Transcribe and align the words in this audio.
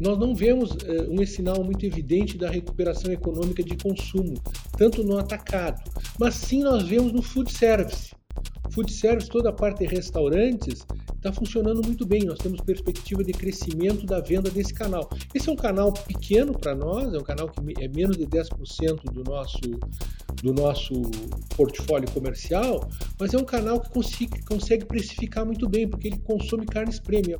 nós 0.00 0.18
não 0.18 0.34
vemos 0.34 0.70
uh, 0.70 1.10
um 1.10 1.24
sinal 1.26 1.62
muito 1.64 1.84
evidente 1.84 2.36
da 2.36 2.48
recuperação 2.48 3.12
econômica 3.12 3.62
de 3.62 3.76
consumo, 3.76 4.34
tanto 4.76 5.02
no 5.02 5.18
atacado, 5.18 5.82
mas 6.18 6.34
sim 6.34 6.62
nós 6.62 6.84
vemos 6.84 7.12
no 7.12 7.22
food 7.22 7.52
service. 7.52 8.14
Food 8.70 8.92
service, 8.92 9.28
toda 9.28 9.48
a 9.48 9.52
parte 9.52 9.80
de 9.80 9.86
restaurantes, 9.86 10.86
está 11.16 11.32
funcionando 11.32 11.84
muito 11.84 12.06
bem. 12.06 12.24
Nós 12.24 12.38
temos 12.38 12.60
perspectiva 12.60 13.24
de 13.24 13.32
crescimento 13.32 14.06
da 14.06 14.20
venda 14.20 14.50
desse 14.50 14.72
canal. 14.72 15.08
Esse 15.34 15.48
é 15.48 15.52
um 15.52 15.56
canal 15.56 15.92
pequeno 15.92 16.52
para 16.52 16.74
nós, 16.74 17.12
é 17.12 17.18
um 17.18 17.22
canal 17.22 17.48
que 17.48 17.60
é 17.82 17.88
menos 17.88 18.16
de 18.16 18.26
10% 18.26 19.12
do 19.12 19.24
nosso, 19.24 19.58
do 20.42 20.52
nosso 20.52 20.94
portfólio 21.56 22.10
comercial, 22.10 22.88
mas 23.18 23.34
é 23.34 23.38
um 23.38 23.44
canal 23.44 23.80
que 23.80 23.90
consegue, 23.90 24.42
consegue 24.44 24.84
precificar 24.84 25.44
muito 25.44 25.68
bem, 25.68 25.88
porque 25.88 26.08
ele 26.08 26.18
consome 26.18 26.64
carnes 26.66 27.00
premium. 27.00 27.38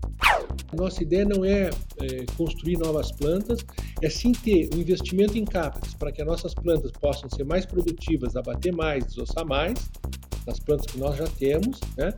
Nossa 0.77 1.03
ideia 1.03 1.25
não 1.25 1.45
é, 1.45 1.71
é, 2.01 2.27
construir 2.37 2.77
novas 2.77 3.11
plantas, 3.13 3.65
é 4.03 4.11
sim 4.11 4.33
ter 4.33 4.69
um 4.75 4.79
investimento 4.79 5.39
em 5.39 5.45
CAPEX 5.45 5.95
para 5.95 6.13
que 6.13 6.21
as 6.21 6.29
nossas 6.29 6.55
plantas 6.55 6.93
possam 6.93 7.29
ser 7.31 7.45
mais 7.45 7.65
produtivas, 7.65 8.37
abater 8.37 8.75
mais, 8.75 9.05
desossar 9.07 9.47
mais, 9.47 9.91
nas 10.49 10.59
plantas 10.59 10.87
que 10.87 10.99
nós 10.99 11.17
já 11.17 11.27
temos, 11.27 11.79
né? 11.97 12.13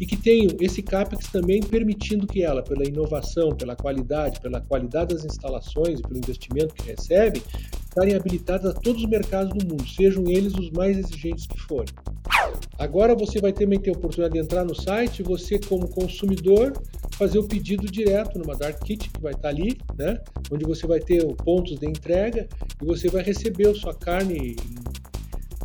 e 0.00 0.06
que 0.06 0.16
tenham 0.16 0.50
esse 0.60 0.82
CAPEX 0.82 1.28
também 1.30 1.62
permitindo 1.62 2.26
que 2.26 2.42
ela, 2.42 2.62
pela 2.62 2.84
inovação, 2.84 3.50
pela 3.50 3.76
qualidade, 3.76 4.40
pela 4.40 4.60
qualidade 4.60 5.14
das 5.14 5.24
instalações 5.24 6.00
e 6.00 6.02
pelo 6.02 6.16
investimento 6.16 6.74
que 6.74 6.86
recebem, 6.90 7.42
estarem 7.84 8.14
habilitadas 8.14 8.74
a 8.74 8.74
todos 8.74 9.04
os 9.04 9.08
mercados 9.08 9.52
do 9.52 9.66
mundo, 9.66 9.86
sejam 9.86 10.24
eles 10.26 10.54
os 10.54 10.70
mais 10.70 10.96
exigentes 10.96 11.46
que 11.46 11.60
forem. 11.60 11.92
Agora 12.78 13.14
você 13.14 13.40
vai 13.40 13.52
também 13.52 13.78
ter 13.78 13.90
a 13.90 13.92
oportunidade 13.92 14.34
de 14.34 14.40
entrar 14.40 14.64
no 14.64 14.74
site, 14.74 15.22
você 15.22 15.58
como 15.58 15.88
consumidor 15.88 16.72
fazer 17.12 17.38
o 17.38 17.44
pedido 17.44 17.86
direto 17.86 18.38
numa 18.38 18.56
Dark 18.56 18.82
Kit 18.82 19.10
que 19.10 19.20
vai 19.20 19.32
estar 19.32 19.48
ali, 19.48 19.78
né? 19.96 20.18
Onde 20.50 20.64
você 20.64 20.86
vai 20.86 20.98
ter 20.98 21.24
pontos 21.36 21.78
de 21.78 21.86
entrega 21.86 22.48
e 22.82 22.84
você 22.84 23.08
vai 23.08 23.22
receber 23.22 23.68
a 23.68 23.74
sua 23.74 23.94
carne 23.94 24.56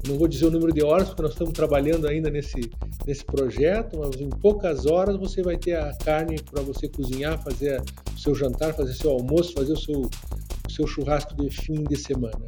não 0.08 0.18
vou 0.18 0.28
dizer 0.28 0.46
o 0.46 0.52
número 0.52 0.72
de 0.74 0.84
horas, 0.84 1.10
porque 1.10 1.22
nós 1.22 1.32
estamos 1.32 1.54
trabalhando 1.54 2.08
ainda 2.08 2.30
nesse, 2.30 2.72
nesse 3.06 3.26
projeto, 3.26 4.00
mas 4.00 4.20
em 4.20 4.30
poucas 4.30 4.86
horas 4.86 5.18
você 5.18 5.42
vai 5.42 5.58
ter 5.58 5.76
a 5.76 5.96
carne 5.98 6.42
para 6.42 6.62
você 6.62 6.88
cozinhar, 6.88 7.42
fazer 7.44 7.82
o 8.14 8.20
seu 8.20 8.34
jantar, 8.34 8.74
fazer 8.74 8.94
seu 8.94 9.12
almoço, 9.12 9.54
fazer 9.54 9.74
o 9.74 9.78
seu, 9.78 10.02
o 10.02 10.72
seu 10.72 10.88
churrasco 10.88 11.36
de 11.36 11.50
fim 11.50 11.84
de 11.84 11.98
semana. 11.98 12.38
Né? 12.40 12.48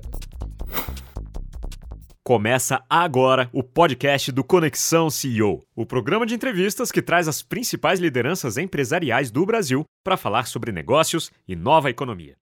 Começa 2.24 2.82
agora 2.90 3.50
o 3.52 3.62
podcast 3.62 4.32
do 4.32 4.44
Conexão 4.44 5.10
CEO, 5.10 5.62
o 5.76 5.86
programa 5.86 6.26
de 6.26 6.36
entrevistas 6.36 6.92
que 6.92 7.02
traz 7.02 7.28
as 7.28 7.42
principais 7.42 8.00
lideranças 8.00 8.58
empresariais 8.58 9.30
do 9.30 9.46
Brasil 9.46 9.84
para 10.04 10.16
falar 10.16 10.48
sobre 10.48 10.72
negócios 10.72 11.32
e 11.48 11.56
nova 11.56 11.90
economia. 11.90 12.38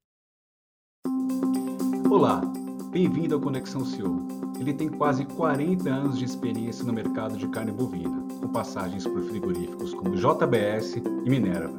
Olá, 2.12 2.42
bem-vindo 2.92 3.36
ao 3.36 3.42
Conexão 3.42 3.84
CEO 3.86 4.39
ele 4.60 4.74
tem 4.74 4.90
quase 4.90 5.24
40 5.24 5.90
anos 5.90 6.20
de 6.20 6.26
experiência 6.26 6.84
no 6.84 6.92
mercado 6.92 7.38
de 7.38 7.48
carne 7.48 7.72
bovina, 7.72 8.22
com 8.42 8.50
passagens 8.50 9.08
por 9.08 9.22
frigoríficos 9.24 9.94
como 9.94 10.18
JBS 10.18 10.98
e 10.98 11.30
Minerva. 11.30 11.78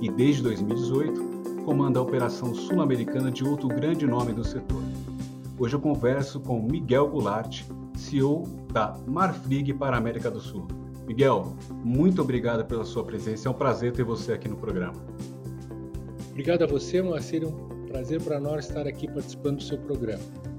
E 0.00 0.10
desde 0.10 0.42
2018, 0.42 1.62
comanda 1.64 1.98
a 1.98 2.02
operação 2.02 2.54
sul-americana 2.54 3.30
de 3.30 3.44
outro 3.44 3.68
grande 3.68 4.06
nome 4.06 4.32
do 4.32 4.42
setor. 4.42 4.82
Hoje 5.58 5.76
eu 5.76 5.80
converso 5.80 6.40
com 6.40 6.62
Miguel 6.62 7.08
Goulart, 7.08 7.62
CEO 7.94 8.44
da 8.72 8.96
Marfrig 9.06 9.74
para 9.74 9.96
a 9.96 9.98
América 9.98 10.30
do 10.30 10.40
Sul. 10.40 10.66
Miguel, 11.06 11.54
muito 11.84 12.22
obrigado 12.22 12.64
pela 12.64 12.84
sua 12.84 13.04
presença. 13.04 13.48
É 13.48 13.50
um 13.50 13.54
prazer 13.54 13.92
ter 13.92 14.02
você 14.02 14.32
aqui 14.32 14.48
no 14.48 14.56
programa. 14.56 14.94
Obrigado 16.30 16.62
a 16.62 16.66
você, 16.66 17.02
Moacir. 17.02 17.42
É 17.44 17.46
um 17.46 17.86
prazer 17.86 18.20
para 18.22 18.40
nós 18.40 18.66
estar 18.66 18.86
aqui 18.86 19.06
participando 19.06 19.58
do 19.58 19.62
seu 19.62 19.78
programa. 19.78 20.53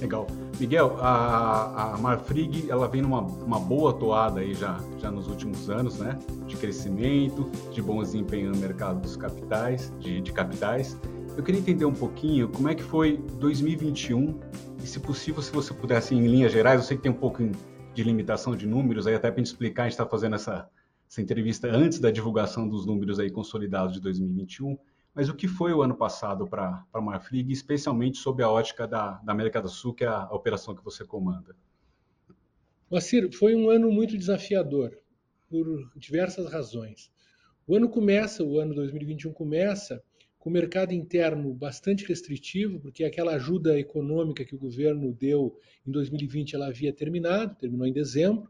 Legal. 0.00 0.26
Miguel, 0.60 0.96
a, 1.00 1.94
a 1.94 1.98
Marfrig 1.98 2.70
ela 2.70 2.86
vem 2.86 3.02
numa 3.02 3.20
uma 3.20 3.58
boa 3.58 3.92
toada 3.92 4.40
aí 4.40 4.54
já, 4.54 4.78
já 4.98 5.10
nos 5.10 5.26
últimos 5.28 5.68
anos, 5.68 5.98
né? 5.98 6.18
De 6.46 6.56
crescimento, 6.56 7.50
de 7.72 7.82
bom 7.82 8.02
desempenho 8.02 8.50
no 8.50 8.56
mercado 8.58 9.00
dos 9.00 9.16
capitais, 9.16 9.92
de, 9.98 10.20
de 10.20 10.32
capitais. 10.32 10.98
Eu 11.36 11.42
queria 11.42 11.60
entender 11.60 11.84
um 11.84 11.92
pouquinho 11.92 12.48
como 12.48 12.68
é 12.68 12.74
que 12.74 12.82
foi 12.82 13.18
2021 13.38 14.38
e, 14.82 14.86
se 14.86 14.98
possível, 15.00 15.42
se 15.42 15.52
você 15.52 15.72
pudesse, 15.72 16.14
em 16.14 16.26
linhas 16.26 16.52
gerais, 16.52 16.80
eu 16.80 16.86
sei 16.86 16.96
que 16.96 17.02
tem 17.02 17.12
um 17.12 17.16
pouco 17.16 17.42
de 17.94 18.02
limitação 18.02 18.56
de 18.56 18.66
números, 18.66 19.06
aí 19.06 19.14
até 19.14 19.30
para 19.30 19.38
gente 19.38 19.46
explicar, 19.46 19.82
a 19.82 19.86
gente 19.86 19.92
está 19.92 20.06
fazendo 20.06 20.34
essa, 20.34 20.68
essa 21.08 21.22
entrevista 21.22 21.68
antes 21.68 21.98
da 21.98 22.10
divulgação 22.10 22.68
dos 22.68 22.86
números 22.86 23.18
aí 23.18 23.30
consolidados 23.30 23.94
de 23.94 24.00
2021. 24.00 24.78
Mas 25.14 25.28
o 25.28 25.34
que 25.34 25.48
foi 25.48 25.72
o 25.72 25.82
ano 25.82 25.96
passado 25.96 26.46
para 26.46 26.84
a 26.92 27.00
Marfrig, 27.00 27.52
especialmente 27.52 28.18
sob 28.18 28.42
a 28.42 28.48
ótica 28.48 28.86
da, 28.86 29.12
da, 29.18 29.32
América 29.32 29.60
do 29.60 29.68
Sul, 29.68 29.94
que 29.94 30.04
é 30.04 30.08
a, 30.08 30.24
a 30.24 30.34
operação 30.34 30.74
que 30.74 30.84
você 30.84 31.04
comanda? 31.04 31.56
Moacir, 32.90 33.30
foi 33.32 33.54
um 33.54 33.68
ano 33.68 33.90
muito 33.90 34.16
desafiador, 34.16 34.96
por 35.48 35.90
diversas 35.96 36.50
razões. 36.50 37.10
O 37.66 37.76
ano 37.76 37.88
começa, 37.88 38.44
o 38.44 38.58
ano 38.58 38.74
2021 38.74 39.32
começa 39.32 40.02
com 40.38 40.48
o 40.48 40.52
mercado 40.52 40.92
interno 40.92 41.52
bastante 41.52 42.06
restritivo, 42.06 42.78
porque 42.80 43.04
aquela 43.04 43.34
ajuda 43.34 43.78
econômica 43.78 44.44
que 44.44 44.54
o 44.54 44.58
governo 44.58 45.12
deu 45.12 45.58
em 45.86 45.90
2020 45.90 46.54
ela 46.54 46.68
havia 46.68 46.92
terminado, 46.92 47.56
terminou 47.56 47.86
em 47.86 47.92
dezembro, 47.92 48.48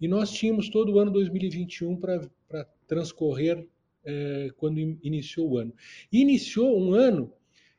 e 0.00 0.08
nós 0.08 0.30
tínhamos 0.30 0.68
todo 0.68 0.92
o 0.92 0.98
ano 0.98 1.12
2021 1.12 1.96
para 1.96 2.64
transcorrer 2.86 3.66
é, 4.04 4.50
quando 4.56 4.78
iniciou 4.78 5.50
o 5.50 5.58
ano. 5.58 5.74
Iniciou 6.12 6.78
um 6.80 6.92
ano 6.92 7.32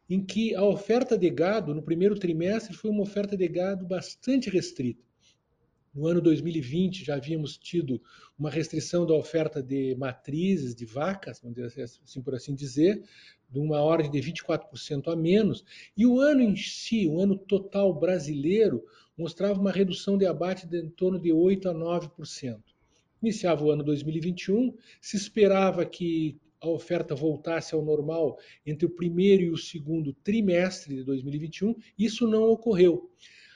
em 0.09 0.23
que 0.23 0.53
a 0.55 0.63
oferta 0.63 1.17
de 1.17 1.29
gado, 1.29 1.73
no 1.73 1.81
primeiro 1.81 2.17
trimestre, 2.17 2.75
foi 2.75 2.91
uma 2.91 3.03
oferta 3.03 3.35
de 3.35 3.47
gado 3.47 3.85
bastante 3.85 4.49
restrita. 4.49 5.03
No 5.93 6.07
ano 6.07 6.21
2020 6.21 7.05
já 7.05 7.15
havíamos 7.15 7.57
tido 7.57 8.01
uma 8.37 8.49
restrição 8.49 9.05
da 9.05 9.13
oferta 9.13 9.63
de 9.63 9.95
matrizes, 9.95 10.75
de 10.75 10.85
vacas, 10.85 11.39
vamos 11.39 11.55
dizer 11.55 11.83
assim, 11.83 12.21
por 12.21 12.35
assim 12.35 12.53
dizer, 12.53 13.01
de 13.49 13.59
uma 13.59 13.79
ordem 13.81 14.11
de 14.11 14.19
24% 14.19 15.07
a 15.07 15.15
menos, 15.15 15.63
e 15.95 16.05
o 16.05 16.19
ano 16.19 16.41
em 16.41 16.55
si, 16.57 17.07
o 17.07 17.21
ano 17.21 17.37
total 17.37 17.97
brasileiro, 17.97 18.83
mostrava 19.17 19.59
uma 19.59 19.71
redução 19.71 20.17
de 20.17 20.25
abate 20.25 20.67
de 20.67 20.81
em 20.81 20.89
torno 20.89 21.17
de 21.17 21.31
8 21.31 21.69
a 21.69 21.73
9%. 21.73 22.74
Iniciava 23.25 23.63
o 23.63 23.71
ano 23.71 23.83
2021, 23.83 24.71
se 25.01 25.17
esperava 25.17 25.83
que 25.83 26.37
a 26.61 26.69
oferta 26.69 27.15
voltasse 27.15 27.73
ao 27.73 27.83
normal 27.83 28.37
entre 28.63 28.85
o 28.85 28.89
primeiro 28.89 29.41
e 29.41 29.49
o 29.49 29.57
segundo 29.57 30.13
trimestre 30.13 30.97
de 30.97 31.03
2021, 31.03 31.75
isso 31.97 32.27
não 32.27 32.43
ocorreu. 32.43 33.09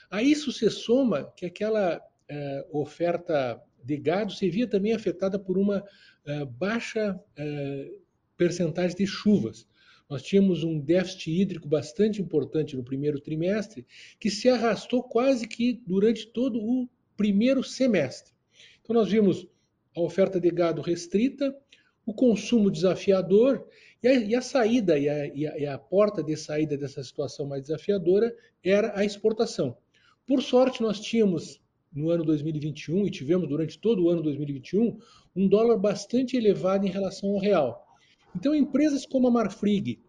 A 0.09 0.23
isso 0.23 0.51
se 0.51 0.67
soma 0.71 1.31
que 1.35 1.45
aquela 1.45 2.01
eh, 2.27 2.67
oferta 2.71 3.61
de 3.83 3.95
gado 3.95 4.33
se 4.33 4.49
via 4.49 4.67
também 4.67 4.91
afetada 4.91 5.37
por 5.37 5.55
uma 5.55 5.83
eh, 6.25 6.45
baixa 6.45 7.19
eh, 7.37 7.91
percentagem 8.35 8.97
de 8.97 9.05
chuvas. 9.05 9.67
Nós 10.09 10.23
tínhamos 10.23 10.63
um 10.63 10.79
déficit 10.79 11.29
hídrico 11.29 11.67
bastante 11.67 12.19
importante 12.19 12.75
no 12.75 12.83
primeiro 12.83 13.19
trimestre, 13.19 13.85
que 14.19 14.31
se 14.31 14.49
arrastou 14.49 15.03
quase 15.03 15.47
que 15.47 15.79
durante 15.85 16.25
todo 16.25 16.59
o 16.59 16.89
primeiro 17.15 17.63
semestre. 17.63 18.33
Então, 18.89 18.95
nós 18.95 19.11
vimos 19.11 19.47
a 19.99 20.05
oferta 20.05 20.39
de 20.39 20.49
gado 20.49 20.81
restrita, 20.81 21.55
o 22.05 22.13
consumo 22.13 22.71
desafiador 22.71 23.67
e 24.01 24.07
a, 24.07 24.13
e 24.13 24.35
a 24.35 24.41
saída 24.41 24.97
e 24.97 25.09
a, 25.09 25.27
e, 25.27 25.47
a, 25.47 25.59
e 25.59 25.65
a, 25.65 25.77
porta 25.77 26.23
de 26.23 26.35
saída 26.35 26.77
dessa 26.77 27.03
situação 27.03 27.45
mais 27.45 27.63
desafiadora 27.63 28.35
era 28.63 28.97
a 28.97 29.03
exportação. 29.03 29.77
Por 30.25 30.41
sorte, 30.41 30.81
nós 30.81 30.99
tínhamos 30.99 31.61
no 31.93 32.09
ano 32.09 32.23
2021 32.23 33.07
e 33.07 33.11
tivemos 33.11 33.47
durante 33.47 33.77
todo 33.79 34.03
o 34.03 34.09
ano 34.09 34.21
2021 34.21 34.99
um 35.35 35.47
dólar 35.47 35.77
bastante 35.77 36.37
elevado 36.37 36.85
em 36.85 36.89
relação 36.89 37.31
ao 37.31 37.39
real. 37.39 37.85
Então, 38.35 38.53
empresas 38.53 39.05
como 39.05 39.27
a 39.27 39.31
Marfrig, 39.31 39.99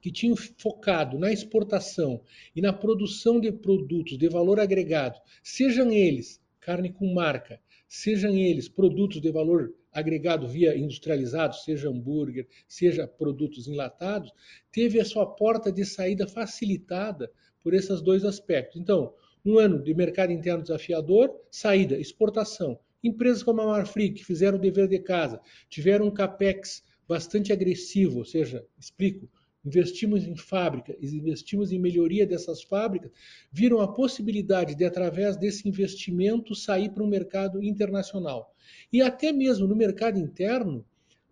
que 0.00 0.10
tinham 0.10 0.34
focado 0.34 1.18
na 1.18 1.32
exportação 1.32 2.20
e 2.56 2.60
na 2.60 2.72
produção 2.72 3.40
de 3.40 3.52
produtos 3.52 4.18
de 4.18 4.28
valor 4.28 4.58
agregado, 4.58 5.18
sejam 5.42 5.92
eles 5.92 6.40
carne 6.60 6.92
com 6.92 7.12
marca, 7.12 7.60
sejam 7.90 8.36
eles 8.36 8.68
produtos 8.68 9.20
de 9.20 9.32
valor 9.32 9.74
agregado 9.92 10.46
via 10.46 10.78
industrializado, 10.78 11.56
seja 11.56 11.90
hambúrguer, 11.90 12.46
seja 12.68 13.04
produtos 13.04 13.66
enlatados, 13.66 14.32
teve 14.70 15.00
a 15.00 15.04
sua 15.04 15.26
porta 15.26 15.72
de 15.72 15.84
saída 15.84 16.24
facilitada 16.28 17.28
por 17.60 17.74
esses 17.74 18.00
dois 18.00 18.24
aspectos. 18.24 18.80
Então, 18.80 19.12
um 19.44 19.58
ano 19.58 19.82
de 19.82 19.92
mercado 19.92 20.32
interno 20.32 20.62
desafiador, 20.62 21.34
saída, 21.50 21.98
exportação. 21.98 22.78
Empresas 23.02 23.42
como 23.42 23.60
a 23.60 23.66
Marfrig, 23.66 24.14
que 24.14 24.24
fizeram 24.24 24.56
o 24.56 24.60
dever 24.60 24.86
de 24.86 25.00
casa, 25.00 25.40
tiveram 25.68 26.06
um 26.06 26.12
capex 26.12 26.84
bastante 27.08 27.52
agressivo, 27.52 28.18
ou 28.18 28.24
seja, 28.24 28.64
explico, 28.78 29.28
investimos 29.64 30.26
em 30.26 30.34
fábricas, 30.36 30.96
investimos 31.12 31.70
em 31.72 31.78
melhoria 31.78 32.26
dessas 32.26 32.62
fábricas, 32.62 33.10
viram 33.52 33.80
a 33.80 33.92
possibilidade 33.92 34.74
de, 34.74 34.84
através 34.84 35.36
desse 35.36 35.68
investimento, 35.68 36.54
sair 36.54 36.90
para 36.90 37.04
um 37.04 37.08
mercado 37.08 37.62
internacional. 37.62 38.54
E 38.92 39.02
até 39.02 39.32
mesmo 39.32 39.66
no 39.66 39.76
mercado 39.76 40.18
interno, 40.18 40.84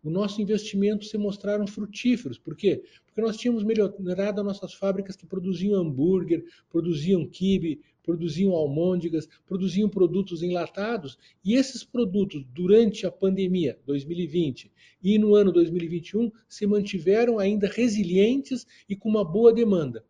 o 0.03 0.11
nosso 0.11 0.41
investimento 0.41 1.05
se 1.05 1.19
mostraram 1.19 1.67
frutíferos. 1.67 2.39
Por 2.39 2.57
quê? 2.57 2.83
Porque 3.07 3.21
nós 3.21 3.37
tínhamos 3.37 3.65
melhorado 3.65 4.41
as 4.41 4.47
nossas 4.47 4.75
fábricas 4.75 5.17
que 5.17 5.27
produziam 5.27 5.81
hambúrguer, 5.81 6.45
produziam 6.71 7.27
quibe, 7.27 7.81
produziam 8.09 8.53
almôndegas, 8.53 9.29
produziam 9.47 9.87
produtos 9.87 10.43
enlatados, 10.43 11.19
e 11.45 11.55
esses 11.55 11.85
produtos, 11.85 12.43
durante 12.55 13.07
a 13.07 13.11
pandemia 13.11 13.79
2020 13.85 14.73
e 15.03 15.19
no 15.19 15.35
ano 15.35 15.53
2021, 15.53 16.33
se 16.49 16.67
mantiveram 16.67 17.39
ainda 17.39 17.69
resilientes 17.69 18.67
e 18.89 18.97
com 18.97 19.11
uma 19.11 19.23
boa 19.23 19.53
demanda. 19.53 20.03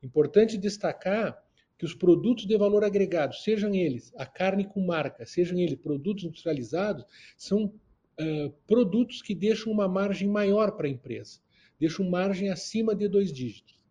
Importante 0.00 0.56
destacar 0.56 1.36
que 1.76 1.84
os 1.84 1.96
produtos 1.96 2.46
de 2.46 2.56
valor 2.56 2.84
agregado, 2.84 3.34
sejam 3.34 3.74
eles 3.74 4.12
a 4.16 4.24
carne 4.24 4.64
com 4.64 4.80
marca, 4.86 5.26
sejam 5.26 5.58
eles 5.58 5.74
produtos 5.74 6.22
industrializados, 6.22 7.04
são 7.36 7.64
uh, 7.64 8.50
produtos 8.68 9.20
que 9.20 9.34
deixam 9.34 9.72
uma 9.72 9.88
margem 9.88 10.28
maior 10.28 10.76
para 10.76 10.86
a 10.86 10.90
empresa, 10.90 11.40
deixam 11.76 12.08
margem 12.08 12.50
acima 12.50 12.94
de 12.94 13.08
dois 13.08 13.32
dígitos. 13.32 13.81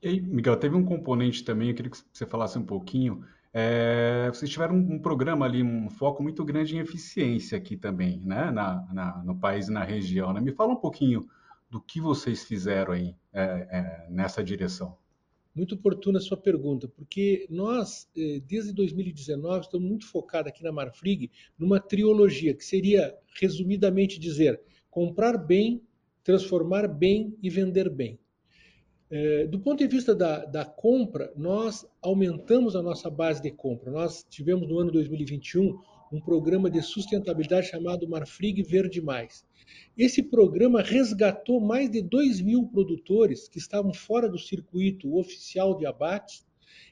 E 0.00 0.08
aí, 0.08 0.20
Miguel, 0.20 0.56
teve 0.56 0.76
um 0.76 0.84
componente 0.84 1.44
também, 1.44 1.70
eu 1.70 1.74
queria 1.74 1.90
que 1.90 1.98
você 2.12 2.24
falasse 2.24 2.58
um 2.58 2.64
pouquinho. 2.64 3.24
É, 3.52 4.28
vocês 4.32 4.50
tiveram 4.50 4.76
um, 4.76 4.94
um, 4.94 4.98
programa 4.98 5.44
ali, 5.44 5.62
um 5.62 5.90
foco 5.90 6.22
muito 6.22 6.44
grande 6.44 6.76
em 6.76 6.80
eficiência 6.80 7.58
aqui 7.58 7.76
também, 7.76 8.20
né? 8.24 8.50
Na, 8.50 8.86
na, 8.92 9.22
no 9.24 9.36
país 9.36 9.68
e 9.68 9.72
na 9.72 9.82
região. 9.82 10.32
Né? 10.32 10.40
Me 10.40 10.52
fala 10.52 10.72
um 10.72 10.76
pouquinho 10.76 11.26
do 11.70 11.80
que 11.80 12.00
vocês 12.00 12.44
fizeram 12.44 12.92
aí 12.92 13.16
é, 13.32 13.42
é, 13.42 14.06
nessa 14.08 14.42
direção. 14.44 14.96
Muito 15.54 15.74
oportuna 15.74 16.18
a 16.18 16.22
sua 16.22 16.36
pergunta, 16.36 16.86
porque 16.86 17.46
nós, 17.50 18.08
eh, 18.16 18.40
desde 18.46 18.72
2019, 18.72 19.62
estamos 19.62 19.88
muito 19.88 20.06
focados 20.06 20.52
aqui 20.52 20.62
na 20.62 20.70
Marfrig 20.70 21.32
numa 21.58 21.80
trilogia, 21.80 22.54
que 22.54 22.64
seria, 22.64 23.12
resumidamente 23.40 24.20
dizer, 24.20 24.60
comprar 24.88 25.36
bem, 25.36 25.82
transformar 26.22 26.86
bem 26.86 27.36
e 27.42 27.50
vender 27.50 27.90
bem. 27.90 28.20
É, 29.10 29.46
do 29.46 29.58
ponto 29.58 29.78
de 29.78 29.86
vista 29.86 30.14
da, 30.14 30.44
da, 30.44 30.66
compra, 30.66 31.32
nós 31.34 31.86
aumentamos 32.02 32.76
a 32.76 32.82
nossa 32.82 33.08
base 33.08 33.40
de 33.40 33.50
compra. 33.50 33.90
Nós 33.90 34.26
tivemos 34.28 34.68
no 34.68 34.78
ano 34.78 34.92
2021 34.92 35.78
um 36.12 36.20
programa 36.20 36.70
de 36.70 36.82
sustentabilidade 36.82 37.68
chamado 37.68 38.08
Marfrig 38.08 38.62
Verde 38.62 39.00
Mais. 39.00 39.44
Esse 39.96 40.22
programa 40.22 40.82
resgatou 40.82 41.60
mais 41.60 41.90
de 41.90 42.02
2 42.02 42.40
mil 42.40 42.66
produtores 42.66 43.48
que 43.48 43.58
estavam 43.58 43.92
fora 43.94 44.28
do 44.28 44.38
circuito 44.38 45.16
oficial 45.16 45.76
de 45.76 45.86
abate 45.86 46.44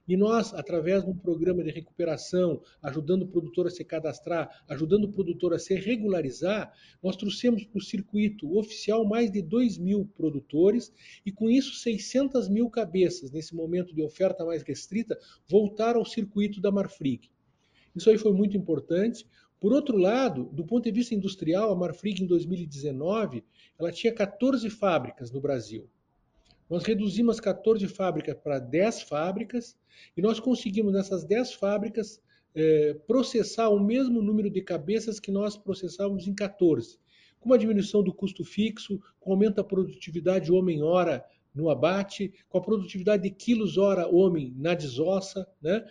e 0.07 0.17
nós, 0.17 0.55
através 0.55 1.05
de 1.05 1.11
um 1.11 1.17
programa 1.17 1.65
de 1.65 1.71
recuperação, 1.71 2.63
ajudando 2.83 3.23
o 3.23 3.29
produtor 3.29 3.67
a 3.67 3.71
se 3.71 3.85
cadastrar, 3.85 4.65
ajudando 4.69 5.05
o 5.05 5.13
produtor 5.13 5.55
a 5.55 5.59
se 5.59 5.75
regularizar, 5.75 6.73
nós 7.03 7.17
trouxemos 7.17 7.65
para 7.65 7.79
o 7.79 7.83
circuito 7.83 8.57
oficial 8.57 9.05
mais 9.05 9.31
de 9.31 9.43
2 9.43 9.79
mil 9.79 10.07
produtores 10.17 10.93
e, 11.25 11.33
com 11.33 11.51
isso, 11.51 11.75
600 11.75 12.49
mil 12.49 12.71
cabeças, 12.71 13.31
nesse 13.31 13.55
momento 13.55 13.95
de 13.95 14.03
oferta 14.03 14.45
mais 14.45 14.63
restrita, 14.63 15.19
voltaram 15.49 16.01
ao 16.01 16.07
circuito 16.07 16.61
da 16.61 16.71
Marfrig. 16.71 17.31
Isso 17.95 18.11
aí 18.11 18.19
foi 18.19 18.33
muito 18.33 18.57
importante. 18.57 19.27
Por 19.59 19.73
outro 19.73 19.97
lado, 19.97 20.45
do 20.53 20.65
ponto 20.65 20.85
de 20.85 20.93
vista 20.93 21.15
industrial, 21.15 21.73
a 21.73 21.77
Marfrig 21.77 22.23
em 22.23 22.27
2019, 22.27 23.43
ela 23.79 23.91
tinha 23.91 24.15
14 24.15 24.69
fábricas 24.69 25.33
no 25.33 25.41
Brasil. 25.41 25.89
Nós 26.69 26.85
reduzimos 26.85 27.39
14 27.39 27.87
fábricas 27.89 28.37
para 28.37 28.59
10 28.59 29.03
fábricas 29.03 29.77
e 30.17 30.23
nós 30.23 30.41
conseguimos 30.41 30.93
nessas 30.93 31.25
10 31.25 31.55
fábricas 31.55 32.21
é, 32.55 32.95
processar 33.07 33.69
o 33.69 33.79
mesmo 33.79 34.21
número 34.21 34.51
de 34.51 34.61
cabeças 34.63 35.21
que 35.21 35.31
nós 35.31 35.57
processávamos 35.57 36.27
em 36.27 36.35
14. 36.35 36.99
Com 37.39 37.51
uma 37.51 37.59
diminuição 37.59 38.03
do 38.03 38.13
custo 38.13 38.45
fixo, 38.45 39.01
com 39.21 39.31
aumento 39.31 39.57
da 39.57 39.65
produtividade 39.65 40.51
homem-hora 40.51 41.25
no 41.55 41.71
abate, 41.71 42.33
com 42.49 42.59
a 42.59 42.63
produtividade 42.63 43.23
de 43.23 43.31
quilos 43.31 43.79
hora 43.79 44.09
homem 44.09 44.55
na 44.57 44.75
desossa, 44.75 45.47
né? 45.63 45.87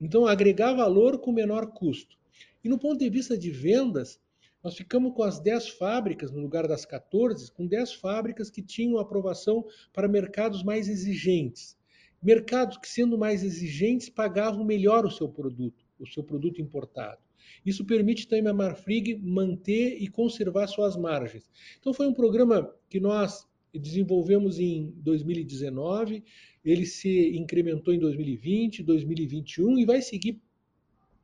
Então 0.00 0.26
agregar 0.26 0.74
valor 0.74 1.18
com 1.18 1.32
menor 1.32 1.68
custo. 1.68 2.16
E 2.62 2.68
no 2.68 2.78
ponto 2.78 2.98
de 2.98 3.10
vista 3.10 3.36
de 3.36 3.50
vendas, 3.50 4.20
nós 4.64 4.74
ficamos 4.74 5.12
com 5.12 5.22
as 5.22 5.38
10 5.38 5.68
fábricas, 5.68 6.32
no 6.32 6.40
lugar 6.40 6.66
das 6.66 6.86
14, 6.86 7.52
com 7.52 7.66
10 7.66 7.92
fábricas 7.92 8.48
que 8.48 8.62
tinham 8.62 8.98
aprovação 8.98 9.62
para 9.92 10.08
mercados 10.08 10.62
mais 10.62 10.88
exigentes. 10.88 11.76
Mercados 12.22 12.78
que, 12.78 12.88
sendo 12.88 13.18
mais 13.18 13.44
exigentes, 13.44 14.08
pagavam 14.08 14.64
melhor 14.64 15.04
o 15.04 15.10
seu 15.10 15.28
produto, 15.28 15.84
o 16.00 16.06
seu 16.06 16.24
produto 16.24 16.62
importado. 16.62 17.20
Isso 17.64 17.84
permite 17.84 18.26
também 18.26 18.50
a 18.50 18.54
Marfrig 18.54 19.16
manter 19.22 20.02
e 20.02 20.08
conservar 20.08 20.66
suas 20.66 20.96
margens. 20.96 21.50
Então, 21.78 21.92
foi 21.92 22.06
um 22.06 22.14
programa 22.14 22.74
que 22.88 22.98
nós 22.98 23.46
desenvolvemos 23.74 24.58
em 24.58 24.94
2019, 24.96 26.24
ele 26.64 26.86
se 26.86 27.36
incrementou 27.36 27.92
em 27.92 27.98
2020, 27.98 28.82
2021 28.82 29.78
e 29.78 29.84
vai 29.84 30.00
seguir 30.00 30.40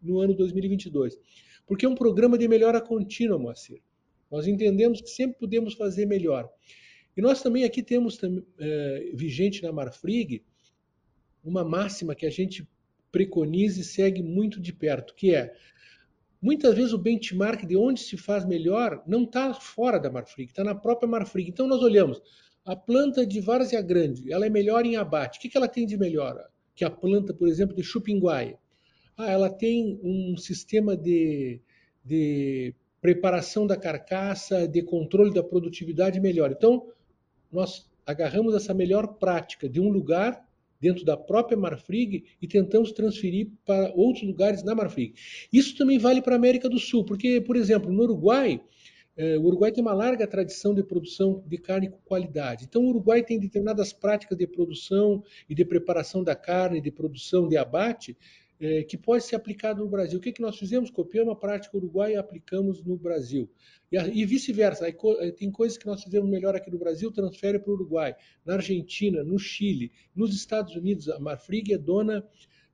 no 0.02 0.18
ano 0.18 0.34
2022 0.34 1.18
porque 1.70 1.86
é 1.86 1.88
um 1.88 1.94
programa 1.94 2.36
de 2.36 2.48
melhora 2.48 2.80
contínua, 2.80 3.38
Moacir. 3.38 3.80
Nós 4.28 4.48
entendemos 4.48 5.00
que 5.00 5.08
sempre 5.08 5.38
podemos 5.38 5.74
fazer 5.74 6.04
melhor. 6.04 6.50
E 7.16 7.22
nós 7.22 7.40
também 7.42 7.62
aqui 7.62 7.80
temos 7.80 8.18
é, 8.58 9.12
vigente 9.14 9.62
na 9.62 9.70
Marfrig 9.70 10.42
uma 11.44 11.62
máxima 11.62 12.12
que 12.12 12.26
a 12.26 12.30
gente 12.30 12.68
preconiza 13.12 13.82
e 13.82 13.84
segue 13.84 14.20
muito 14.20 14.60
de 14.60 14.72
perto, 14.72 15.14
que 15.14 15.32
é 15.32 15.54
muitas 16.42 16.74
vezes 16.74 16.92
o 16.92 16.98
benchmark 16.98 17.64
de 17.64 17.76
onde 17.76 18.00
se 18.00 18.16
faz 18.16 18.44
melhor 18.44 19.04
não 19.06 19.22
está 19.22 19.54
fora 19.54 20.00
da 20.00 20.10
Marfrig, 20.10 20.50
está 20.50 20.64
na 20.64 20.74
própria 20.74 21.08
Marfrig. 21.08 21.50
Então 21.50 21.68
nós 21.68 21.84
olhamos 21.84 22.20
a 22.64 22.74
planta 22.74 23.24
de 23.24 23.40
Várzea 23.40 23.80
Grande, 23.80 24.32
ela 24.32 24.44
é 24.44 24.50
melhor 24.50 24.84
em 24.84 24.96
abate. 24.96 25.38
O 25.38 25.40
que, 25.40 25.48
que 25.48 25.56
ela 25.56 25.68
tem 25.68 25.86
de 25.86 25.96
melhor? 25.96 26.36
Que 26.74 26.84
a 26.84 26.90
planta, 26.90 27.32
por 27.32 27.46
exemplo, 27.46 27.76
de 27.76 27.84
Chupinguaia. 27.84 28.58
Ah, 29.16 29.30
ela 29.30 29.50
tem 29.50 30.00
um 30.02 30.36
sistema 30.36 30.96
de, 30.96 31.60
de 32.04 32.74
preparação 33.00 33.66
da 33.66 33.76
carcaça, 33.76 34.66
de 34.66 34.82
controle 34.82 35.32
da 35.32 35.42
produtividade 35.42 36.20
melhor. 36.20 36.50
Então, 36.50 36.86
nós 37.50 37.90
agarramos 38.06 38.54
essa 38.54 38.74
melhor 38.74 39.06
prática 39.18 39.68
de 39.68 39.80
um 39.80 39.88
lugar 39.88 40.46
dentro 40.80 41.04
da 41.04 41.16
própria 41.16 41.56
Marfrig 41.56 42.24
e 42.40 42.48
tentamos 42.48 42.90
transferir 42.92 43.48
para 43.64 43.92
outros 43.94 44.24
lugares 44.24 44.62
na 44.62 44.74
Marfrig. 44.74 45.14
Isso 45.52 45.76
também 45.76 45.98
vale 45.98 46.22
para 46.22 46.34
a 46.34 46.36
América 46.36 46.68
do 46.68 46.78
Sul, 46.78 47.04
porque, 47.04 47.40
por 47.40 47.56
exemplo, 47.56 47.92
no 47.92 48.02
Uruguai, 48.02 48.60
eh, 49.16 49.36
o 49.36 49.42
Uruguai 49.42 49.70
tem 49.70 49.82
uma 49.82 49.92
larga 49.92 50.26
tradição 50.26 50.74
de 50.74 50.82
produção 50.82 51.44
de 51.46 51.58
carne 51.58 51.90
com 51.90 51.98
qualidade. 51.98 52.64
Então, 52.64 52.82
o 52.82 52.88
Uruguai 52.88 53.22
tem 53.22 53.38
determinadas 53.38 53.92
práticas 53.92 54.38
de 54.38 54.46
produção 54.46 55.22
e 55.48 55.54
de 55.54 55.64
preparação 55.64 56.24
da 56.24 56.34
carne, 56.34 56.80
de 56.80 56.90
produção 56.90 57.46
de 57.46 57.58
abate, 57.58 58.16
é, 58.60 58.82
que 58.82 58.98
pode 58.98 59.24
ser 59.24 59.36
aplicado 59.36 59.82
no 59.82 59.88
Brasil. 59.88 60.18
O 60.18 60.22
que, 60.22 60.32
que 60.32 60.42
nós 60.42 60.58
fizemos? 60.58 60.90
Copiamos 60.90 61.32
a 61.32 61.36
prática 61.36 61.76
uruguaia 61.76 62.14
e 62.14 62.16
aplicamos 62.16 62.84
no 62.84 62.96
Brasil. 62.96 63.48
E, 63.90 63.96
e 63.96 64.26
vice-versa. 64.26 64.86
Tem 65.36 65.50
coisas 65.50 65.78
que 65.78 65.86
nós 65.86 66.02
fizemos 66.02 66.28
melhor 66.28 66.54
aqui 66.54 66.70
no 66.70 66.78
Brasil, 66.78 67.10
transfere 67.10 67.58
para 67.58 67.70
o 67.70 67.74
Uruguai. 67.74 68.14
Na 68.44 68.54
Argentina, 68.54 69.24
no 69.24 69.38
Chile, 69.38 69.90
nos 70.14 70.34
Estados 70.34 70.76
Unidos, 70.76 71.08
a 71.08 71.18
Marfrig 71.18 71.72
é 71.72 71.78
dona 71.78 72.22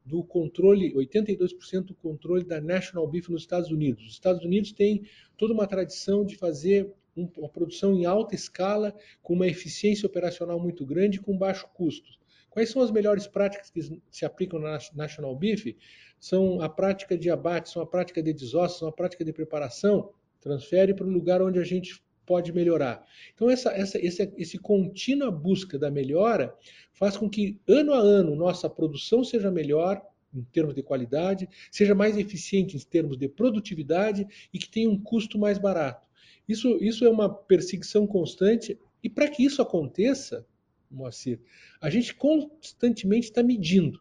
do 0.05 0.23
controle, 0.23 0.93
82% 0.95 1.87
do 1.87 1.95
controle 1.95 2.45
da 2.45 2.61
National 2.61 3.09
Beef 3.09 3.29
nos 3.29 3.43
Estados 3.43 3.71
Unidos. 3.71 4.05
Os 4.07 4.13
Estados 4.13 4.45
Unidos 4.45 4.73
têm 4.73 5.03
toda 5.37 5.53
uma 5.53 5.67
tradição 5.67 6.25
de 6.25 6.37
fazer 6.37 6.93
uma 7.37 7.49
produção 7.49 7.95
em 7.95 8.05
alta 8.05 8.35
escala, 8.35 8.95
com 9.23 9.35
uma 9.35 9.47
eficiência 9.47 10.07
operacional 10.07 10.61
muito 10.61 10.85
grande 10.85 11.19
e 11.19 11.21
com 11.21 11.37
baixo 11.37 11.67
custo. 11.75 12.11
Quais 12.57 12.71
são 12.71 12.81
as 12.81 12.91
melhores 12.91 13.27
práticas 13.27 13.69
que 13.69 14.01
se 14.11 14.25
aplicam 14.25 14.59
na 14.59 14.79
National 14.95 15.37
Beef? 15.37 15.77
São 16.19 16.63
a 16.63 16.71
prática 16.71 17.15
de 17.15 17.29
abate, 17.29 17.69
são 17.69 17.83
a 17.83 17.87
prática 17.87 18.23
de 18.23 18.33
desosso, 18.33 18.79
são 18.79 18.89
a 18.89 18.93
prática 18.93 19.23
de 19.23 19.31
preparação. 19.31 20.09
Transfere 20.41 20.95
para 20.95 21.05
o 21.07 21.11
lugar 21.11 21.43
onde 21.43 21.59
a 21.59 21.65
gente 21.65 22.03
pode 22.25 22.55
melhorar. 22.55 23.05
Então, 23.35 23.51
essa, 23.51 23.73
essa, 23.73 23.99
esse, 23.99 24.33
esse 24.39 24.57
contínua 24.57 25.31
busca 25.31 25.79
da 25.79 25.91
melhora 25.91 26.57
faz 26.95 27.15
com 27.19 27.29
que, 27.29 27.61
ano 27.69 27.93
a 27.93 27.99
ano, 27.99 28.35
nossa 28.35 28.71
produção 28.71 29.23
seja 29.23 29.51
melhor, 29.51 30.01
em 30.35 30.43
termos 30.45 30.75
de 30.75 30.83
qualidade, 30.83 31.47
seja 31.71 31.95
mais 31.95 32.17
eficiente 32.17 32.75
em 32.75 32.81
termos 32.81 33.19
de 33.19 33.29
produtividade 33.29 34.27
e 34.51 34.59
que 34.59 34.71
tenha 34.71 34.89
um 34.89 34.99
custo 34.99 35.39
mais 35.39 35.59
barato. 35.59 36.09
Isso, 36.49 36.83
isso 36.83 37.05
é 37.05 37.11
uma 37.11 37.29
perseguição 37.29 38.07
constante, 38.07 38.79
e 39.03 39.11
para 39.11 39.29
que 39.29 39.45
isso 39.45 39.61
aconteça, 39.61 40.47
Moacir, 40.91 41.41
a 41.81 41.91
gente 41.91 42.15
constantemente 42.15 43.27
está 43.27 43.43
medindo. 43.43 44.01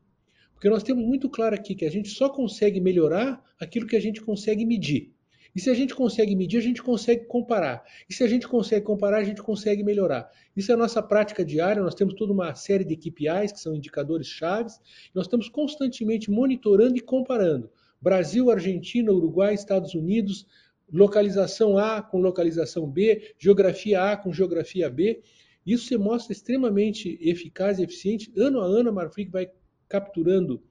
Porque 0.53 0.69
nós 0.69 0.83
temos 0.83 1.05
muito 1.05 1.29
claro 1.29 1.53
aqui 1.53 1.75
que 1.75 1.85
a 1.85 1.91
gente 1.91 2.09
só 2.09 2.29
consegue 2.29 2.79
melhorar 2.79 3.43
aquilo 3.59 3.85
que 3.85 3.95
a 3.95 3.99
gente 3.99 4.21
consegue 4.21 4.65
medir. 4.65 5.13
E 5.55 5.59
se 5.59 5.69
a 5.69 5.73
gente 5.73 5.95
consegue 5.95 6.35
medir, 6.35 6.57
a 6.57 6.61
gente 6.61 6.83
consegue 6.83 7.25
comparar. 7.25 7.81
E 8.09 8.13
se 8.13 8.23
a 8.23 8.27
gente 8.27 8.45
consegue 8.45 8.85
comparar, 8.85 9.19
a 9.19 9.23
gente 9.23 9.41
consegue 9.41 9.83
melhorar. 9.83 10.29
Isso 10.55 10.69
é 10.69 10.75
a 10.75 10.77
nossa 10.77 11.01
prática 11.01 11.45
diária. 11.45 11.81
Nós 11.81 11.95
temos 11.95 12.13
toda 12.13 12.33
uma 12.33 12.53
série 12.55 12.83
de 12.83 12.97
KPIs, 12.97 13.53
que 13.53 13.59
são 13.59 13.73
indicadores 13.73 14.27
chaves. 14.27 14.81
Nós 15.13 15.27
estamos 15.27 15.47
constantemente 15.47 16.29
monitorando 16.29 16.97
e 16.97 16.99
comparando. 16.99 17.71
Brasil, 18.01 18.51
Argentina, 18.51 19.13
Uruguai, 19.13 19.53
Estados 19.53 19.95
Unidos, 19.95 20.45
localização 20.91 21.77
A 21.77 22.01
com 22.01 22.19
localização 22.19 22.85
B, 22.85 23.33
geografia 23.39 24.11
A 24.11 24.17
com 24.17 24.33
geografia 24.33 24.89
B. 24.89 25.21
Isso 25.65 25.87
se 25.87 25.97
mostra 25.97 26.31
extremamente 26.31 27.17
eficaz 27.21 27.79
e 27.79 27.83
eficiente. 27.83 28.31
Ano 28.37 28.61
a 28.61 28.65
ano, 28.65 28.89
a 28.89 28.93
Marfrig 28.93 29.31
vai 29.31 29.49
capturando 29.87 30.63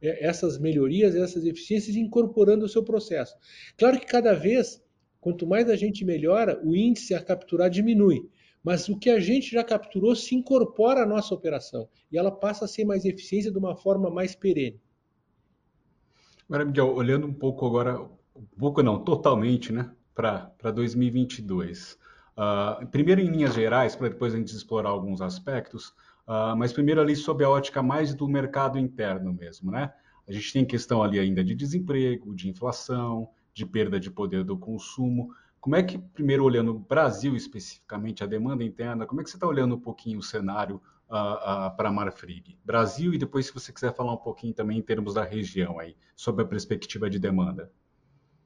é, 0.00 0.24
essas 0.24 0.58
melhorias, 0.58 1.16
essas 1.16 1.44
eficiências 1.44 1.96
incorporando 1.96 2.64
o 2.64 2.68
seu 2.68 2.82
processo. 2.82 3.34
Claro 3.76 3.98
que 3.98 4.06
cada 4.06 4.34
vez, 4.34 4.82
quanto 5.20 5.46
mais 5.46 5.68
a 5.68 5.76
gente 5.76 6.04
melhora, 6.04 6.60
o 6.64 6.76
índice 6.76 7.14
a 7.14 7.22
capturar 7.22 7.70
diminui. 7.70 8.28
Mas 8.62 8.88
o 8.88 8.98
que 8.98 9.10
a 9.10 9.20
gente 9.20 9.52
já 9.52 9.62
capturou 9.62 10.14
se 10.16 10.34
incorpora 10.34 11.02
à 11.02 11.06
nossa 11.06 11.32
operação 11.32 11.88
e 12.10 12.18
ela 12.18 12.32
passa 12.32 12.64
a 12.64 12.68
ser 12.68 12.84
mais 12.84 13.04
eficiente 13.04 13.50
de 13.50 13.58
uma 13.58 13.76
forma 13.76 14.10
mais 14.10 14.34
perene. 14.34 14.80
Agora, 16.48 16.64
Miguel, 16.64 16.94
olhando 16.94 17.26
um 17.26 17.34
pouco 17.34 17.66
agora, 17.66 18.00
um 18.00 18.46
pouco 18.58 18.82
não, 18.82 19.04
totalmente, 19.04 19.72
né, 19.72 19.90
para 20.14 20.70
2022. 20.74 21.96
Uh, 22.36 22.86
primeiro 22.88 23.20
em 23.20 23.30
linhas 23.30 23.54
gerais, 23.54 23.96
para 23.96 24.08
depois 24.08 24.34
a 24.34 24.36
gente 24.36 24.54
explorar 24.54 24.90
alguns 24.90 25.22
aspectos, 25.22 25.88
uh, 26.28 26.54
mas 26.56 26.72
primeiro 26.72 27.00
ali 27.00 27.16
sobre 27.16 27.44
a 27.44 27.50
ótica 27.50 27.82
mais 27.82 28.14
do 28.14 28.28
mercado 28.28 28.78
interno 28.78 29.32
mesmo, 29.32 29.70
né? 29.70 29.92
A 30.28 30.32
gente 30.32 30.52
tem 30.52 30.64
questão 30.64 31.02
ali 31.02 31.18
ainda 31.18 31.42
de 31.42 31.54
desemprego, 31.54 32.34
de 32.34 32.48
inflação, 32.48 33.30
de 33.54 33.64
perda 33.64 33.98
de 33.98 34.10
poder 34.10 34.44
do 34.44 34.58
consumo. 34.58 35.30
Como 35.60 35.76
é 35.76 35.82
que, 35.82 35.98
primeiro 35.98 36.44
olhando 36.44 36.72
o 36.72 36.78
Brasil 36.78 37.34
especificamente, 37.34 38.22
a 38.22 38.26
demanda 38.26 38.62
interna, 38.62 39.06
como 39.06 39.20
é 39.20 39.24
que 39.24 39.30
você 39.30 39.36
está 39.36 39.46
olhando 39.46 39.76
um 39.76 39.80
pouquinho 39.80 40.18
o 40.18 40.22
cenário 40.22 40.76
uh, 41.06 41.74
para 41.76 41.88
a 41.88 41.92
Marfrig? 41.92 42.58
Brasil 42.64 43.14
e 43.14 43.18
depois, 43.18 43.46
se 43.46 43.54
você 43.54 43.72
quiser 43.72 43.94
falar 43.94 44.12
um 44.12 44.18
pouquinho 44.18 44.52
também 44.52 44.78
em 44.78 44.82
termos 44.82 45.14
da 45.14 45.24
região 45.24 45.78
aí, 45.78 45.96
sobre 46.14 46.44
a 46.44 46.46
perspectiva 46.46 47.08
de 47.08 47.18
demanda. 47.18 47.70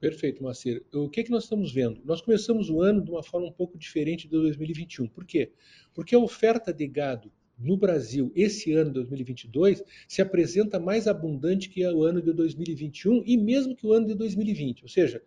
Perfeito, 0.01 0.43
Macir. 0.43 0.83
O 0.91 1.07
que, 1.07 1.19
é 1.19 1.23
que 1.23 1.29
nós 1.29 1.43
estamos 1.43 1.71
vendo? 1.71 2.01
Nós 2.03 2.21
começamos 2.21 2.71
o 2.71 2.81
ano 2.81 3.03
de 3.03 3.11
uma 3.11 3.21
forma 3.21 3.45
um 3.45 3.51
pouco 3.51 3.77
diferente 3.77 4.27
do 4.27 4.41
2021. 4.41 5.07
Por 5.07 5.23
quê? 5.23 5.51
Porque 5.93 6.15
a 6.15 6.19
oferta 6.19 6.73
de 6.73 6.87
gado 6.87 7.31
no 7.55 7.77
Brasil 7.77 8.31
esse 8.35 8.73
ano, 8.73 8.91
2022, 8.91 9.83
se 10.07 10.19
apresenta 10.19 10.79
mais 10.79 11.07
abundante 11.07 11.69
que 11.69 11.85
o 11.85 12.01
ano 12.01 12.19
de 12.19 12.33
2021 12.33 13.21
e 13.27 13.37
mesmo 13.37 13.75
que 13.75 13.85
o 13.85 13.93
ano 13.93 14.07
de 14.07 14.15
2020. 14.15 14.81
Ou 14.81 14.89
seja, 14.89 15.21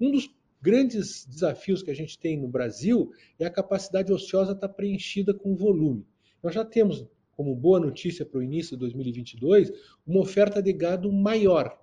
um 0.00 0.12
dos 0.12 0.32
grandes 0.62 1.26
desafios 1.26 1.82
que 1.82 1.90
a 1.90 1.94
gente 1.94 2.16
tem 2.16 2.38
no 2.38 2.46
Brasil 2.46 3.10
é 3.36 3.46
a 3.46 3.50
capacidade 3.50 4.12
ociosa 4.12 4.52
estar 4.52 4.68
preenchida 4.68 5.34
com 5.34 5.56
volume. 5.56 6.06
Nós 6.40 6.54
já 6.54 6.64
temos, 6.64 7.04
como 7.32 7.52
boa 7.56 7.80
notícia 7.80 8.24
para 8.24 8.38
o 8.38 8.42
início 8.44 8.76
de 8.76 8.80
2022, 8.80 9.72
uma 10.06 10.20
oferta 10.20 10.62
de 10.62 10.72
gado 10.72 11.10
maior 11.10 11.80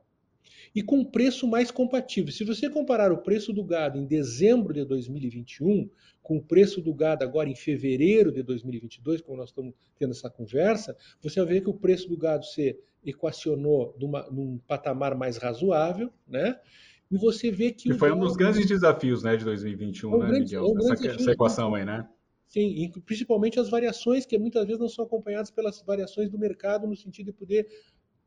e 0.76 0.82
com 0.82 1.04
preço 1.04 1.48
mais 1.48 1.72
compatível. 1.72 2.32
Se 2.32 2.44
você 2.44 2.70
comparar 2.70 3.12
o 3.12 3.18
preço 3.18 3.52
do 3.54 3.64
gado 3.64 3.98
em 3.98 4.06
dezembro 4.06 4.74
de 4.74 4.84
2021 4.86 5.90
com 6.22 6.38
o 6.38 6.44
preço 6.44 6.82
do 6.82 6.94
gado 6.94 7.24
agora 7.24 7.50
em 7.50 7.56
fevereiro 7.56 8.32
de 8.32 8.44
2022, 8.44 9.22
como 9.22 9.38
nós 9.38 9.50
estamos 9.50 9.74
tendo 9.98 10.12
essa 10.12 10.30
conversa, 10.30 10.96
você 11.22 11.40
vai 11.40 11.54
ver 11.54 11.62
que 11.62 11.70
o 11.70 11.74
preço 11.74 12.10
do 12.10 12.18
gado 12.18 12.46
se 12.46 12.78
equacionou 13.06 13.96
numa, 14.00 14.30
num 14.30 14.58
patamar 14.68 15.16
mais 15.16 15.38
razoável, 15.38 16.12
né? 16.28 16.60
E 17.10 17.18
você 17.18 17.50
vê 17.50 17.72
que. 17.72 17.90
E 17.90 17.94
foi 17.94 18.12
um 18.12 18.20
dos 18.20 18.36
grandes 18.36 18.68
desafios 18.68 19.24
né, 19.24 19.38
de 19.38 19.46
2021, 19.46 20.12
é 20.12 20.16
um 20.16 20.20
né, 20.20 20.28
grande, 20.28 20.44
Miguel? 20.44 20.66
É 20.66 20.68
um 20.68 20.94
essa, 20.94 21.08
essa 21.08 21.32
equação 21.32 21.74
aí, 21.74 21.86
né? 21.86 22.06
Sim, 22.48 22.90
principalmente 23.06 23.60
as 23.60 23.70
variações 23.70 24.26
que 24.26 24.38
muitas 24.38 24.66
vezes 24.66 24.80
não 24.80 24.88
são 24.88 25.04
acompanhadas 25.04 25.52
pelas 25.52 25.82
variações 25.82 26.30
do 26.30 26.40
mercado, 26.40 26.88
no 26.88 26.96
sentido 26.96 27.28
de 27.28 27.34
poder 27.34 27.68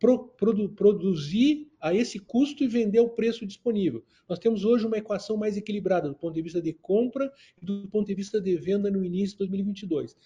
pro, 0.00 0.28
produ, 0.28 0.71
produzir 0.71 1.71
a 1.78 1.95
esse 1.95 2.19
custo 2.19 2.64
e 2.64 2.66
vender 2.66 3.00
o 3.00 3.11
preço 3.11 3.47
disponível. 3.47 4.02
Nós 4.26 4.38
temos 4.38 4.64
hoje 4.64 4.87
uma 4.87 4.97
equação 4.97 5.37
mais 5.37 5.57
equilibrada 5.57 6.09
do 6.09 6.14
ponto 6.14 6.35
de 6.35 6.42
vista 6.42 6.61
de 6.61 6.73
compra 6.73 7.30
e 7.61 7.64
do 7.64 7.87
ponto 7.88 8.07
de 8.07 8.14
vista 8.14 8.40
de 8.40 8.57
venda 8.57 8.90
no 8.90 9.04
início 9.04 9.33
de 9.33 9.38
2022. 9.40 10.16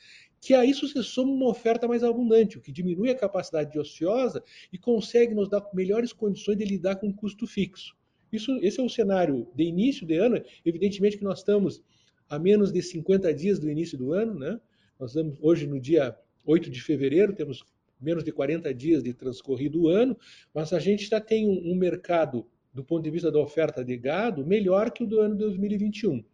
Que 0.40 0.54
a 0.54 0.64
isso 0.64 0.86
se 0.86 1.02
soma 1.02 1.32
uma 1.32 1.48
oferta 1.48 1.88
mais 1.88 2.04
abundante, 2.04 2.56
o 2.56 2.60
que 2.60 2.70
diminui 2.70 3.10
a 3.10 3.14
capacidade 3.14 3.72
de 3.72 3.78
ociosa 3.78 4.42
e 4.72 4.78
consegue 4.78 5.34
nos 5.34 5.48
dar 5.48 5.68
melhores 5.74 6.12
condições 6.12 6.56
de 6.56 6.64
lidar 6.64 6.96
com 6.96 7.08
o 7.08 7.14
custo 7.14 7.46
fixo. 7.46 7.96
Isso, 8.32 8.56
esse 8.62 8.80
é 8.80 8.82
o 8.82 8.88
cenário 8.88 9.48
de 9.54 9.64
início 9.64 10.06
de 10.06 10.16
ano. 10.16 10.40
Evidentemente 10.64 11.18
que 11.18 11.24
nós 11.24 11.40
estamos 11.40 11.82
a 12.28 12.38
menos 12.38 12.72
de 12.72 12.80
50 12.80 13.34
dias 13.34 13.58
do 13.58 13.68
início 13.68 13.98
do 13.98 14.12
ano, 14.12 14.38
né? 14.38 14.60
Nós 14.98 15.10
estamos 15.10 15.36
hoje 15.40 15.66
no 15.66 15.80
dia 15.80 16.16
8 16.44 16.70
de 16.70 16.80
fevereiro, 16.80 17.32
temos 17.32 17.64
menos 18.00 18.24
de 18.24 18.32
40 18.32 18.72
dias 18.74 19.02
de 19.02 19.12
transcorrido 19.12 19.82
o 19.82 19.88
ano, 19.88 20.16
mas 20.52 20.72
a 20.72 20.78
gente 20.78 21.08
já 21.08 21.20
tem 21.20 21.48
um, 21.48 21.72
um 21.72 21.74
mercado, 21.74 22.46
do 22.72 22.84
ponto 22.84 23.02
de 23.02 23.10
vista 23.10 23.30
da 23.30 23.38
oferta 23.38 23.84
de 23.84 23.96
gado, 23.96 24.46
melhor 24.46 24.90
que 24.90 25.04
o 25.04 25.06
do 25.06 25.20
ano 25.20 25.36
2021. 25.36 26.24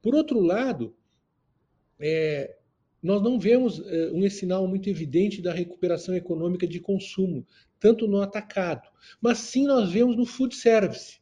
Por 0.00 0.14
outro 0.14 0.40
lado, 0.40 0.94
é, 1.98 2.56
nós 3.02 3.22
não 3.22 3.38
vemos 3.38 3.80
é, 3.86 4.10
um 4.12 4.28
sinal 4.28 4.66
muito 4.66 4.88
evidente 4.88 5.42
da 5.42 5.52
recuperação 5.52 6.14
econômica 6.14 6.66
de 6.66 6.80
consumo, 6.80 7.46
tanto 7.78 8.06
no 8.06 8.20
atacado, 8.20 8.88
mas 9.20 9.38
sim 9.38 9.66
nós 9.66 9.90
vemos 9.90 10.16
no 10.16 10.26
food 10.26 10.54
service. 10.54 11.18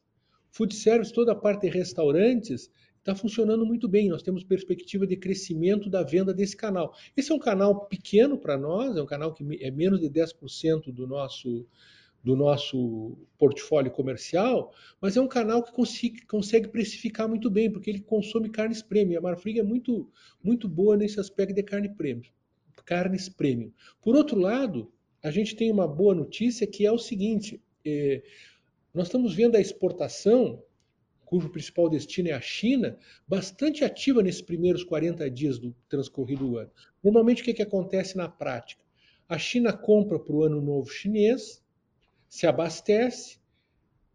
Food 0.51 0.75
service, 0.75 1.13
toda 1.13 1.31
a 1.31 1.35
parte 1.35 1.61
de 1.61 1.69
restaurantes, 1.69 2.69
está 2.99 3.15
funcionando 3.15 3.65
muito 3.65 3.87
bem. 3.87 4.09
Nós 4.09 4.21
temos 4.21 4.43
perspectiva 4.43 5.07
de 5.07 5.17
crescimento 5.17 5.89
da 5.89 6.03
venda 6.03 6.33
desse 6.33 6.55
canal. 6.55 6.95
Esse 7.15 7.31
é 7.31 7.35
um 7.35 7.39
canal 7.39 7.85
pequeno 7.85 8.37
para 8.37 8.57
nós, 8.57 8.95
é 8.95 9.01
um 9.01 9.05
canal 9.05 9.33
que 9.33 9.43
é 9.61 9.71
menos 9.71 9.99
de 9.99 10.09
10% 10.09 10.91
do 10.93 11.07
nosso, 11.07 11.65
do 12.23 12.35
nosso 12.35 13.17
portfólio 13.37 13.91
comercial, 13.91 14.73
mas 15.01 15.17
é 15.17 15.21
um 15.21 15.27
canal 15.27 15.63
que 15.63 15.71
consegue, 15.71 16.25
consegue 16.25 16.67
precificar 16.67 17.27
muito 17.27 17.49
bem, 17.49 17.71
porque 17.71 17.89
ele 17.89 18.01
consome 18.01 18.49
carnes 18.49 18.81
premium. 18.81 19.17
A 19.17 19.21
Marfrig 19.21 19.59
é 19.59 19.63
muito, 19.63 20.09
muito 20.43 20.67
boa 20.67 20.95
nesse 20.95 21.19
aspecto 21.19 21.53
de 21.53 21.63
carne 21.63 21.89
premium, 21.89 22.29
carnes 22.85 23.29
premium. 23.29 23.71
Por 24.01 24.15
outro 24.15 24.39
lado, 24.39 24.91
a 25.23 25.31
gente 25.31 25.55
tem 25.55 25.71
uma 25.71 25.87
boa 25.87 26.13
notícia 26.13 26.67
que 26.67 26.85
é 26.85 26.91
o 26.91 26.97
seguinte: 26.97 27.61
é, 27.85 28.21
nós 28.93 29.07
estamos 29.07 29.33
vendo 29.33 29.55
a 29.55 29.61
exportação 29.61 30.61
cujo 31.29 31.47
principal 31.47 31.87
destino 31.87 32.29
é 32.29 32.33
a 32.33 32.41
China, 32.41 32.97
bastante 33.27 33.85
ativa 33.85 34.23
nesses 34.23 34.41
primeiros 34.41 34.83
40 34.83 35.29
dias 35.29 35.59
do 35.59 35.75
transcorrido 35.87 36.57
ano. 36.57 36.71
Normalmente, 37.03 37.43
o 37.43 37.45
que, 37.45 37.53
que 37.53 37.61
acontece 37.61 38.17
na 38.17 38.27
prática? 38.27 38.83
A 39.27 39.37
China 39.37 39.71
compra 39.71 40.17
para 40.17 40.35
o 40.35 40.43
ano 40.43 40.59
novo 40.59 40.89
chinês, 40.89 41.63
se 42.27 42.47
abastece, 42.47 43.37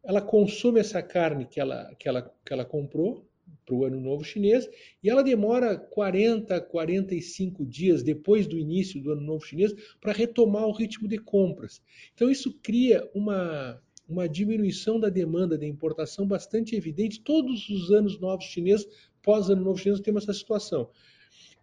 ela 0.02 0.20
consome 0.20 0.80
essa 0.80 1.00
carne 1.00 1.46
que 1.46 1.60
ela, 1.60 1.94
que 2.00 2.08
ela, 2.08 2.34
que 2.44 2.52
ela 2.52 2.64
comprou 2.64 3.24
para 3.64 3.76
o 3.76 3.84
ano 3.84 4.00
novo 4.00 4.24
chinês 4.24 4.68
e 5.00 5.08
ela 5.08 5.22
demora 5.22 5.78
40, 5.78 6.60
45 6.62 7.64
dias 7.64 8.02
depois 8.02 8.48
do 8.48 8.58
início 8.58 9.00
do 9.00 9.12
ano 9.12 9.22
novo 9.22 9.46
chinês 9.46 9.72
para 10.00 10.12
retomar 10.12 10.66
o 10.66 10.72
ritmo 10.72 11.06
de 11.06 11.18
compras. 11.18 11.80
Então, 12.12 12.28
isso 12.28 12.58
cria 12.60 13.08
uma 13.14 13.80
uma 14.08 14.28
diminuição 14.28 15.00
da 15.00 15.08
demanda 15.08 15.56
de 15.56 15.66
importação 15.66 16.26
bastante 16.26 16.76
evidente. 16.76 17.20
Todos 17.20 17.68
os 17.68 17.90
anos 17.90 18.18
novos 18.20 18.44
chineses, 18.44 18.86
pós-ano 19.22 19.62
novo 19.62 19.78
chinês, 19.78 20.00
temos 20.00 20.24
essa 20.24 20.34
situação. 20.34 20.90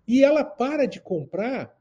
E 0.07 0.23
ela 0.23 0.43
para 0.43 0.85
de 0.85 0.99
comprar 0.99 1.79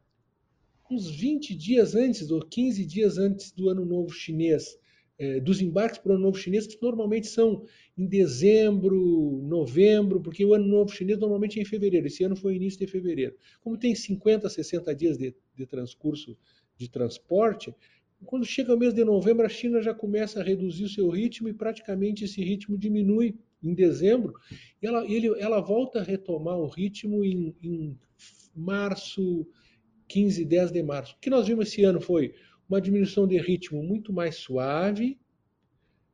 uns 0.91 1.11
20 1.11 1.55
dias 1.55 1.95
antes 1.95 2.31
ou 2.31 2.41
15 2.41 2.85
dias 2.85 3.17
antes 3.17 3.53
do 3.53 3.69
ano 3.69 3.85
novo 3.85 4.11
chinês, 4.11 4.77
eh, 5.19 5.41
dos 5.41 5.61
embarques 5.61 5.99
para 5.99 6.13
o 6.13 6.15
ano 6.15 6.25
novo 6.25 6.37
chinês, 6.37 6.67
que 6.67 6.83
normalmente 6.83 7.29
são 7.29 7.65
em 7.97 8.07
dezembro, 8.07 9.41
novembro, 9.45 10.21
porque 10.21 10.45
o 10.45 10.53
ano 10.53 10.67
novo 10.67 10.91
chinês 10.91 11.19
normalmente 11.19 11.59
é 11.59 11.63
em 11.63 11.65
fevereiro. 11.65 12.07
Esse 12.07 12.25
ano 12.25 12.35
foi 12.37 12.57
início 12.57 12.79
de 12.79 12.87
fevereiro. 12.87 13.37
Como 13.61 13.79
tem 13.79 13.95
50, 13.95 14.49
60 14.49 14.95
dias 14.95 15.17
de, 15.17 15.35
de 15.55 15.67
transcurso 15.67 16.37
de 16.77 16.89
transporte, 16.89 17.75
quando 18.27 18.45
chega 18.45 18.75
o 18.75 18.79
mês 18.79 18.93
de 18.93 19.05
novembro, 19.05 19.47
a 19.47 19.49
China 19.49 19.81
já 19.81 19.95
começa 19.95 20.41
a 20.41 20.43
reduzir 20.43 20.85
o 20.85 20.89
seu 20.89 21.09
ritmo 21.09 21.49
e 21.49 21.55
praticamente 21.55 22.25
esse 22.25 22.43
ritmo 22.43 22.77
diminui 22.77 23.35
em 23.63 23.75
dezembro. 23.75 24.35
E 24.83 24.87
ela, 24.87 25.05
ele, 25.07 25.29
ela 25.39 25.61
volta 25.61 26.01
a 26.01 26.03
retomar 26.03 26.59
o 26.59 26.69
ritmo 26.69 27.25
em, 27.25 27.55
em 27.63 27.99
março, 28.55 29.47
15, 30.09 30.45
10 30.45 30.73
de 30.73 30.83
março. 30.83 31.15
O 31.15 31.19
que 31.19 31.31
nós 31.31 31.47
vimos 31.47 31.69
esse 31.69 31.83
ano 31.83 32.01
foi 32.01 32.35
uma 32.69 32.81
diminuição 32.81 33.27
de 33.27 33.39
ritmo 33.39 33.83
muito 33.83 34.13
mais 34.13 34.37
suave. 34.37 35.19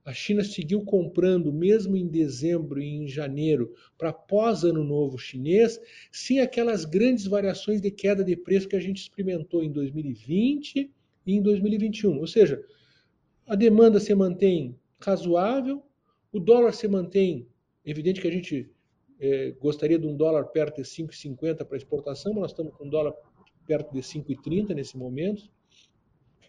A 0.04 0.12
China 0.12 0.44
seguiu 0.44 0.84
comprando, 0.84 1.52
mesmo 1.52 1.96
em 1.96 2.06
dezembro 2.06 2.80
e 2.80 2.86
em 2.86 3.08
janeiro, 3.08 3.74
para 3.98 4.12
pós-ano 4.12 4.84
novo 4.84 5.18
chinês, 5.18 5.80
sem 6.12 6.38
aquelas 6.38 6.84
grandes 6.84 7.26
variações 7.26 7.80
de 7.80 7.90
queda 7.90 8.22
de 8.22 8.36
preço 8.36 8.68
que 8.68 8.76
a 8.76 8.80
gente 8.80 8.98
experimentou 8.98 9.64
em 9.64 9.72
2020 9.72 10.76
e 10.76 10.90
em 11.26 11.42
2021. 11.42 12.18
Ou 12.18 12.26
seja, 12.26 12.64
a 13.46 13.54
demanda 13.54 13.98
se 13.98 14.14
mantém 14.14 14.78
razoável, 15.00 15.82
o 16.32 16.38
dólar 16.38 16.72
se 16.72 16.86
mantém. 16.86 17.48
Evidente 17.84 18.20
que 18.20 18.28
a 18.28 18.32
gente 18.32 18.70
é, 19.18 19.50
gostaria 19.52 19.98
de 19.98 20.06
um 20.06 20.16
dólar 20.16 20.44
perto 20.46 20.76
de 20.76 20.88
5,50 20.88 21.64
para 21.64 21.76
exportação, 21.76 22.32
mas 22.32 22.42
nós 22.42 22.50
estamos 22.52 22.74
com 22.74 22.84
um 22.84 22.90
dólar 22.90 23.14
perto 23.66 23.92
de 23.92 24.00
5,30 24.00 24.74
nesse 24.74 24.96
momento. 24.96 25.50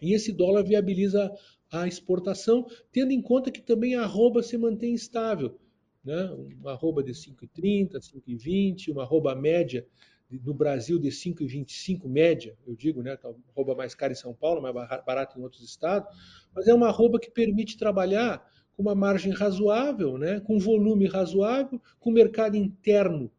E 0.00 0.14
esse 0.14 0.32
dólar 0.32 0.62
viabiliza 0.62 1.32
a 1.70 1.86
exportação, 1.86 2.66
tendo 2.92 3.12
em 3.12 3.20
conta 3.20 3.50
que 3.50 3.60
também 3.60 3.94
a 3.94 4.02
arroba 4.02 4.42
se 4.42 4.56
mantém 4.56 4.94
estável. 4.94 5.58
né? 6.04 6.30
uma 6.60 6.72
arroba 6.72 7.02
de 7.02 7.12
5,30, 7.12 7.94
5,20, 7.94 8.92
uma 8.92 9.02
arroba 9.02 9.34
média 9.34 9.86
no 10.30 10.52
Brasil 10.52 10.98
de 10.98 11.08
5,25 11.08 12.06
média, 12.06 12.56
eu 12.66 12.74
digo, 12.74 13.02
né? 13.02 13.16
Tá 13.16 13.30
arroba 13.54 13.74
mais 13.74 13.94
cara 13.94 14.12
em 14.12 14.16
São 14.16 14.34
Paulo, 14.34 14.60
mais 14.60 14.74
barato 15.04 15.38
em 15.38 15.42
outros 15.42 15.62
estados, 15.62 16.08
mas 16.54 16.68
é 16.68 16.74
uma 16.74 16.88
arroba 16.88 17.18
que 17.18 17.30
permite 17.30 17.78
trabalhar 17.78 18.46
com 18.76 18.82
uma 18.82 18.94
margem 18.94 19.32
razoável, 19.32 20.16
né? 20.18 20.38
com 20.40 20.58
volume 20.58 21.06
razoável, 21.06 21.80
com 21.98 22.12
mercado 22.12 22.56
interno, 22.56 23.30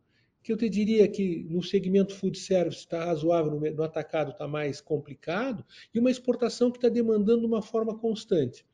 que 0.44 0.52
eu 0.52 0.58
te 0.58 0.70
diria 0.70 1.08
que 1.08 1.46
no 1.50 1.62
segmento 1.62 2.16
food 2.16 2.38
service 2.38 2.80
está 2.80 3.06
razoável, 3.06 3.60
no, 3.60 3.84
atacado 3.84 4.32
está 4.32 4.48
mais 4.48 4.82
complicado, 4.82 5.64
e 5.94 6.00
uma 6.00 6.12
exportação 6.12 6.72
que 6.72 6.78
está 6.78 6.90
demandando 6.90 7.46
uma 7.46 7.62
forma 7.62 7.98
constante. 7.98 8.66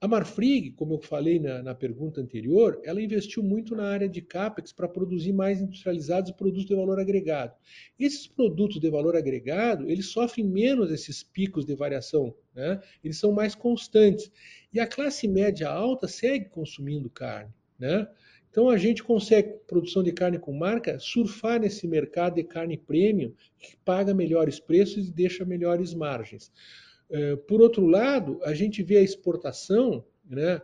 A 0.00 0.06
Marfrig, 0.06 0.70
como 0.76 0.94
eu 0.94 1.00
falei 1.00 1.40
na, 1.40 1.60
na, 1.60 1.74
pergunta 1.74 2.20
anterior, 2.20 2.80
ela 2.84 3.02
investiu 3.02 3.42
muito 3.42 3.74
na 3.74 3.82
área 3.82 4.08
de 4.08 4.22
CAPEX 4.22 4.72
para 4.72 4.86
produzir 4.86 5.32
mais 5.32 5.60
industrializados 5.60 6.30
produtos 6.30 6.66
de 6.66 6.74
valor 6.76 7.00
agregado. 7.00 7.52
Esses 7.98 8.24
produtos 8.28 8.78
de 8.78 8.88
valor 8.88 9.16
agregado, 9.16 9.90
eles 9.90 10.06
sofrem 10.06 10.46
menos 10.46 10.92
esses 10.92 11.24
picos 11.24 11.66
de 11.66 11.74
variação, 11.74 12.32
né? 12.54 12.80
eles 13.02 13.18
são 13.18 13.32
mais 13.32 13.56
constantes. 13.56 14.30
E 14.72 14.78
a 14.78 14.86
classe 14.86 15.26
média 15.26 15.68
alta 15.68 16.06
segue 16.06 16.44
consumindo 16.44 17.10
carne. 17.10 17.52
Né? 17.76 18.06
Então 18.52 18.70
a 18.70 18.76
gente 18.76 19.02
consegue, 19.02 19.54
produção 19.66 20.04
de 20.04 20.12
carne 20.12 20.38
com 20.38 20.52
marca, 20.52 21.00
surfar 21.00 21.58
nesse 21.58 21.88
mercado 21.88 22.36
de 22.36 22.44
carne 22.44 22.76
premium, 22.76 23.32
que 23.58 23.76
paga 23.84 24.14
melhores 24.14 24.60
preços 24.60 25.08
e 25.08 25.12
deixa 25.12 25.44
melhores 25.44 25.92
margens. 25.92 26.52
É, 27.10 27.36
por 27.36 27.60
outro 27.60 27.86
lado, 27.86 28.40
a 28.42 28.52
gente 28.54 28.82
vê 28.82 28.98
a 28.98 29.02
exportação, 29.02 30.04
né? 30.24 30.60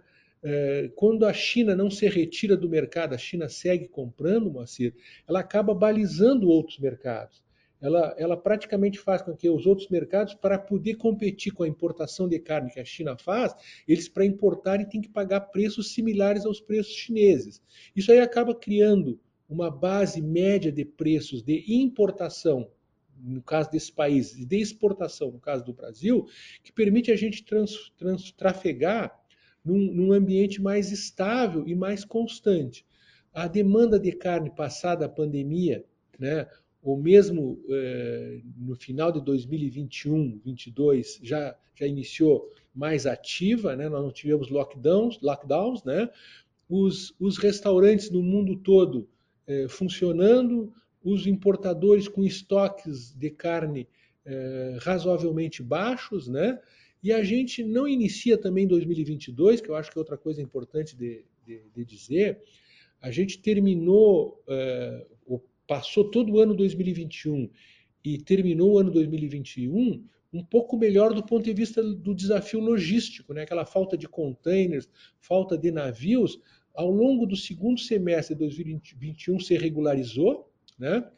É, 0.46 0.90
quando 0.94 1.24
a 1.24 1.32
China 1.32 1.74
não 1.74 1.90
se 1.90 2.06
retira 2.06 2.54
do 2.54 2.68
mercado, 2.68 3.14
a 3.14 3.18
China 3.18 3.48
segue 3.48 3.88
comprando, 3.88 4.50
Moacir, 4.50 4.94
ela 5.26 5.40
acaba 5.40 5.72
balizando 5.74 6.50
outros 6.50 6.78
mercados. 6.78 7.42
Ela, 7.80 8.14
ela 8.18 8.36
praticamente 8.36 8.98
faz 8.98 9.22
com 9.22 9.34
que 9.34 9.48
os 9.48 9.66
outros 9.66 9.88
mercados, 9.88 10.34
para 10.34 10.58
poder 10.58 10.96
competir 10.96 11.52
com 11.52 11.62
a 11.62 11.68
importação 11.68 12.28
de 12.28 12.38
carne 12.38 12.70
que 12.70 12.80
a 12.80 12.84
China 12.84 13.16
faz, 13.16 13.54
eles 13.88 14.06
para 14.06 14.24
importarem 14.24 14.86
têm 14.86 15.00
que 15.00 15.08
pagar 15.08 15.40
preços 15.40 15.92
similares 15.92 16.44
aos 16.44 16.60
preços 16.60 16.92
chineses. 16.94 17.62
Isso 17.96 18.12
aí 18.12 18.20
acaba 18.20 18.54
criando 18.54 19.18
uma 19.48 19.70
base 19.70 20.20
média 20.20 20.70
de 20.70 20.84
preços 20.84 21.42
de 21.42 21.64
importação 21.68 22.70
no 23.24 23.42
caso 23.42 23.70
desses 23.70 23.90
países, 23.90 24.38
e 24.38 24.44
de 24.44 24.56
exportação, 24.56 25.30
no 25.30 25.40
caso 25.40 25.64
do 25.64 25.72
Brasil, 25.72 26.26
que 26.62 26.72
permite 26.72 27.10
a 27.10 27.16
gente 27.16 27.44
trans, 27.44 27.90
trans, 27.96 28.30
trafegar 28.32 29.18
num, 29.64 29.78
num, 29.78 30.12
ambiente 30.12 30.60
mais 30.60 30.92
estável 30.92 31.66
e 31.66 31.74
mais 31.74 32.04
constante. 32.04 32.84
A 33.32 33.48
demanda 33.48 33.98
de 33.98 34.12
carne 34.12 34.50
passada 34.50 35.06
a 35.06 35.08
pandemia, 35.08 35.84
né, 36.18 36.46
ou 36.82 36.98
mesmo 36.98 37.58
eh, 37.70 38.42
no 38.58 38.76
final 38.76 39.10
de 39.10 39.20
2021, 39.22 40.38
2022, 40.44 41.18
já, 41.22 41.56
já 41.74 41.86
iniciou 41.86 42.50
mais 42.74 43.06
ativa, 43.06 43.74
né, 43.74 43.88
nós 43.88 44.02
não 44.02 44.12
tivemos 44.12 44.50
lockdowns, 44.50 45.18
lockdowns 45.22 45.82
né, 45.82 46.10
os, 46.68 47.14
os 47.18 47.38
restaurantes 47.38 48.10
no 48.10 48.22
mundo 48.22 48.56
todo 48.56 49.08
eh, 49.46 49.66
funcionando, 49.68 50.72
os 51.04 51.26
importadores 51.26 52.08
com 52.08 52.24
estoques 52.24 53.14
de 53.14 53.30
carne 53.30 53.86
eh, 54.24 54.78
razoavelmente 54.80 55.62
baixos, 55.62 56.26
né? 56.26 56.58
E 57.02 57.12
a 57.12 57.22
gente 57.22 57.62
não 57.62 57.86
inicia 57.86 58.38
também 58.38 58.66
2022, 58.66 59.60
que 59.60 59.68
eu 59.68 59.76
acho 59.76 59.92
que 59.92 59.98
é 59.98 60.00
outra 60.00 60.16
coisa 60.16 60.40
importante 60.40 60.96
de, 60.96 61.22
de, 61.46 61.60
de 61.74 61.84
dizer. 61.84 62.40
A 63.02 63.10
gente 63.10 63.38
terminou, 63.42 64.42
eh, 64.48 65.06
passou 65.66 66.10
todo 66.10 66.32
o 66.32 66.40
ano 66.40 66.54
2021 66.54 67.50
e 68.02 68.16
terminou 68.16 68.72
o 68.72 68.78
ano 68.78 68.90
2021 68.90 70.02
um 70.32 70.42
pouco 70.42 70.76
melhor 70.76 71.14
do 71.14 71.24
ponto 71.24 71.44
de 71.44 71.52
vista 71.52 71.82
do 71.82 72.14
desafio 72.14 72.60
logístico, 72.60 73.34
né? 73.34 73.42
Aquela 73.42 73.66
falta 73.66 73.96
de 73.96 74.08
containers, 74.08 74.88
falta 75.20 75.56
de 75.56 75.70
navios, 75.70 76.40
ao 76.74 76.90
longo 76.90 77.24
do 77.24 77.36
segundo 77.36 77.78
semestre 77.78 78.34
de 78.34 78.40
2021 78.40 79.38
se 79.38 79.56
regularizou, 79.56 80.50
né? 80.78 81.08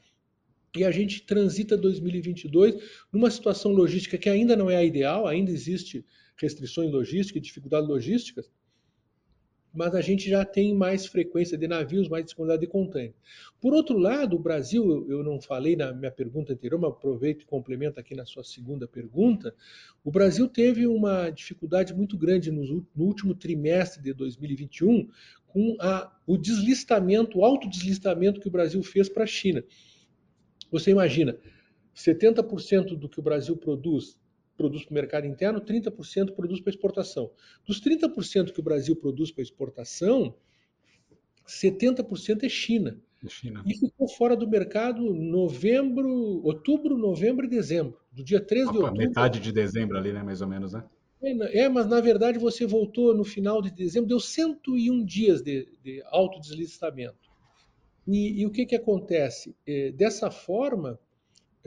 E 0.77 0.85
a 0.85 0.91
gente 0.91 1.23
transita 1.23 1.77
2022 1.77 3.07
numa 3.13 3.31
situação 3.31 3.73
logística 3.73 4.19
que 4.19 4.29
ainda 4.29 4.55
não 4.55 4.71
é 4.71 4.77
a 4.77 4.85
ideal, 4.85 5.27
ainda 5.27 5.51
existe 5.51 6.05
restrições 6.37 6.91
logísticas, 6.93 7.43
dificuldades 7.43 7.89
logísticas, 7.89 8.51
mas 9.77 9.95
a 9.95 10.01
gente 10.01 10.29
já 10.29 10.45
tem 10.45 10.75
mais 10.75 11.07
frequência 11.07 11.57
de 11.59 11.69
navios, 11.69 12.09
mais 12.09 12.25
disponibilidade 12.25 12.67
de 12.67 12.73
contêiner. 12.73 13.15
Por 13.61 13.75
outro 13.75 13.99
lado, 13.99 14.37
o 14.37 14.39
Brasil, 14.39 15.07
eu 15.09 15.23
não 15.23 15.41
falei 15.41 15.77
na 15.77 15.93
minha 15.93 16.11
pergunta 16.11 16.55
anterior, 16.55 16.81
mas 16.81 16.91
aproveito 16.91 17.43
e 17.43 17.47
complemento 17.47 18.01
aqui 18.01 18.15
na 18.15 18.25
sua 18.25 18.43
segunda 18.43 18.89
pergunta, 18.89 19.55
o 20.03 20.11
Brasil 20.11 20.49
teve 20.49 20.87
uma 20.87 21.29
dificuldade 21.31 21.95
muito 21.95 22.17
grande 22.17 22.51
no, 22.51 22.87
no 22.95 23.05
último 23.05 23.35
trimestre 23.35 24.03
de 24.03 24.13
2021 24.15 25.09
com 25.47 25.77
a, 25.79 26.11
o 26.27 26.37
deslistamento, 26.37 27.39
o 27.39 27.45
autodeslistamento 27.45 28.41
que 28.41 28.49
o 28.49 28.51
Brasil 28.53 28.83
fez 28.83 29.09
para 29.09 29.25
a 29.25 29.27
China. 29.27 29.63
Você 30.71 30.91
imagina, 30.91 31.37
70% 31.95 32.97
do 32.97 33.09
que 33.09 33.21
o 33.21 33.23
Brasil 33.23 33.57
produz, 33.57 34.19
produz 34.57 34.85
para 34.85 34.93
o 34.93 34.95
mercado 34.95 35.27
interno, 35.27 35.61
30% 35.61 36.33
produz 36.35 36.61
para 36.61 36.71
exportação. 36.71 37.31
Dos 37.67 37.81
30% 37.81 38.53
que 38.53 38.61
o 38.61 38.63
Brasil 38.63 38.97
produz 38.97 39.31
para 39.31 39.43
exportação, 39.43 40.35
70% 41.47 42.45
é 42.45 42.49
China. 42.49 43.01
É 43.25 43.29
China. 43.29 43.63
E 43.67 43.75
ficou 43.75 44.09
fora 44.09 44.37
do 44.37 44.49
mercado 44.49 45.15
novembro, 45.15 46.11
outubro, 46.45 46.97
novembro 46.97 47.47
e 47.47 47.49
dezembro. 47.49 47.99
Do 48.13 48.25
dia 48.25 48.41
13 48.41 48.65
Opa, 48.65 48.73
de 48.73 48.79
outubro. 48.79 49.07
Metade 49.07 49.41
de 49.41 49.53
dezembro 49.53 49.97
ali, 49.97 50.13
né? 50.13 50.23
Mais 50.23 50.41
ou 50.41 50.49
menos, 50.49 50.73
né? 50.73 50.85
É, 51.23 51.61
é, 51.61 51.69
mas 51.69 51.87
na 51.87 52.01
verdade 52.01 52.39
você 52.39 52.67
voltou 52.67 53.15
no 53.15 53.25
final 53.25 53.63
de 53.63 53.71
dezembro, 53.71 54.09
deu 54.09 54.21
101 54.21 55.05
dias 55.05 55.43
de, 55.43 55.67
de 55.83 56.03
autodeslistamento. 56.07 57.31
E, 58.07 58.43
e 58.43 58.47
o 58.47 58.51
que, 58.51 58.67
que 58.67 58.77
acontece? 58.77 59.57
É, 59.67 59.91
dessa 59.91 60.31
forma, 60.31 60.99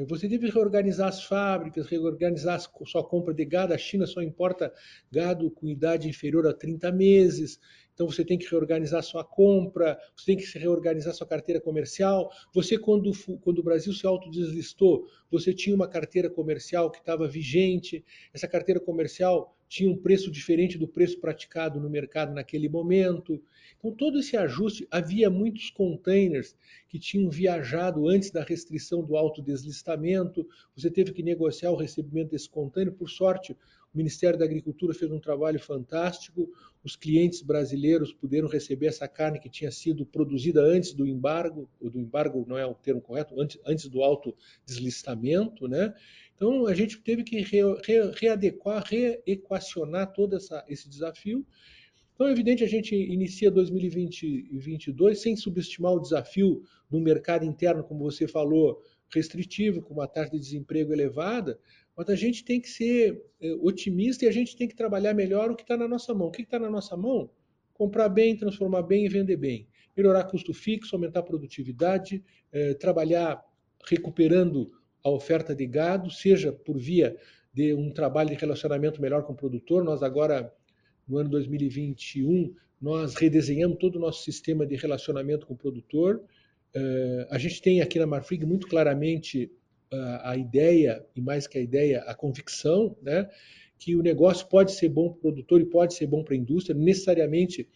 você 0.08 0.28
deve 0.28 0.50
reorganizar 0.50 1.08
as 1.08 1.24
fábricas, 1.24 1.88
reorganizar 1.88 2.56
a 2.56 2.86
sua 2.86 3.04
compra 3.04 3.34
de 3.34 3.46
gado. 3.46 3.74
A 3.74 3.78
China 3.78 4.06
só 4.06 4.22
importa 4.22 4.74
gado 5.12 5.52
com 5.52 5.68
idade 5.68 6.08
inferior 6.08 6.48
a 6.48 6.54
30 6.54 6.92
meses. 6.92 7.60
Então 8.00 8.10
você 8.10 8.24
tem 8.24 8.38
que 8.38 8.50
reorganizar 8.50 9.04
sua 9.04 9.26
compra, 9.26 10.00
você 10.16 10.28
tem 10.28 10.38
que 10.38 10.58
reorganizar 10.58 11.14
sua 11.14 11.28
carteira 11.28 11.60
comercial. 11.60 12.32
Você, 12.54 12.78
quando, 12.78 13.12
quando 13.42 13.60
o 13.60 13.64
Brasil 13.64 13.92
se 13.92 14.08
autodeslistou, 14.08 15.06
você 15.30 15.54
tinha 15.54 15.76
uma 15.76 15.86
carteira 15.86 16.30
comercial 16.30 16.90
que 16.90 17.00
estava 17.00 17.28
vigente. 17.28 18.06
Essa 18.34 18.48
carteira 18.48 18.80
comercial 18.80 19.54
tinha 19.68 19.92
um 19.92 19.98
preço 19.98 20.32
diferente 20.32 20.78
do 20.78 20.88
preço 20.88 21.20
praticado 21.20 21.78
no 21.78 21.90
mercado 21.90 22.34
naquele 22.34 22.70
momento. 22.70 23.44
Então, 23.78 23.92
todo 23.92 24.18
esse 24.18 24.38
ajuste, 24.38 24.88
havia 24.90 25.30
muitos 25.30 25.70
containers 25.70 26.56
que 26.88 26.98
tinham 26.98 27.30
viajado 27.30 28.08
antes 28.08 28.32
da 28.32 28.44
restrição 28.44 29.04
do 29.04 29.18
autodeslistamento, 29.18 30.48
você 30.74 30.90
teve 30.90 31.12
que 31.12 31.22
negociar 31.22 31.72
o 31.72 31.76
recebimento 31.76 32.32
desse 32.32 32.50
container. 32.50 32.94
Por 32.94 33.10
sorte, 33.10 33.56
o 33.94 33.98
Ministério 33.98 34.38
da 34.38 34.46
Agricultura 34.46 34.94
fez 34.94 35.12
um 35.12 35.20
trabalho 35.20 35.60
fantástico. 35.60 36.52
Os 36.84 36.96
clientes 36.96 37.42
brasileiros 37.42 38.14
puderam 38.14 38.48
receber 38.48 38.88
essa 38.88 39.08
carne 39.08 39.40
que 39.40 39.50
tinha 39.50 39.70
sido 39.70 40.06
produzida 40.06 40.62
antes 40.62 40.94
do 40.94 41.06
embargo, 41.06 41.70
ou 41.80 41.90
do 41.90 42.00
embargo 42.00 42.46
não 42.48 42.58
é 42.58 42.66
o 42.66 42.74
termo 42.74 43.02
correto, 43.02 43.40
antes, 43.40 43.60
antes 43.66 43.88
do 43.88 44.02
autodeslistamento, 44.02 45.68
né? 45.68 45.94
Então 46.36 46.66
a 46.68 46.74
gente 46.74 46.98
teve 47.02 47.24
que 47.24 47.42
re, 47.42 47.62
re, 47.86 48.12
readequar, 48.16 48.84
reequacionar 48.86 50.14
todo 50.14 50.38
essa, 50.38 50.64
esse 50.70 50.88
desafio. 50.88 51.46
Então 52.16 52.28
é 52.28 52.32
evidente 52.32 52.64
a 52.64 52.68
gente 52.68 52.96
inicia 52.96 53.52
2022 53.52 55.22
sem 55.22 55.36
subestimar 55.36 55.94
o 55.94 56.00
desafio 56.00 56.64
do 56.90 57.00
mercado 57.00 57.44
interno, 57.44 57.84
como 57.84 58.10
você 58.10 58.26
falou, 58.26 58.82
restritivo, 59.14 59.82
com 59.82 59.94
uma 59.94 60.08
taxa 60.08 60.32
de 60.32 60.40
desemprego 60.40 60.94
elevada, 60.94 61.60
mas 62.00 62.08
a 62.08 62.16
gente 62.16 62.46
tem 62.46 62.62
que 62.62 62.70
ser 62.70 63.22
é, 63.42 63.52
otimista 63.60 64.24
e 64.24 64.28
a 64.30 64.32
gente 64.32 64.56
tem 64.56 64.70
que 64.70 64.74
trabalhar 64.74 65.14
melhor 65.14 65.52
o 65.52 65.56
que 65.56 65.64
está 65.64 65.76
na 65.76 65.86
nossa 65.86 66.14
mão. 66.14 66.30
O 66.30 66.32
que 66.32 66.44
está 66.44 66.58
na 66.58 66.70
nossa 66.70 66.96
mão? 66.96 67.30
Comprar 67.74 68.08
bem, 68.08 68.38
transformar 68.38 68.84
bem 68.84 69.06
e 69.06 69.10
vender 69.10 69.36
bem. 69.36 69.68
Melhorar 69.98 70.24
custo 70.24 70.54
fixo, 70.54 70.96
aumentar 70.96 71.24
produtividade, 71.24 72.24
é, 72.54 72.74
trabalhar 72.74 73.44
recuperando 73.86 74.72
a 75.04 75.10
oferta 75.10 75.54
de 75.54 75.68
gado, 75.68 76.10
seja 76.10 76.54
por 76.54 76.78
via 76.78 77.18
de 77.54 77.74
um 77.74 77.92
trabalho 77.92 78.30
de 78.30 78.36
relacionamento 78.36 79.02
melhor 79.02 79.24
com 79.24 79.34
o 79.34 79.36
produtor. 79.36 79.84
Nós 79.84 80.02
agora, 80.02 80.54
no 81.06 81.18
ano 81.18 81.30
2021, 81.30 82.56
nós 82.82 83.16
redesenhamos 83.16 83.78
todo 83.78 83.98
o 83.98 84.00
nosso 84.00 84.24
sistema 84.24 84.66
de 84.66 84.78
relacionamento 84.78 85.46
com 85.46 85.54
o 85.54 85.58
produtor. 85.58 86.24
É, 86.74 87.28
a 87.30 87.38
gente 87.38 87.62
tem 87.62 87.82
aqui 87.82 88.00
na 88.00 88.08
Marfrig 88.08 88.46
muito 88.46 88.70
claramente 88.70 89.52
a, 89.92 90.38
ideia, 90.38 91.06
e 91.16 91.22
mais 91.22 91.48
que 91.48 91.58
a 91.58 91.62
ideia, 91.62 92.02
a 92.04 92.14
convicção, 92.14 92.96
né, 93.02 93.30
que 93.78 93.96
o 93.96 94.04
negócio 94.04 94.48
pode 94.48 94.74
ser 94.74 94.90
bom 94.90 95.10
para 95.10 95.18
o 95.18 95.22
produtor 95.22 95.62
e 95.62 95.66
pode 95.66 95.94
ser 95.94 96.06
bom 96.06 96.24
para 96.24 96.36
a 96.36 96.38
indústria. 96.38 96.76
Necessariamente, 96.76 97.68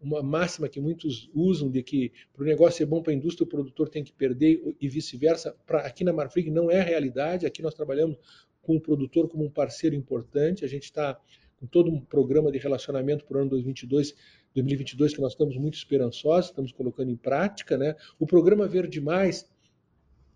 uma 0.00 0.22
máxima 0.22 0.68
que 0.68 0.80
muitos 0.80 1.28
usam 1.34 1.70
de 1.70 1.82
que 1.82 2.12
para 2.32 2.44
o 2.44 2.46
negócio 2.46 2.78
ser 2.78 2.86
bom 2.86 3.02
para 3.02 3.12
a 3.12 3.16
indústria, 3.16 3.44
o 3.44 3.48
produtor 3.48 3.88
tem 3.88 4.04
que 4.04 4.12
perder 4.12 4.62
e 4.80 4.88
vice-versa. 4.88 5.56
Aqui 5.68 6.04
na 6.04 6.12
Marfrig 6.12 6.50
não 6.50 6.70
é 6.70 6.80
realidade. 6.80 7.44
Aqui 7.44 7.60
nós 7.60 7.74
trabalhamos 7.74 8.16
com 8.62 8.76
o 8.76 8.80
produtor 8.80 9.28
como 9.28 9.44
um 9.44 9.50
parceiro 9.50 9.96
importante. 9.96 10.64
A 10.64 10.68
gente 10.68 10.84
está 10.84 11.20
com 11.58 11.66
todo 11.66 11.90
um 11.90 12.00
programa 12.00 12.52
de 12.52 12.58
relacionamento 12.58 13.24
para 13.24 13.38
o 13.38 13.40
ano 13.40 13.50
2022, 13.50 14.14
2022 14.54 15.14
que 15.14 15.20
nós 15.20 15.32
estamos 15.32 15.56
muito 15.56 15.74
esperançosos, 15.74 16.50
estamos 16.50 16.70
colocando 16.70 17.10
em 17.10 17.16
prática. 17.16 17.76
Né? 17.76 17.96
O 18.18 18.26
programa 18.26 18.68
Verde 18.68 19.00
Mais 19.00 19.50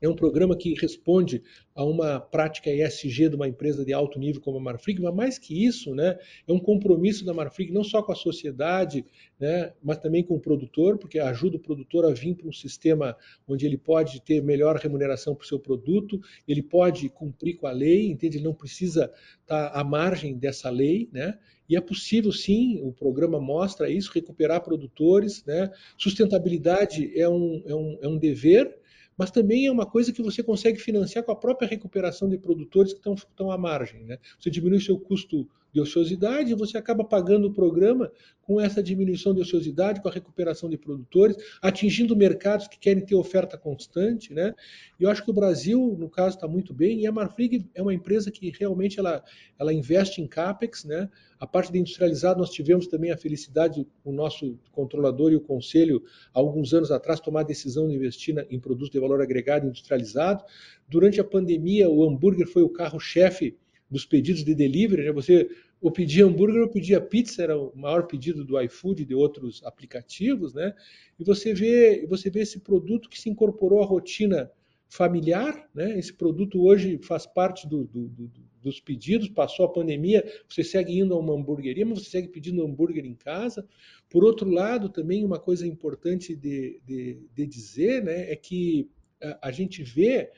é 0.02 0.08
um 0.08 0.14
programa 0.14 0.56
que 0.56 0.74
responde 0.74 1.42
a 1.74 1.84
uma 1.84 2.20
prática 2.20 2.70
ESG 2.70 3.30
de 3.30 3.36
uma 3.36 3.48
empresa 3.48 3.84
de 3.84 3.92
alto 3.92 4.18
nível 4.18 4.40
como 4.40 4.58
a 4.58 4.60
Marfrig, 4.60 5.00
mas 5.00 5.14
mais 5.14 5.38
que 5.38 5.64
isso, 5.64 5.94
né, 5.94 6.18
é 6.46 6.52
um 6.52 6.58
compromisso 6.58 7.24
da 7.24 7.32
Marfrig 7.32 7.72
não 7.72 7.84
só 7.84 8.02
com 8.02 8.12
a 8.12 8.16
sociedade, 8.16 9.04
né, 9.38 9.72
mas 9.82 9.98
também 9.98 10.22
com 10.22 10.34
o 10.34 10.40
produtor, 10.40 10.98
porque 10.98 11.18
ajuda 11.18 11.56
o 11.56 11.60
produtor 11.60 12.04
a 12.04 12.10
vir 12.10 12.34
para 12.34 12.48
um 12.48 12.52
sistema 12.52 13.16
onde 13.46 13.64
ele 13.64 13.78
pode 13.78 14.20
ter 14.20 14.42
melhor 14.42 14.76
remuneração 14.76 15.34
para 15.34 15.44
o 15.44 15.46
seu 15.46 15.58
produto, 15.58 16.20
ele 16.46 16.62
pode 16.62 17.08
cumprir 17.08 17.56
com 17.56 17.66
a 17.66 17.72
lei, 17.72 18.10
entende? 18.10 18.38
Ele 18.38 18.44
não 18.44 18.54
precisa 18.54 19.12
estar 19.40 19.68
à 19.68 19.84
margem 19.84 20.36
dessa 20.36 20.68
lei, 20.70 21.08
né? 21.12 21.38
E 21.68 21.76
é 21.76 21.80
possível, 21.80 22.32
sim, 22.32 22.80
o 22.82 22.92
programa 22.92 23.40
mostra 23.40 23.88
isso, 23.88 24.12
recuperar 24.12 24.62
produtores, 24.62 25.44
né? 25.44 25.70
Sustentabilidade 25.96 27.12
é 27.18 27.28
um, 27.28 27.62
é 27.66 27.74
um, 27.74 27.98
é 28.02 28.08
um 28.08 28.18
dever, 28.18 28.78
mas 29.22 29.30
também 29.30 29.66
é 29.66 29.70
uma 29.70 29.86
coisa 29.86 30.12
que 30.12 30.20
você 30.20 30.42
consegue 30.42 30.80
financiar 30.80 31.22
com 31.22 31.30
a 31.30 31.36
própria 31.36 31.68
recuperação 31.68 32.28
de 32.28 32.36
produtores 32.36 32.92
que 32.92 32.98
estão, 33.08 33.52
à 33.52 33.56
margem. 33.56 34.02
Né? 34.02 34.18
Você 34.36 34.50
diminui 34.50 34.80
seu 34.80 34.98
custo 34.98 35.48
de 35.72 35.80
ociosidade, 35.80 36.54
você 36.54 36.76
acaba 36.76 37.02
pagando 37.02 37.48
o 37.48 37.52
programa 37.52 38.12
com 38.42 38.60
essa 38.60 38.82
diminuição 38.82 39.32
de 39.32 39.40
ociosidade, 39.40 40.02
com 40.02 40.08
a 40.08 40.12
recuperação 40.12 40.68
de 40.68 40.76
produtores, 40.76 41.36
atingindo 41.62 42.14
mercados 42.14 42.68
que 42.68 42.78
querem 42.78 43.04
ter 43.04 43.14
oferta 43.14 43.56
constante. 43.56 44.34
Né? 44.34 44.52
E 45.00 45.04
eu 45.04 45.10
acho 45.10 45.24
que 45.24 45.30
o 45.30 45.34
Brasil, 45.34 45.96
no 45.98 46.10
caso, 46.10 46.36
está 46.36 46.46
muito 46.46 46.74
bem, 46.74 47.00
e 47.00 47.06
a 47.06 47.12
Marfrig 47.12 47.70
é 47.74 47.80
uma 47.80 47.94
empresa 47.94 48.30
que 48.30 48.52
realmente 48.58 48.98
ela, 48.98 49.22
ela 49.58 49.72
investe 49.72 50.20
em 50.20 50.26
CAPEX. 50.26 50.84
Né? 50.84 51.08
A 51.40 51.46
parte 51.46 51.72
de 51.72 51.78
industrializado, 51.78 52.38
nós 52.38 52.50
tivemos 52.50 52.86
também 52.86 53.10
a 53.10 53.16
felicidade, 53.16 53.86
o 54.04 54.12
nosso 54.12 54.58
controlador 54.72 55.32
e 55.32 55.36
o 55.36 55.40
conselho, 55.40 56.02
há 56.34 56.38
alguns 56.38 56.74
anos 56.74 56.90
atrás, 56.90 57.20
tomar 57.20 57.40
a 57.40 57.44
decisão 57.44 57.88
de 57.88 57.94
investir 57.94 58.46
em 58.50 58.60
produtos 58.60 58.90
de 58.90 59.00
valor 59.00 59.22
agregado 59.22 59.66
industrializado. 59.66 60.44
Durante 60.86 61.20
a 61.20 61.24
pandemia, 61.24 61.88
o 61.88 62.04
hambúrguer 62.04 62.46
foi 62.46 62.62
o 62.62 62.68
carro-chefe 62.68 63.56
dos 63.92 64.06
pedidos 64.06 64.42
de 64.42 64.54
delivery, 64.54 65.04
né? 65.04 65.12
Você 65.12 65.48
ou 65.80 65.90
pedia 65.90 66.24
hambúrguer 66.24 66.62
ou 66.62 66.68
pedia 66.68 67.00
pizza, 67.00 67.42
era 67.42 67.58
o 67.58 67.76
maior 67.76 68.06
pedido 68.06 68.44
do 68.44 68.58
iFood 68.62 69.02
e 69.02 69.04
de 69.04 69.14
outros 69.14 69.62
aplicativos, 69.64 70.54
né? 70.54 70.74
E 71.18 71.24
você 71.24 71.52
vê, 71.52 72.06
você 72.08 72.30
vê 72.30 72.40
esse 72.40 72.60
produto 72.60 73.08
que 73.10 73.20
se 73.20 73.28
incorporou 73.28 73.82
à 73.82 73.86
rotina 73.86 74.50
familiar, 74.88 75.68
né? 75.74 75.98
Esse 75.98 76.12
produto 76.12 76.62
hoje 76.64 76.98
faz 77.02 77.26
parte 77.26 77.68
do, 77.68 77.84
do, 77.84 78.08
do, 78.08 78.30
dos 78.62 78.80
pedidos, 78.80 79.28
passou 79.28 79.66
a 79.66 79.72
pandemia, 79.72 80.24
você 80.48 80.64
segue 80.64 80.98
indo 80.98 81.14
a 81.14 81.18
uma 81.18 81.34
hamburgueria, 81.34 81.84
mas 81.84 81.98
você 81.98 82.10
segue 82.10 82.28
pedindo 82.28 82.64
hambúrguer 82.64 83.04
em 83.04 83.14
casa. 83.14 83.66
Por 84.08 84.24
outro 84.24 84.48
lado, 84.48 84.88
também 84.88 85.24
uma 85.24 85.38
coisa 85.38 85.66
importante 85.66 86.34
de, 86.34 86.80
de, 86.86 87.18
de 87.34 87.46
dizer, 87.46 88.02
né, 88.02 88.30
é 88.30 88.36
que 88.36 88.88
a, 89.22 89.48
a 89.48 89.50
gente 89.50 89.82
vê 89.82 90.30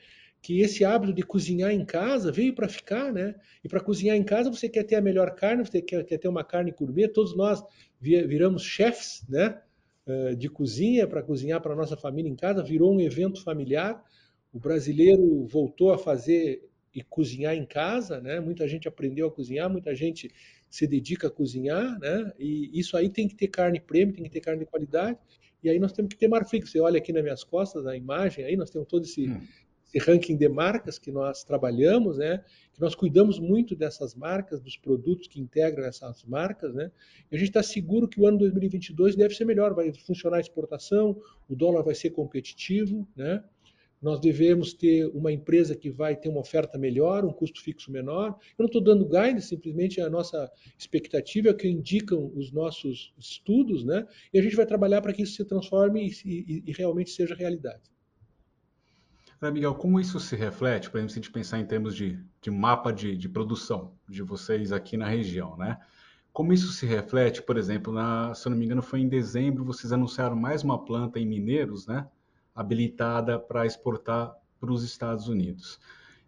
que 0.45 0.61
esse 0.61 0.85
hábito 0.85 1.11
de 1.11 1.23
cozinhar 1.23 1.71
em 1.71 1.83
casa 1.83 2.31
veio 2.31 2.53
para 2.53 2.69
ficar, 2.69 3.11
né? 3.11 3.33
E 3.63 3.67
para 3.67 3.79
cozinhar 3.79 4.15
em 4.15 4.23
casa 4.23 4.51
você 4.51 4.69
quer 4.69 4.83
ter 4.83 4.95
a 4.95 5.01
melhor 5.01 5.33
carne, 5.33 5.65
você 5.65 5.81
quer, 5.81 6.05
quer 6.05 6.19
ter 6.19 6.27
uma 6.27 6.43
carne 6.43 6.71
gourmet. 6.71 7.07
Todos 7.07 7.35
nós 7.35 7.63
viramos 7.99 8.61
chefs, 8.61 9.25
né? 9.27 9.59
Eh, 10.05 10.35
de 10.35 10.47
cozinha 10.47 11.07
para 11.07 11.23
cozinhar 11.23 11.59
para 11.61 11.75
nossa 11.75 11.97
família 11.97 12.29
em 12.29 12.35
casa, 12.35 12.61
virou 12.61 12.93
um 12.93 13.01
evento 13.01 13.43
familiar. 13.43 14.03
O 14.53 14.59
brasileiro 14.59 15.47
voltou 15.47 15.91
a 15.91 15.97
fazer 15.97 16.69
e 16.93 17.01
cozinhar 17.01 17.55
em 17.55 17.65
casa, 17.65 18.21
né? 18.21 18.39
Muita 18.39 18.67
gente 18.67 18.87
aprendeu 18.87 19.25
a 19.27 19.31
cozinhar, 19.31 19.67
muita 19.67 19.95
gente 19.95 20.29
se 20.69 20.85
dedica 20.85 21.25
a 21.25 21.31
cozinhar, 21.31 21.97
né? 21.97 22.31
E 22.37 22.69
isso 22.79 22.95
aí 22.95 23.09
tem 23.09 23.27
que 23.27 23.33
ter 23.33 23.47
carne 23.47 23.79
premium, 23.79 24.13
tem 24.13 24.25
que 24.25 24.29
ter 24.29 24.41
carne 24.41 24.59
de 24.59 24.69
qualidade. 24.69 25.17
E 25.63 25.71
aí 25.71 25.79
nós 25.79 25.91
temos 25.91 26.09
que 26.09 26.19
ter 26.19 26.27
marfrig. 26.27 26.69
Você 26.69 26.79
olha 26.79 26.99
aqui 26.99 27.11
nas 27.11 27.23
minhas 27.23 27.43
costas 27.43 27.87
a 27.87 27.97
imagem, 27.97 28.45
aí 28.45 28.55
nós 28.55 28.69
temos 28.69 28.87
todo 28.87 29.05
esse, 29.05 29.27
hum 29.27 29.41
ranking 29.99 30.35
de 30.35 30.47
marcas 30.49 30.99
que 30.99 31.11
nós 31.11 31.43
trabalhamos, 31.43 32.17
né? 32.17 32.43
Que 32.73 32.81
nós 32.81 32.95
cuidamos 32.95 33.39
muito 33.39 33.75
dessas 33.75 34.15
marcas, 34.15 34.59
dos 34.59 34.77
produtos 34.77 35.27
que 35.27 35.39
integram 35.39 35.85
essas 35.85 36.23
marcas, 36.23 36.73
né? 36.73 36.91
E 37.31 37.35
a 37.35 37.39
gente 37.39 37.49
está 37.49 37.63
seguro 37.63 38.07
que 38.07 38.19
o 38.19 38.27
ano 38.27 38.37
2022 38.37 39.15
deve 39.15 39.33
ser 39.33 39.45
melhor, 39.45 39.73
vai 39.73 39.93
funcionar 39.93 40.37
a 40.37 40.41
exportação, 40.41 41.19
o 41.49 41.55
dólar 41.55 41.83
vai 41.83 41.95
ser 41.95 42.11
competitivo, 42.11 43.07
né? 43.15 43.43
Nós 44.01 44.19
devemos 44.19 44.73
ter 44.73 45.07
uma 45.07 45.31
empresa 45.31 45.75
que 45.75 45.89
vai 45.89 46.15
ter 46.15 46.29
uma 46.29 46.41
oferta 46.41 46.77
melhor, 46.77 47.25
um 47.25 47.31
custo 47.31 47.61
fixo 47.61 47.91
menor. 47.91 48.37
Eu 48.57 48.63
não 48.63 48.65
estou 48.67 48.81
dando 48.81 49.05
guidance, 49.05 49.47
simplesmente 49.47 49.99
a 49.99 50.09
nossa 50.09 50.51
expectativa 50.77 51.47
é 51.47 51.51
o 51.51 51.55
que 51.55 51.67
indicam 51.67 52.31
os 52.35 52.51
nossos 52.51 53.13
estudos, 53.17 53.83
né? 53.83 54.05
E 54.33 54.37
a 54.37 54.43
gente 54.43 54.55
vai 54.55 54.65
trabalhar 54.65 55.01
para 55.01 55.13
que 55.13 55.23
isso 55.23 55.35
se 55.35 55.45
transforme 55.45 56.07
e, 56.07 56.29
e, 56.29 56.63
e 56.67 56.71
realmente 56.73 57.09
seja 57.09 57.33
realidade. 57.33 57.94
Miguel, 59.41 59.75
como 59.75 59.99
isso 59.99 60.19
se 60.19 60.35
reflete, 60.35 60.89
por 60.89 60.97
exemplo, 60.97 61.13
se 61.13 61.19
a 61.19 61.21
gente 61.21 61.31
pensar 61.31 61.59
em 61.59 61.65
termos 61.65 61.95
de, 61.95 62.19
de 62.41 62.49
mapa 62.49 62.91
de, 62.91 63.15
de, 63.17 63.29
produção 63.29 63.93
de 64.07 64.23
vocês 64.23 64.71
aqui 64.71 64.97
na 64.97 65.07
região, 65.07 65.57
né? 65.57 65.77
Como 66.31 66.51
isso 66.51 66.71
se 66.71 66.85
reflete, 66.85 67.41
por 67.41 67.57
exemplo, 67.57 67.93
na, 67.93 68.33
se 68.33 68.47
eu 68.47 68.49
não 68.49 68.57
me 68.57 68.65
engano, 68.65 68.81
foi 68.81 68.99
em 69.01 69.07
dezembro, 69.07 69.63
vocês 69.63 69.93
anunciaram 69.93 70.35
mais 70.35 70.63
uma 70.63 70.83
planta 70.83 71.19
em 71.19 71.25
Mineiros, 71.25 71.85
né? 71.85 72.07
Habilitada 72.53 73.39
para 73.39 73.65
exportar 73.65 74.35
para 74.59 74.71
os 74.71 74.83
Estados 74.83 75.27
Unidos. 75.27 75.79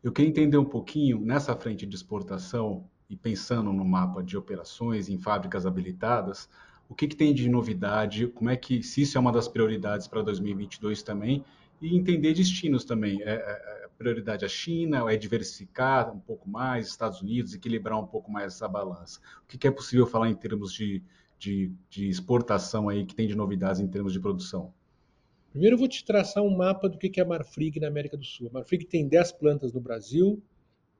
Eu 0.03 0.11
queria 0.11 0.29
entender 0.29 0.57
um 0.57 0.65
pouquinho 0.65 1.19
nessa 1.19 1.55
frente 1.55 1.85
de 1.85 1.95
exportação 1.95 2.85
e 3.09 3.15
pensando 3.15 3.71
no 3.73 3.85
mapa 3.85 4.21
de 4.21 4.37
operações 4.37 5.09
em 5.09 5.17
fábricas 5.17 5.65
habilitadas, 5.65 6.49
o 6.89 6.95
que, 6.95 7.07
que 7.07 7.15
tem 7.15 7.33
de 7.33 7.49
novidade? 7.49 8.27
Como 8.27 8.49
é 8.49 8.55
que, 8.55 8.81
se 8.81 9.01
isso 9.01 9.17
é 9.17 9.21
uma 9.21 9.31
das 9.31 9.47
prioridades 9.47 10.07
para 10.07 10.21
2022 10.21 11.03
também, 11.03 11.43
e 11.81 11.95
entender 11.95 12.33
destinos 12.33 12.83
também. 12.83 13.21
É, 13.23 13.35
é, 13.35 13.83
é 13.85 13.87
prioridade 13.97 14.45
a 14.45 14.47
China, 14.47 15.11
é 15.11 15.17
diversificar 15.17 16.13
um 16.13 16.19
pouco 16.19 16.49
mais, 16.49 16.87
Estados 16.87 17.21
Unidos, 17.21 17.53
equilibrar 17.53 17.99
um 17.99 18.05
pouco 18.05 18.31
mais 18.31 18.53
essa 18.53 18.67
balança. 18.67 19.19
O 19.43 19.47
que, 19.47 19.57
que 19.57 19.67
é 19.67 19.71
possível 19.71 20.05
falar 20.05 20.29
em 20.29 20.35
termos 20.35 20.71
de, 20.71 21.01
de, 21.39 21.71
de, 21.89 22.07
exportação 22.07 22.89
aí, 22.89 23.05
que 23.05 23.15
tem 23.15 23.27
de 23.27 23.35
novidades 23.35 23.81
em 23.81 23.87
termos 23.87 24.13
de 24.13 24.19
produção? 24.19 24.73
Primeiro 25.51 25.75
eu 25.75 25.79
vou 25.79 25.87
te 25.87 26.05
traçar 26.05 26.43
um 26.43 26.55
mapa 26.55 26.87
do 26.87 26.97
que 26.97 27.19
é 27.19 27.23
a 27.23 27.27
Marfrig 27.27 27.79
na 27.79 27.87
América 27.87 28.15
do 28.15 28.23
Sul. 28.23 28.47
A 28.49 28.53
Marfrig 28.53 28.85
tem 28.85 29.07
10 29.07 29.31
plantas 29.33 29.73
no 29.73 29.79
Brasil, 29.79 30.41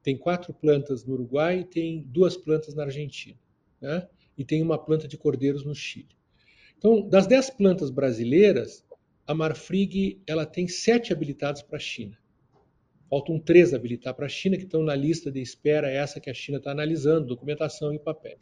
tem 0.02 0.18
quatro 0.18 0.54
plantas 0.54 1.06
no 1.06 1.14
Uruguai 1.14 1.60
e 1.60 1.64
tem 1.66 2.02
duas 2.02 2.36
plantas 2.36 2.74
na 2.74 2.84
Argentina. 2.84 3.38
Né? 3.80 4.08
E 4.38 4.44
tem 4.44 4.62
uma 4.64 4.78
planta 4.78 5.08
de 5.08 5.18
cordeiros 5.18 5.64
no 5.64 5.76
Chile. 5.76 6.18
Então, 6.78 7.08
das 7.08 7.28
10 7.28 7.52
plantas 7.52 7.90
brasileiras, 7.90 8.86
a 9.28 9.34
Marfrig 9.34 10.22
ela 10.26 10.46
tem 10.46 10.68
sete 10.70 11.12
habilitados 11.12 11.62
para 11.62 11.76
a 11.76 11.80
China. 11.80 12.18
Faltam 13.10 13.38
três 13.38 13.74
habilitar 13.74 14.14
para 14.14 14.26
a 14.26 14.30
China, 14.30 14.58
que 14.58 14.64
estão 14.64 14.82
na 14.82 14.96
lista 14.96 15.30
de 15.30 15.42
espera, 15.42 15.90
essa 15.90 16.20
que 16.20 16.30
a 16.30 16.34
China 16.34 16.58
está 16.58 16.72
analisando, 16.72 17.28
documentação 17.28 17.94
e 17.94 18.00
papéis. 18.00 18.40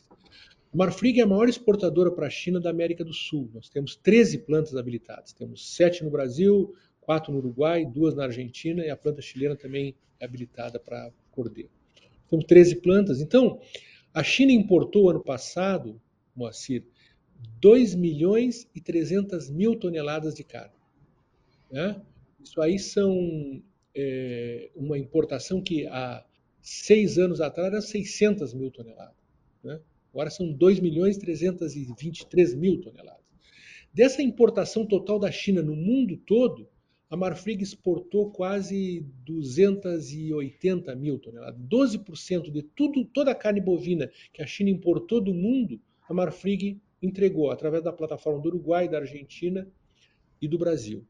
A 0.74 0.78
Marfrig 0.78 1.20
é 1.20 1.24
a 1.24 1.28
maior 1.28 1.50
exportadora 1.50 2.12
para 2.12 2.28
a 2.28 2.30
China 2.30 2.60
da 2.60 2.70
América 2.70 3.04
do 3.04 3.14
Sul. 3.14 3.50
Nós 3.54 3.70
temos 3.70 3.96
13 3.96 4.40
plantas 4.40 4.76
habilitadas. 4.76 5.34
Temos 5.34 5.76
sete 5.76 6.04
no 6.04 6.10
Brasil, 6.10 6.76
quatro 7.02 7.32
no 7.32 7.40
Uruguai, 7.40 7.86
duas 7.86 8.16
na 8.16 8.24
Argentina 8.24 8.84
e 8.84 8.90
a 8.90 8.98
planta 8.98 9.22
chilena 9.22 9.56
também 9.56 9.96
é 10.20 10.26
habilitada 10.26 10.80
para 10.80 11.12
cordeiro. 11.32 11.70
Temos 12.30 12.46
13 12.46 12.78
plantas. 12.78 13.22
Então, 13.22 13.60
a 14.14 14.24
China 14.24 14.52
importou 14.52 15.10
ano 15.10 15.24
passado, 15.24 16.02
Moacir, 16.36 16.84
2 17.60 17.96
milhões 17.96 18.68
e 18.76 18.82
300 18.82 19.50
mil 19.50 19.76
toneladas 19.76 20.36
de 20.36 20.44
carne. 20.44 20.76
Né? 21.72 22.00
Isso 22.44 22.62
aí 22.62 22.78
são 22.78 23.62
é, 23.96 24.70
uma 24.76 24.98
importação 24.98 25.62
que 25.62 25.88
há 25.88 26.24
seis 26.62 27.18
anos 27.18 27.42
atrás 27.42 27.72
era 27.72 27.82
600 27.82 28.54
mil 28.54 28.72
toneladas. 28.72 29.16
Né? 29.64 29.80
Agora 30.12 30.30
são 30.30 30.52
2 30.52 30.80
milhões 30.80 31.18
e 31.18 31.20
323 31.20 32.54
mil 32.56 32.82
toneladas. 32.82 33.26
Dessa 33.94 34.22
importação 34.22 34.86
total 34.86 35.18
da 35.20 35.32
China 35.32 35.62
no 35.62 35.76
mundo 35.76 36.18
todo, 36.18 36.68
a 37.10 37.16
Marfrig 37.16 37.64
exportou 37.64 38.32
quase 38.32 39.06
280 39.26 40.96
mil 40.96 41.20
toneladas. 41.20 41.60
12% 41.62 42.52
de 42.52 42.64
tudo, 42.64 43.06
toda 43.06 43.32
a 43.32 43.36
carne 43.36 43.62
bovina 43.62 44.10
que 44.34 44.42
a 44.42 44.48
China 44.48 44.70
importou 44.70 45.22
do 45.22 45.34
mundo, 45.34 45.80
a 46.10 46.14
Marfrig 46.14 46.80
entregou 47.02 47.52
através 47.52 47.84
da 47.84 47.94
plataforma 47.94 48.42
do 48.42 48.50
Uruguai, 48.50 48.88
da 48.88 49.00
Argentina 49.00 49.68
e 50.42 50.48
do 50.48 50.58
Brasil. 50.58 51.06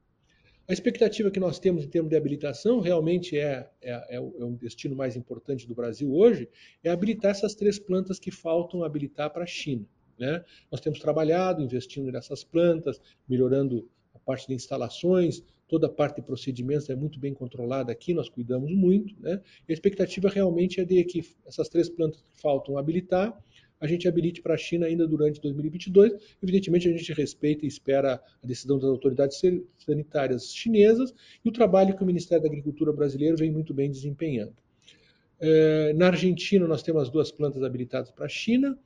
A 0.68 0.74
expectativa 0.74 1.30
que 1.30 1.40
nós 1.40 1.60
temos 1.60 1.84
em 1.84 1.88
termos 1.88 2.10
de 2.10 2.18
habilitação, 2.18 2.80
realmente 2.80 3.38
é, 3.38 3.70
é, 3.82 4.16
é 4.16 4.20
um 4.20 4.56
é 4.56 4.58
destino 4.58 4.96
mais 4.96 5.16
importante 5.16 5.68
do 5.68 5.76
Brasil 5.76 6.12
hoje, 6.12 6.50
é 6.84 6.90
habilitar 6.90 7.32
essas 7.32 7.54
três 7.54 7.78
plantas 7.78 8.18
que 8.18 8.32
faltam 8.32 8.84
habilitar 8.84 9.32
para 9.32 9.44
a 9.44 9.48
China. 9.48 9.86
Né? 10.18 10.44
Nós 10.72 10.82
temos 10.82 11.00
trabalhado, 11.00 11.62
investindo 11.62 12.12
nessas 12.12 12.44
plantas, 12.44 13.00
melhorando 13.30 13.88
a 14.16 14.18
parte 14.18 14.48
de 14.48 14.56
instalações, 14.56 15.44
toda 15.68 15.86
a 15.86 15.90
parte 15.90 16.16
de 16.16 16.24
procedimentos 16.24 16.90
é 16.90 16.96
muito 16.96 17.20
bem 17.20 17.34
controlada 17.34 17.92
aqui, 17.92 18.14
nós 18.14 18.28
cuidamos 18.28 18.72
muito. 18.72 19.16
Né? 19.20 19.42
a 19.70 19.72
expectativa 19.72 20.30
realmente 20.30 20.80
é 20.80 20.86
de 20.86 21.04
que 21.04 21.24
essas 21.46 21.70
três 21.70 21.90
plantas 21.90 22.22
que 22.22 22.42
faltam 22.42 22.76
habilitar, 22.78 23.40
a 23.80 23.88
gente 23.88 24.08
habilite 24.08 24.42
para 24.42 24.54
a 24.54 24.58
China 24.58 24.86
ainda 24.86 25.08
durante 25.08 25.42
2022. 25.42 26.14
Evidentemente, 26.42 26.88
a 26.88 26.92
gente 26.92 27.14
respeita 27.14 27.66
e 27.66 27.68
espera 27.68 28.22
a 28.44 28.48
decisão 28.48 28.78
das 28.78 28.90
autoridades 28.90 29.42
sanitárias 29.78 30.54
chinesas 30.54 31.14
e 31.44 31.50
o 31.50 31.52
trabalho 31.52 31.96
que 31.96 32.04
o 32.04 32.06
Ministério 32.06 32.44
da 32.44 32.50
Agricultura 32.50 32.92
brasileiro 32.94 33.38
vem 33.38 33.52
muito 33.52 33.74
bem 33.74 33.90
desempenhando. 33.90 34.56
É, 35.40 35.94
na 35.94 36.08
Argentina, 36.08 36.68
nós 36.68 36.82
temos 36.82 37.04
as 37.04 37.10
duas 37.10 37.32
plantas 37.32 37.64
habilitadas 37.64 38.12
para 38.12 38.26
a 38.26 38.30
China. 38.30 38.78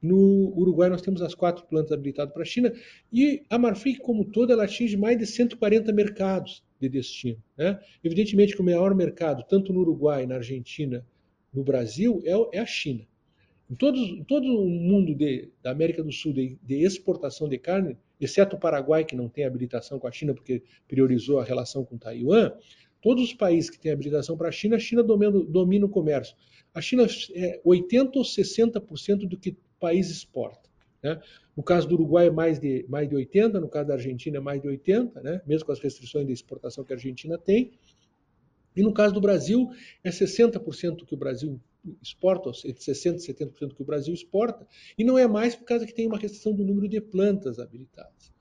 No 0.00 0.52
Uruguai, 0.56 0.90
nós 0.90 1.00
temos 1.00 1.22
as 1.22 1.34
quatro 1.34 1.64
plantas 1.66 1.92
habilitadas 1.92 2.32
para 2.32 2.42
a 2.42 2.46
China. 2.46 2.72
E 3.12 3.42
a 3.48 3.58
Marfrig, 3.58 3.98
como 3.98 4.24
toda, 4.24 4.52
ela 4.52 4.64
atinge 4.64 4.96
mais 4.96 5.18
de 5.18 5.26
140 5.26 5.92
mercados 5.92 6.62
de 6.78 6.88
destino. 6.88 7.42
Né? 7.56 7.80
Evidentemente 8.04 8.54
que 8.54 8.60
o 8.60 8.64
maior 8.64 8.94
mercado, 8.94 9.42
tanto 9.48 9.72
no 9.72 9.80
Uruguai, 9.80 10.26
na 10.26 10.36
Argentina, 10.36 11.04
no 11.52 11.64
Brasil, 11.64 12.22
é, 12.24 12.58
é 12.58 12.60
a 12.60 12.66
China. 12.66 13.06
Em, 13.68 13.74
todos, 13.74 14.00
em 14.00 14.24
todo 14.24 14.46
o 14.46 14.68
mundo 14.68 15.14
de, 15.14 15.48
da 15.62 15.72
América 15.72 16.02
do 16.02 16.12
Sul 16.12 16.32
de, 16.32 16.58
de, 16.62 16.84
exportação 16.84 17.48
de 17.48 17.58
carne, 17.58 17.96
exceto 18.20 18.56
o 18.56 18.58
Paraguai, 18.58 19.04
que 19.04 19.16
não 19.16 19.28
tem 19.28 19.44
habilitação 19.44 19.98
com 19.98 20.06
a 20.06 20.12
China 20.12 20.32
porque 20.32 20.62
priorizou 20.86 21.40
a 21.40 21.44
relação 21.44 21.84
com 21.84 21.98
Taiwan, 21.98 22.52
todos 23.02 23.24
os 23.24 23.34
países 23.34 23.68
que 23.68 23.78
têm 23.78 23.92
habilitação 23.92 24.36
para 24.36 24.48
a 24.48 24.52
China, 24.52 24.76
a 24.76 24.78
China 24.78 25.02
domina, 25.02 25.32
domina 25.44 25.86
o 25.86 25.88
comércio. 25.88 26.36
A 26.72 26.80
China 26.80 27.06
é 27.34 27.60
80% 27.64 28.16
ou 28.16 28.22
60% 28.22 29.28
do 29.28 29.36
que 29.36 29.50
o 29.50 29.56
país 29.80 30.10
exporta. 30.10 30.68
Né? 31.02 31.20
No 31.56 31.62
caso 31.62 31.88
do 31.88 31.94
Uruguai 31.94 32.28
é 32.28 32.30
mais 32.30 32.58
de, 32.58 32.84
mais 32.88 33.08
de 33.08 33.16
80%, 33.16 33.52
no 33.60 33.68
caso 33.68 33.88
da 33.88 33.94
Argentina 33.94 34.36
é 34.36 34.40
mais 34.40 34.60
de 34.60 34.68
80%, 34.68 35.22
né? 35.22 35.42
mesmo 35.46 35.66
com 35.66 35.72
as 35.72 35.80
restrições 35.80 36.26
de 36.26 36.32
exportação 36.32 36.84
que 36.84 36.92
a 36.92 36.96
Argentina 36.96 37.36
tem. 37.36 37.72
E 38.76 38.82
no 38.82 38.92
caso 38.92 39.14
do 39.14 39.20
Brasil, 39.20 39.70
é 40.04 40.10
60% 40.10 41.06
que 41.06 41.14
o 41.14 41.16
Brasil 41.16 41.58
exporta, 42.02 42.50
60%, 42.50 43.16
70% 43.18 43.74
que 43.74 43.82
o 43.82 43.84
Brasil 43.84 44.14
exporta, 44.14 44.66
e 44.98 45.04
não 45.04 45.18
é 45.18 45.26
mais 45.26 45.54
por 45.54 45.64
causa 45.64 45.86
que 45.86 45.94
tem 45.94 46.06
uma 46.06 46.18
restrição 46.18 46.52
do 46.52 46.64
número 46.64 46.88
de 46.88 47.00
plantas 47.00 47.58
habilitadas. 47.58 48.32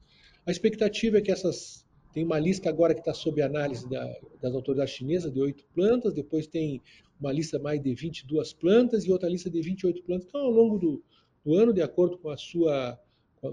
A 0.46 0.52
expectativa 0.52 1.18
é 1.18 1.22
que 1.22 1.32
essas. 1.32 1.84
Tem 2.14 2.24
uma 2.24 2.40
lista 2.40 2.70
agora 2.70 2.94
que 2.94 3.02
está 3.02 3.14
sob 3.14 3.42
análise 3.42 3.90
da, 3.90 4.10
das 4.42 4.54
autoridades 4.54 4.94
chinesas 4.94 5.34
de 5.34 5.42
oito 5.42 5.66
plantas, 5.74 6.14
depois 6.14 6.48
tem 6.48 6.82
uma 7.20 7.30
lista 7.30 7.60
mais 7.60 7.82
de 7.82 7.94
22 7.94 8.54
plantas 8.54 9.04
e 9.04 9.12
outra 9.12 9.28
lista 9.28 9.50
de 9.50 9.62
28 9.62 10.02
plantas. 10.04 10.26
Então, 10.30 10.40
ao 10.40 10.52
longo 10.52 10.78
do, 10.78 11.04
do 11.44 11.56
ano, 11.56 11.74
de 11.74 11.82
acordo 11.82 12.18
com 12.18 12.30
a 12.30 12.38
sua 12.38 12.98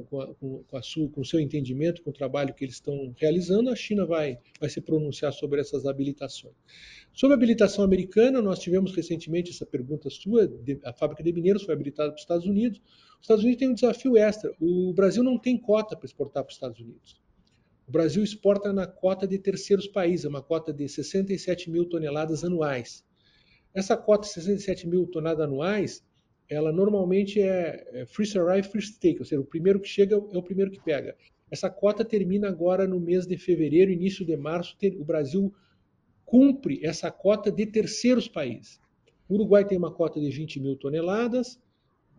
com, 0.00 0.76
a, 0.76 0.82
sua, 0.82 1.08
com 1.08 1.20
o 1.20 1.24
seu 1.24 1.40
entendimento, 1.40 2.02
com 2.02 2.10
o 2.10 2.12
trabalho 2.12 2.54
que 2.54 2.64
eles 2.64 2.76
estão 2.76 3.14
realizando, 3.16 3.70
a 3.70 3.76
China 3.76 4.04
vai, 4.06 4.38
vai 4.60 4.68
se 4.68 4.80
pronunciar 4.80 5.32
sobre 5.32 5.60
essas 5.60 5.86
habilitações. 5.86 6.54
Sobre 7.12 7.34
a 7.34 7.36
habilitação 7.36 7.84
americana, 7.84 8.40
nós 8.40 8.58
tivemos 8.58 8.94
recentemente 8.94 9.50
essa 9.50 9.66
pergunta 9.66 10.08
sua, 10.10 10.50
a 10.84 10.92
fábrica 10.92 11.22
de 11.22 11.32
mineiros 11.32 11.62
foi 11.62 11.74
habilitada 11.74 12.10
para 12.10 12.16
os 12.16 12.22
Estados 12.22 12.46
Unidos. 12.46 12.80
Os 13.14 13.22
Estados 13.22 13.44
Unidos 13.44 13.58
têm 13.60 13.68
um 13.68 13.74
desafio 13.74 14.16
extra. 14.16 14.54
O 14.60 14.92
Brasil 14.92 15.22
não 15.22 15.38
tem 15.38 15.58
cota 15.58 15.96
para 15.96 16.06
exportar 16.06 16.42
para 16.42 16.50
os 16.50 16.56
Estados 16.56 16.80
Unidos. 16.80 17.20
O 17.86 17.92
Brasil 17.92 18.22
exporta 18.22 18.72
na 18.72 18.86
cota 18.86 19.26
de 19.26 19.38
terceiros 19.38 19.86
países, 19.86 20.24
é 20.24 20.28
uma 20.28 20.42
cota 20.42 20.72
de 20.72 20.88
67 20.88 21.70
mil 21.70 21.84
toneladas 21.84 22.44
anuais. 22.44 23.04
Essa 23.74 23.96
cota 23.96 24.26
de 24.26 24.34
67 24.34 24.86
mil 24.86 25.06
toneladas 25.06 25.44
anuais, 25.44 26.04
ela 26.48 26.72
normalmente 26.72 27.40
é, 27.40 27.86
é 27.92 28.06
first 28.06 28.36
arrive, 28.36 28.68
first 28.68 28.98
take, 29.00 29.18
ou 29.18 29.24
seja, 29.24 29.40
o 29.40 29.44
primeiro 29.44 29.80
que 29.80 29.88
chega 29.88 30.16
é 30.16 30.38
o 30.38 30.42
primeiro 30.42 30.70
que 30.70 30.80
pega. 30.80 31.16
Essa 31.50 31.68
cota 31.68 32.04
termina 32.04 32.48
agora 32.48 32.86
no 32.86 32.98
mês 32.98 33.26
de 33.26 33.36
fevereiro, 33.36 33.90
início 33.90 34.24
de 34.24 34.36
março, 34.36 34.76
o 34.98 35.04
Brasil 35.04 35.52
cumpre 36.24 36.80
essa 36.82 37.10
cota 37.10 37.52
de 37.52 37.66
terceiros 37.66 38.26
países. 38.26 38.80
O 39.28 39.34
Uruguai 39.34 39.66
tem 39.66 39.76
uma 39.76 39.92
cota 39.92 40.18
de 40.20 40.30
20 40.30 40.60
mil 40.60 40.76
toneladas, 40.76 41.60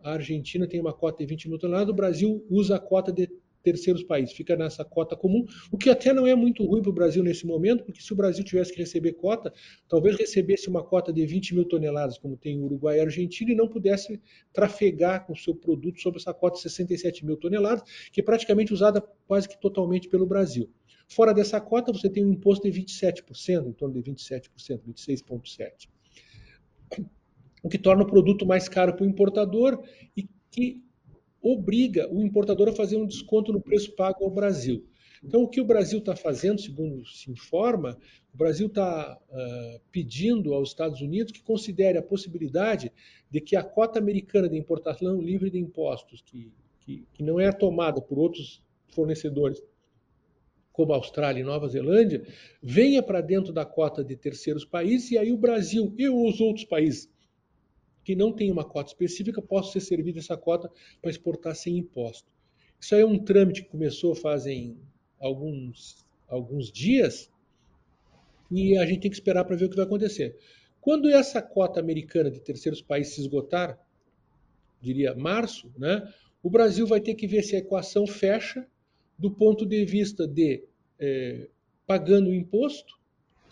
a 0.02 0.12
Argentina 0.12 0.66
tem 0.68 0.80
uma 0.80 0.92
cota 0.92 1.18
de 1.18 1.26
20 1.26 1.48
mil 1.48 1.58
toneladas, 1.58 1.88
o 1.88 1.96
Brasil 1.96 2.46
usa 2.48 2.76
a 2.76 2.78
cota 2.78 3.10
de 3.10 3.28
terceiros 3.64 4.04
países, 4.04 4.36
fica 4.36 4.54
nessa 4.54 4.84
cota 4.84 5.16
comum, 5.16 5.44
o 5.72 5.78
que 5.78 5.88
até 5.88 6.12
não 6.12 6.26
é 6.26 6.34
muito 6.34 6.64
ruim 6.64 6.82
para 6.82 6.90
o 6.90 6.92
Brasil 6.92 7.24
nesse 7.24 7.46
momento, 7.46 7.82
porque 7.82 8.02
se 8.02 8.12
o 8.12 8.16
Brasil 8.16 8.44
tivesse 8.44 8.72
que 8.72 8.78
receber 8.78 9.14
cota, 9.14 9.52
talvez 9.88 10.16
recebesse 10.16 10.68
uma 10.68 10.84
cota 10.84 11.12
de 11.12 11.24
20 11.26 11.54
mil 11.54 11.64
toneladas, 11.64 12.18
como 12.18 12.36
tem 12.36 12.60
o 12.60 12.64
Uruguai 12.64 12.98
e 12.98 13.00
a 13.00 13.04
Argentina, 13.04 13.50
e 13.50 13.54
não 13.54 13.66
pudesse 13.66 14.20
trafegar 14.52 15.26
com 15.26 15.34
seu 15.34 15.54
produto 15.54 16.00
sobre 16.00 16.20
essa 16.20 16.34
cota 16.34 16.56
de 16.56 16.62
67 16.62 17.24
mil 17.24 17.38
toneladas, 17.38 17.82
que 18.12 18.20
é 18.20 18.22
praticamente 18.22 18.72
usada 18.72 19.00
quase 19.26 19.48
que 19.48 19.58
totalmente 19.58 20.08
pelo 20.08 20.26
Brasil. 20.26 20.70
Fora 21.08 21.32
dessa 21.32 21.60
cota, 21.60 21.92
você 21.92 22.10
tem 22.10 22.24
um 22.24 22.32
imposto 22.32 22.70
de 22.70 22.80
27%, 22.80 23.66
em 23.66 23.72
torno 23.72 23.94
de 23.94 24.10
27%, 24.10 24.50
26,7%. 24.86 25.88
O 27.62 27.68
que 27.70 27.78
torna 27.78 28.02
o 28.02 28.06
produto 28.06 28.44
mais 28.44 28.68
caro 28.68 28.94
para 28.94 29.06
o 29.06 29.08
importador 29.08 29.82
e 30.14 30.28
que 30.50 30.83
obriga 31.44 32.08
o 32.10 32.22
importador 32.22 32.70
a 32.70 32.72
fazer 32.72 32.96
um 32.96 33.06
desconto 33.06 33.52
no 33.52 33.60
preço 33.60 33.94
pago 33.94 34.24
ao 34.24 34.30
Brasil. 34.30 34.82
Então, 35.22 35.42
o 35.42 35.48
que 35.48 35.60
o 35.60 35.64
Brasil 35.64 35.98
está 35.98 36.16
fazendo, 36.16 36.60
segundo 36.60 37.04
se 37.06 37.30
informa, 37.30 37.98
o 38.32 38.36
Brasil 38.36 38.66
está 38.66 39.18
uh, 39.30 39.80
pedindo 39.92 40.54
aos 40.54 40.70
Estados 40.70 41.00
Unidos 41.00 41.32
que 41.32 41.42
considere 41.42 41.98
a 41.98 42.02
possibilidade 42.02 42.90
de 43.30 43.40
que 43.40 43.56
a 43.56 43.62
cota 43.62 43.98
americana 43.98 44.48
de 44.48 44.56
importação 44.56 45.20
livre 45.20 45.50
de 45.50 45.58
impostos, 45.58 46.22
que, 46.22 46.52
que, 46.80 47.06
que 47.12 47.22
não 47.22 47.38
é 47.38 47.52
tomada 47.52 48.00
por 48.00 48.18
outros 48.18 48.62
fornecedores, 48.88 49.62
como 50.72 50.92
Austrália 50.92 51.40
e 51.40 51.44
Nova 51.44 51.68
Zelândia, 51.68 52.26
venha 52.60 53.02
para 53.02 53.20
dentro 53.20 53.52
da 53.52 53.64
cota 53.64 54.02
de 54.02 54.16
terceiros 54.16 54.64
países 54.64 55.12
e 55.12 55.18
aí 55.18 55.30
o 55.32 55.38
Brasil 55.38 55.94
e 55.96 56.08
os 56.08 56.40
outros 56.40 56.64
países 56.64 57.08
que 58.04 58.14
não 58.14 58.32
têm 58.32 58.52
uma 58.52 58.64
cota 58.64 58.90
específica 58.90 59.40
possam 59.40 59.72
ser 59.72 59.80
servidos 59.80 60.24
essa 60.24 60.36
cota 60.36 60.70
para 61.00 61.10
exportar 61.10 61.54
sem 61.56 61.78
imposto. 61.78 62.30
Isso 62.78 62.94
aí 62.94 63.00
é 63.00 63.06
um 63.06 63.18
trâmite 63.18 63.62
que 63.62 63.68
começou 63.70 64.14
fazem 64.14 64.78
alguns, 65.18 66.04
alguns 66.28 66.70
dias 66.70 67.30
e 68.50 68.76
a 68.76 68.84
gente 68.84 69.00
tem 69.00 69.10
que 69.10 69.16
esperar 69.16 69.44
para 69.44 69.56
ver 69.56 69.64
o 69.64 69.70
que 69.70 69.76
vai 69.76 69.86
acontecer. 69.86 70.36
Quando 70.80 71.08
essa 71.08 71.40
cota 71.40 71.80
americana 71.80 72.30
de 72.30 72.40
terceiros 72.40 72.82
países 72.82 73.14
se 73.14 73.22
esgotar, 73.22 73.80
diria 74.82 75.14
março, 75.14 75.72
né, 75.78 76.06
o 76.42 76.50
Brasil 76.50 76.86
vai 76.86 77.00
ter 77.00 77.14
que 77.14 77.26
ver 77.26 77.42
se 77.42 77.56
a 77.56 77.58
equação 77.58 78.06
fecha 78.06 78.66
do 79.18 79.30
ponto 79.30 79.64
de 79.64 79.82
vista 79.86 80.26
de 80.26 80.62
é, 80.98 81.48
pagando 81.86 82.28
o 82.28 82.34
imposto, 82.34 82.98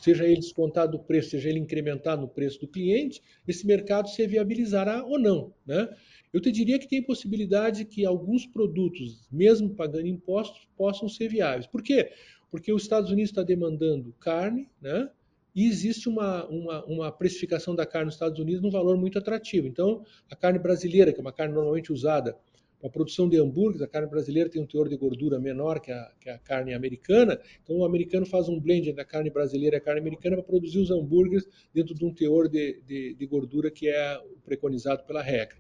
seja 0.03 0.25
ele 0.25 0.41
descontado 0.41 0.93
do 0.93 1.05
preço, 1.05 1.31
seja 1.31 1.49
ele 1.49 1.59
incrementado 1.59 2.23
no 2.23 2.29
preço 2.29 2.61
do 2.61 2.69
cliente, 2.69 3.23
esse 3.47 3.67
mercado 3.67 4.09
se 4.09 4.27
viabilizará 4.27 5.05
ou 5.05 5.19
não. 5.19 5.53
Né? 5.65 5.89
Eu 6.33 6.41
te 6.41 6.51
diria 6.51 6.79
que 6.79 6.89
tem 6.89 7.03
possibilidade 7.03 7.85
que 7.85 8.05
alguns 8.05 8.47
produtos, 8.47 9.29
mesmo 9.31 9.71
pagando 9.75 10.07
impostos, 10.07 10.67
possam 10.77 11.09
ser 11.09 11.29
viáveis. 11.29 11.67
Por 11.67 11.83
quê? 11.83 12.11
Porque 12.51 12.73
os 12.73 12.83
Estados 12.83 13.11
Unidos 13.11 13.31
está 13.31 13.43
demandando 13.43 14.15
carne, 14.19 14.69
né? 14.81 15.09
e 15.55 15.67
existe 15.67 16.09
uma, 16.09 16.47
uma, 16.47 16.85
uma, 16.87 17.13
precificação 17.13 17.75
da 17.75 17.85
carne 17.85 18.07
nos 18.07 18.15
Estados 18.15 18.39
Unidos 18.39 18.63
num 18.63 18.71
valor 18.71 18.97
muito 18.97 19.19
atrativo. 19.19 19.67
Então, 19.67 20.05
a 20.31 20.35
carne 20.35 20.59
brasileira, 20.59 21.13
que 21.13 21.19
é 21.19 21.21
uma 21.21 21.33
carne 21.33 21.55
normalmente 21.55 21.93
usada 21.93 22.37
a 22.83 22.89
produção 22.89 23.29
de 23.29 23.39
hambúrgueres, 23.39 23.83
a 23.83 23.87
carne 23.87 24.09
brasileira 24.09 24.51
tem 24.51 24.61
um 24.61 24.67
teor 24.67 24.89
de 24.89 24.97
gordura 24.97 25.39
menor 25.39 25.81
que 25.81 25.93
a, 25.93 26.11
que 26.21 26.29
a 26.29 26.39
carne 26.39 26.75
americana, 26.75 27.41
então 27.63 27.77
o 27.77 27.85
americano 27.85 28.27
faz 28.27 28.49
um 28.49 28.59
blend 28.59 28.89
entre 28.89 29.01
a 29.01 29.05
carne 29.05 29.31
brasileira 29.31 29.77
e 29.77 29.79
a 29.79 29.81
carne 29.81 30.01
americana 30.01 30.37
para 30.37 30.45
produzir 30.45 30.81
os 30.81 30.91
hambúrgueres 30.91 31.49
dentro 31.73 31.95
de 31.95 32.05
um 32.05 32.13
teor 32.13 32.49
de, 32.49 32.81
de, 32.87 33.15
de 33.15 33.27
gordura 33.27 33.71
que 33.71 33.89
é 33.89 34.21
preconizado 34.45 35.05
pela 35.05 35.23
regra. 35.23 35.57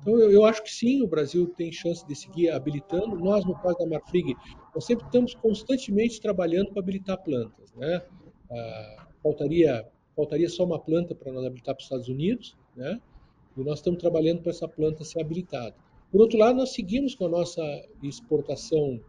Então 0.00 0.18
eu, 0.18 0.30
eu, 0.30 0.44
acho 0.44 0.62
que 0.62 0.72
sim, 0.72 1.02
o 1.02 1.06
Brasil 1.06 1.46
tem 1.48 1.70
chance 1.70 2.06
de 2.06 2.14
seguir 2.14 2.50
habilitando. 2.50 3.16
Nós, 3.16 3.44
no 3.44 3.54
caso 3.60 3.78
da 3.78 3.86
Marfrig, 3.86 4.34
nós 4.74 4.84
sempre 4.84 5.04
estamos 5.04 5.34
constantemente 5.34 6.20
trabalhando 6.20 6.70
para 6.70 6.80
habilitar 6.80 7.22
plantas. 7.22 7.72
Né? 7.74 8.02
Ah, 8.50 9.06
faltaria, 9.22 9.86
faltaria 10.16 10.48
só 10.48 10.64
uma 10.64 10.78
planta 10.78 11.14
para 11.14 11.30
nós 11.30 11.44
habilitar 11.44 11.74
para 11.74 11.80
os 11.80 11.84
Estados 11.84 12.08
Unidos, 12.08 12.56
né? 12.74 12.98
e 13.56 13.62
nós 13.62 13.80
estamos 13.80 14.00
trabalhando 14.00 14.40
para 14.40 14.50
essa 14.50 14.66
planta 14.66 15.04
ser 15.04 15.20
habilitada. 15.20 15.76
Por 16.10 16.20
outro 16.20 16.38
lado, 16.38 16.56
nós 16.56 16.72
seguimos 16.72 17.14
com 17.14 17.26
a 17.26 17.28
nossa 17.28 17.62
exportação 18.02 19.00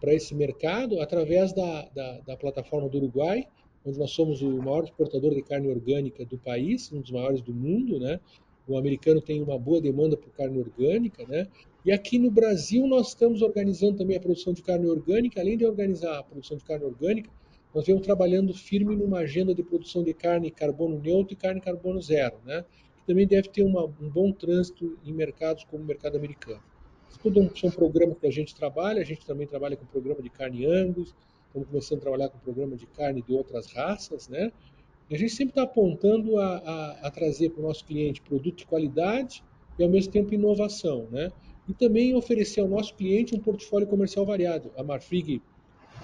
para 0.00 0.14
esse 0.14 0.34
mercado 0.34 1.00
através 1.00 1.52
da, 1.52 1.88
da, 1.94 2.20
da, 2.20 2.36
plataforma 2.36 2.88
do 2.88 2.96
Uruguai, 2.96 3.46
onde 3.84 3.98
nós 3.98 4.10
somos 4.10 4.40
o 4.40 4.50
maior 4.56 4.84
exportador 4.84 5.34
de 5.34 5.42
carne 5.42 5.68
orgânica 5.68 6.24
do 6.24 6.38
país, 6.38 6.90
um 6.92 7.00
dos 7.00 7.10
maiores 7.10 7.42
do 7.42 7.52
mundo, 7.52 8.00
né? 8.00 8.18
O 8.66 8.78
americano 8.78 9.20
tem 9.20 9.42
uma 9.42 9.58
boa 9.58 9.80
demanda 9.80 10.16
por 10.16 10.30
carne 10.30 10.58
orgânica, 10.58 11.26
né? 11.26 11.46
E 11.84 11.92
aqui 11.92 12.18
no 12.18 12.30
Brasil 12.30 12.86
nós 12.86 13.08
estamos 13.08 13.42
organizando 13.42 13.98
também 13.98 14.16
a 14.16 14.20
produção 14.20 14.54
de 14.54 14.62
carne 14.62 14.86
orgânica, 14.86 15.40
além 15.42 15.58
de 15.58 15.66
organizar 15.66 16.18
a 16.18 16.22
produção 16.22 16.56
de 16.56 16.64
carne 16.64 16.86
orgânica, 16.86 17.30
nós 17.74 17.84
vemos 17.86 18.02
trabalhando 18.02 18.54
firme 18.54 18.96
numa 18.96 19.18
agenda 19.18 19.54
de 19.54 19.62
produção 19.62 20.02
de 20.02 20.14
carne 20.14 20.50
carbono 20.50 20.98
neutro 20.98 21.34
e 21.34 21.36
carne 21.36 21.60
carbono 21.60 22.00
zero, 22.00 22.36
né? 22.46 22.64
Também 23.06 23.26
deve 23.26 23.48
ter 23.48 23.62
uma, 23.62 23.84
um 23.84 24.08
bom 24.08 24.32
trânsito 24.32 24.98
em 25.04 25.12
mercados 25.12 25.64
como 25.64 25.82
o 25.82 25.86
mercado 25.86 26.16
americano. 26.16 26.62
tudo 27.22 27.50
são 27.58 27.70
programas 27.70 28.18
que 28.18 28.26
a 28.26 28.30
gente 28.30 28.54
trabalha, 28.54 29.00
a 29.00 29.04
gente 29.04 29.24
também 29.24 29.46
trabalha 29.46 29.76
com 29.76 29.84
programa 29.86 30.22
de 30.22 30.30
carne 30.30 30.66
Angus, 30.66 31.14
estamos 31.46 31.68
começando 31.68 31.98
a 31.98 32.02
trabalhar 32.02 32.28
com 32.28 32.38
programa 32.38 32.76
de 32.76 32.86
carne 32.86 33.22
de 33.22 33.32
outras 33.32 33.72
raças, 33.72 34.28
né? 34.28 34.50
E 35.08 35.14
a 35.14 35.18
gente 35.18 35.32
sempre 35.32 35.50
está 35.52 35.62
apontando 35.62 36.38
a, 36.38 36.56
a, 36.56 36.90
a 37.06 37.10
trazer 37.10 37.50
para 37.50 37.62
o 37.62 37.66
nosso 37.66 37.84
cliente 37.84 38.20
produto 38.22 38.56
de 38.56 38.66
qualidade 38.66 39.44
e 39.78 39.84
ao 39.84 39.88
mesmo 39.88 40.12
tempo 40.12 40.32
inovação, 40.34 41.06
né? 41.10 41.30
E 41.68 41.72
também 41.72 42.14
oferecer 42.14 42.60
ao 42.60 42.68
nosso 42.68 42.94
cliente 42.94 43.34
um 43.34 43.38
portfólio 43.38 43.86
comercial 43.86 44.24
variado. 44.24 44.70
A 44.76 44.82
Marfrig, 44.82 45.40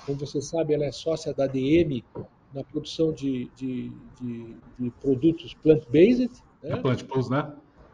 como 0.06 0.18
você 0.18 0.40
sabe, 0.40 0.74
ela 0.74 0.84
é 0.84 0.92
sócia 0.92 1.34
da 1.34 1.46
DM 1.46 2.04
na 2.52 2.64
produção 2.64 3.12
de, 3.12 3.50
de, 3.56 3.90
de, 4.20 4.56
de 4.78 4.90
produtos 5.00 5.54
plant-based. 5.54 6.30
Né? 6.62 6.72
A 6.72 6.76
Plant 6.78 7.04
Plus, 7.04 7.30
né? 7.30 7.52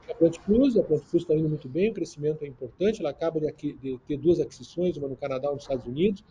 A 0.08 0.14
Plant 0.14 0.38
Plus, 0.40 0.76
a 0.76 0.82
Plant 0.82 1.02
Plus 1.10 1.22
está 1.22 1.34
indo 1.34 1.48
muito 1.48 1.68
bem, 1.68 1.90
o 1.90 1.94
crescimento 1.94 2.44
é 2.44 2.46
importante. 2.46 3.00
Ela 3.00 3.10
acaba 3.10 3.40
de, 3.40 3.72
de 3.74 3.98
ter 4.06 4.16
duas 4.16 4.40
aquisições, 4.40 4.96
uma 4.96 5.08
no 5.08 5.16
Canadá 5.16 5.48
e 5.48 5.52
nos 5.52 5.62
Estados 5.62 5.86
Unidos. 5.86 6.24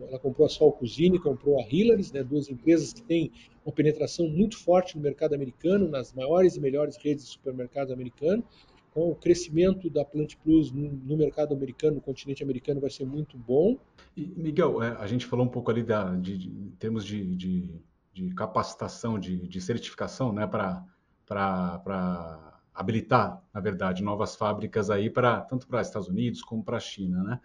Ela 0.00 0.18
comprou 0.18 0.46
a 0.46 0.48
Sol 0.48 0.72
Cuisine, 0.72 1.18
comprou 1.18 1.60
a 1.60 1.66
Hillary's, 1.68 2.12
né, 2.12 2.22
duas 2.22 2.48
empresas 2.48 2.92
que 2.92 3.02
têm 3.02 3.30
uma 3.64 3.72
penetração 3.72 4.28
muito 4.28 4.58
forte 4.58 4.96
no 4.96 5.02
mercado 5.02 5.34
americano, 5.34 5.88
nas 5.88 6.12
maiores 6.12 6.56
e 6.56 6.60
melhores 6.60 6.96
redes 6.96 7.26
de 7.26 7.32
supermercados 7.32 7.92
americanos. 7.92 8.44
Então, 8.90 9.10
o 9.10 9.14
crescimento 9.14 9.90
da 9.90 10.04
Plant 10.04 10.36
Plus 10.36 10.72
no, 10.72 11.16
mercado 11.18 11.54
americano, 11.54 11.96
no 11.96 12.00
continente 12.00 12.42
americano, 12.42 12.80
vai 12.80 12.88
ser 12.88 13.04
muito 13.04 13.36
bom. 13.36 13.76
E, 14.16 14.26
Miguel, 14.26 14.82
é, 14.82 14.96
a 14.98 15.06
gente 15.06 15.26
falou 15.26 15.44
um 15.44 15.50
pouco 15.50 15.70
ali 15.70 15.82
da, 15.82 16.14
de, 16.14 16.38
de, 16.38 16.48
em 16.48 16.70
termos 16.78 17.04
de, 17.04 17.36
de, 17.36 17.74
de 18.14 18.34
capacitação, 18.34 19.18
de, 19.18 19.46
de 19.46 19.60
certificação, 19.60 20.32
né, 20.32 20.46
para 20.46 20.82
habilitar, 22.74 23.42
na 23.52 23.60
verdade, 23.60 24.02
novas 24.02 24.36
fábricas 24.36 24.90
aí 24.90 25.08
para 25.08 25.40
tanto 25.40 25.66
para 25.66 25.80
Estados 25.80 26.08
Unidos 26.08 26.42
como 26.42 26.62
para 26.62 26.76
a 26.76 26.80
China, 26.80 27.22
né? 27.22 27.40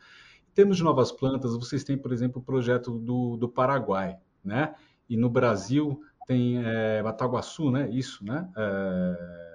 Em 0.51 0.53
termos 0.53 0.77
de 0.77 0.83
novas 0.83 1.11
plantas, 1.11 1.55
vocês 1.55 1.83
têm, 1.83 1.97
por 1.97 2.11
exemplo, 2.11 2.41
o 2.41 2.43
projeto 2.43 2.99
do, 2.99 3.37
do 3.37 3.47
Paraguai, 3.47 4.17
né? 4.43 4.75
E 5.09 5.15
no 5.15 5.29
Brasil 5.29 6.03
tem 6.27 6.61
é, 6.63 7.01
Bataguaçu, 7.01 7.71
né? 7.71 7.89
Isso, 7.89 8.25
né? 8.25 8.49
É, 8.57 9.51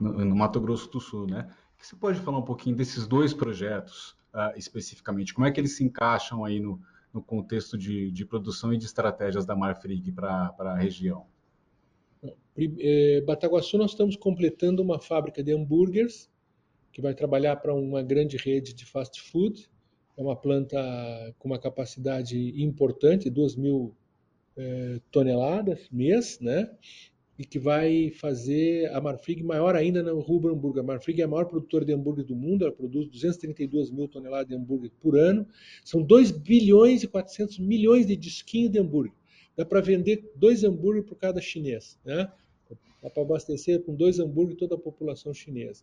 no, 0.00 0.24
no, 0.24 0.34
Mato 0.34 0.58
Grosso 0.58 0.90
do 0.90 1.00
Sul, 1.00 1.26
né? 1.26 1.48
Você 1.78 1.94
pode 1.94 2.18
falar 2.20 2.38
um 2.38 2.44
pouquinho 2.44 2.76
desses 2.76 3.06
dois 3.06 3.34
projetos 3.34 4.16
uh, 4.34 4.56
especificamente? 4.56 5.34
Como 5.34 5.46
é 5.46 5.50
que 5.50 5.60
eles 5.60 5.76
se 5.76 5.84
encaixam 5.84 6.44
aí 6.44 6.60
no, 6.60 6.80
no 7.12 7.22
contexto 7.22 7.76
de, 7.76 8.10
de 8.10 8.24
produção 8.24 8.72
e 8.72 8.78
de 8.78 8.86
estratégias 8.86 9.44
da 9.44 9.56
Marfrig 9.56 10.12
para 10.12 10.54
a 10.58 10.74
região? 10.74 11.26
É, 12.22 13.20
Bataguaçu, 13.22 13.78
nós 13.78 13.92
estamos 13.92 14.16
completando 14.16 14.82
uma 14.82 15.00
fábrica 15.00 15.42
de 15.42 15.52
hambúrgueres 15.52 16.30
que 16.92 17.00
vai 17.00 17.14
trabalhar 17.14 17.56
para 17.56 17.74
uma 17.74 18.02
grande 18.02 18.36
rede 18.36 18.74
de 18.74 18.84
fast 18.84 19.20
food. 19.22 19.68
É 20.16 20.22
uma 20.22 20.36
planta 20.36 20.78
com 21.38 21.48
uma 21.48 21.58
capacidade 21.58 22.62
importante, 22.62 23.30
2 23.30 23.56
mil 23.56 23.94
é, 24.56 25.00
toneladas 25.10 25.88
mês, 25.90 26.38
né? 26.40 26.70
E 27.38 27.44
que 27.44 27.58
vai 27.58 28.10
fazer 28.10 28.92
a 28.92 29.00
Marfrig 29.00 29.42
maior 29.42 29.74
ainda 29.74 30.02
no 30.02 30.20
rubro 30.20 30.52
hambúrguer. 30.52 30.82
A 30.82 30.86
Marfrig 30.86 31.22
é 31.22 31.24
a 31.24 31.28
maior 31.28 31.46
produtora 31.46 31.86
de 31.86 31.94
hambúrguer 31.94 32.26
do 32.26 32.36
mundo, 32.36 32.64
ela 32.64 32.72
produz 32.72 33.08
232 33.08 33.90
mil 33.90 34.08
toneladas 34.08 34.48
de 34.48 34.54
hambúrguer 34.54 34.90
por 35.00 35.16
ano. 35.16 35.46
São 35.82 36.02
2 36.02 36.32
bilhões 36.32 37.02
e 37.02 37.08
400 37.08 37.58
milhões 37.60 38.06
de 38.06 38.14
disquinhos 38.14 38.70
de 38.70 38.78
hambúrguer. 38.78 39.19
Dá 39.56 39.64
para 39.64 39.80
vender 39.80 40.30
dois 40.34 40.64
hambúrguer 40.64 41.02
por 41.02 41.16
cada 41.16 41.40
chinês, 41.40 41.98
né? 42.04 42.30
Dá 43.02 43.10
para 43.10 43.22
abastecer 43.22 43.82
com 43.82 43.94
dois 43.94 44.18
hambúrgueres 44.18 44.58
toda 44.58 44.74
a 44.74 44.78
população 44.78 45.32
chinesa. 45.32 45.82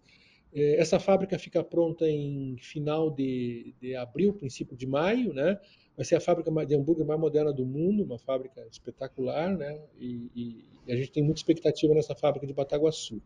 É, 0.54 0.80
essa 0.80 1.00
fábrica 1.00 1.38
fica 1.38 1.64
pronta 1.64 2.10
em 2.10 2.58
final 2.58 3.12
de, 3.12 3.74
de, 3.82 3.96
abril, 3.96 4.34
princípio 4.34 4.78
de 4.78 4.88
maio, 4.88 5.34
né? 5.34 5.60
Vai 5.96 6.06
ser 6.06 6.16
a 6.16 6.20
fábrica 6.20 6.52
de 6.66 6.76
hambúrguer 6.76 7.06
mais 7.06 7.20
moderna 7.20 7.52
do 7.52 7.66
mundo, 7.66 8.04
uma 8.04 8.20
fábrica 8.20 8.66
espetacular, 8.72 9.58
né? 9.58 9.80
E, 10.00 10.30
e 10.36 10.92
a 10.92 10.96
gente 10.96 11.12
tem 11.12 11.24
muita 11.24 11.40
expectativa 11.40 11.94
nessa 11.94 12.16
fábrica 12.16 12.46
de 12.48 12.54
Bataguaçu. 12.54 13.22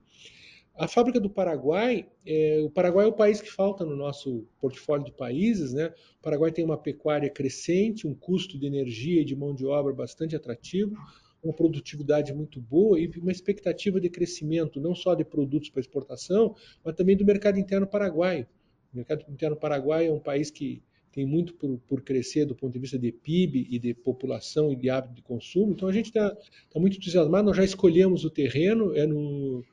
A 0.75 0.87
fábrica 0.87 1.19
do 1.19 1.29
Paraguai, 1.29 2.07
é, 2.25 2.61
o 2.63 2.69
Paraguai 2.69 3.05
é 3.05 3.09
o 3.09 3.13
país 3.13 3.41
que 3.41 3.51
falta 3.51 3.85
no 3.85 3.95
nosso 3.95 4.47
portfólio 4.59 5.05
de 5.05 5.11
países, 5.11 5.73
né? 5.73 5.93
O 6.19 6.23
Paraguai 6.23 6.51
tem 6.51 6.63
uma 6.63 6.77
pecuária 6.77 7.29
crescente, 7.29 8.07
um 8.07 8.15
custo 8.15 8.57
de 8.57 8.65
energia 8.65 9.21
e 9.21 9.25
de 9.25 9.35
mão 9.35 9.53
de 9.53 9.65
obra 9.65 9.93
bastante 9.93 10.35
atrativo, 10.35 10.95
uma 11.43 11.53
produtividade 11.53 12.33
muito 12.33 12.59
boa 12.59 12.99
e 12.99 13.07
uma 13.17 13.31
expectativa 13.31 13.99
de 13.99 14.09
crescimento 14.09 14.79
não 14.79 14.95
só 14.95 15.13
de 15.13 15.23
produtos 15.23 15.69
para 15.69 15.81
exportação, 15.81 16.55
mas 16.83 16.95
também 16.95 17.17
do 17.17 17.25
mercado 17.25 17.59
interno 17.59 17.85
paraguaio. 17.85 18.47
O 18.93 18.97
mercado 18.97 19.25
interno 19.29 19.55
paraguaio 19.55 20.09
é 20.09 20.13
um 20.13 20.19
país 20.19 20.49
que 20.49 20.81
tem 21.11 21.25
muito 21.25 21.53
por, 21.55 21.77
por, 21.87 22.01
crescer 22.01 22.45
do 22.45 22.55
ponto 22.55 22.71
de 22.71 22.79
vista 22.79 22.97
de 22.97 23.11
PIB 23.11 23.67
e 23.69 23.77
de 23.77 23.93
população 23.93 24.71
e 24.71 24.75
de 24.75 24.89
hábito 24.89 25.15
de 25.15 25.21
consumo. 25.21 25.73
Então 25.73 25.89
a 25.89 25.91
gente 25.91 26.05
está 26.05 26.31
tá 26.73 26.79
muito 26.79 26.97
entusiasmado. 26.97 27.45
Nós 27.47 27.57
já 27.57 27.65
escolhemos 27.65 28.23
o 28.23 28.29
terreno, 28.29 28.95
é 28.95 29.05
no, 29.05 29.63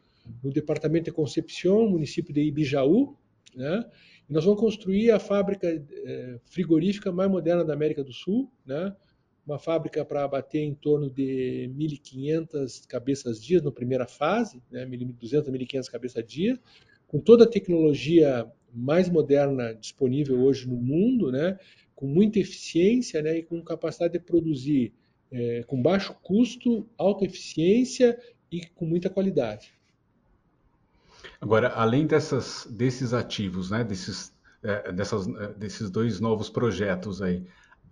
no 0.43 0.51
departamento 0.51 1.07
de 1.07 1.13
Concepción, 1.13 1.89
município 1.89 2.33
de 2.33 2.43
Ibijaú, 2.43 3.17
né? 3.55 3.85
E 4.29 4.33
nós 4.33 4.45
vamos 4.45 4.61
construir 4.61 5.11
a 5.11 5.19
fábrica 5.19 5.67
é, 5.69 6.39
frigorífica 6.45 7.11
mais 7.11 7.31
moderna 7.31 7.65
da 7.65 7.73
América 7.73 8.05
do 8.05 8.13
Sul, 8.13 8.53
né? 8.65 8.95
uma 9.49 9.59
fábrica 9.59 10.05
para 10.05 10.25
abater 10.25 10.61
em 10.61 10.75
torno 10.75 11.09
de 11.09 11.71
1.500 11.75 12.87
cabeças 12.87 13.43
dia 13.43 13.63
na 13.63 13.73
primeira 13.73 14.07
fase, 14.07 14.63
né, 14.71 14.85
1.200, 14.85 15.51
1.500 15.51 15.91
cabeças 15.91 16.27
dia, 16.27 16.61
com 17.07 17.19
toda 17.19 17.45
a 17.45 17.49
tecnologia 17.49 18.47
mais 18.71 19.09
moderna 19.09 19.75
disponível 19.75 20.39
hoje 20.43 20.69
no 20.69 20.77
mundo, 20.77 21.33
né, 21.33 21.59
com 21.95 22.07
muita 22.07 22.39
eficiência 22.39 23.23
né, 23.23 23.39
e 23.39 23.43
com 23.43 23.63
capacidade 23.63 24.13
de 24.13 24.21
produzir 24.21 24.93
é, 25.31 25.63
com 25.67 25.81
baixo 25.81 26.15
custo, 26.23 26.87
alta 26.99 27.25
eficiência 27.25 28.19
e 28.53 28.67
com 28.67 28.85
muita 28.85 29.09
qualidade. 29.09 29.73
Agora, 31.41 31.69
além 31.69 32.07
dessas, 32.07 32.67
desses 32.71 33.13
ativos, 33.13 33.71
né, 33.71 33.85
desses, 33.85 34.33
é, 34.63 34.93
dessas, 34.93 35.29
é, 35.29 35.53
desses 35.55 35.91
dois 35.91 36.21
novos 36.21 36.51
projetos 36.51 37.23
aí, 37.23 37.47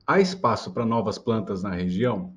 Há 0.06 0.20
espaço 0.20 0.72
para 0.72 0.86
novas 0.86 1.18
plantas 1.18 1.64
na 1.64 1.74
região? 1.74 2.32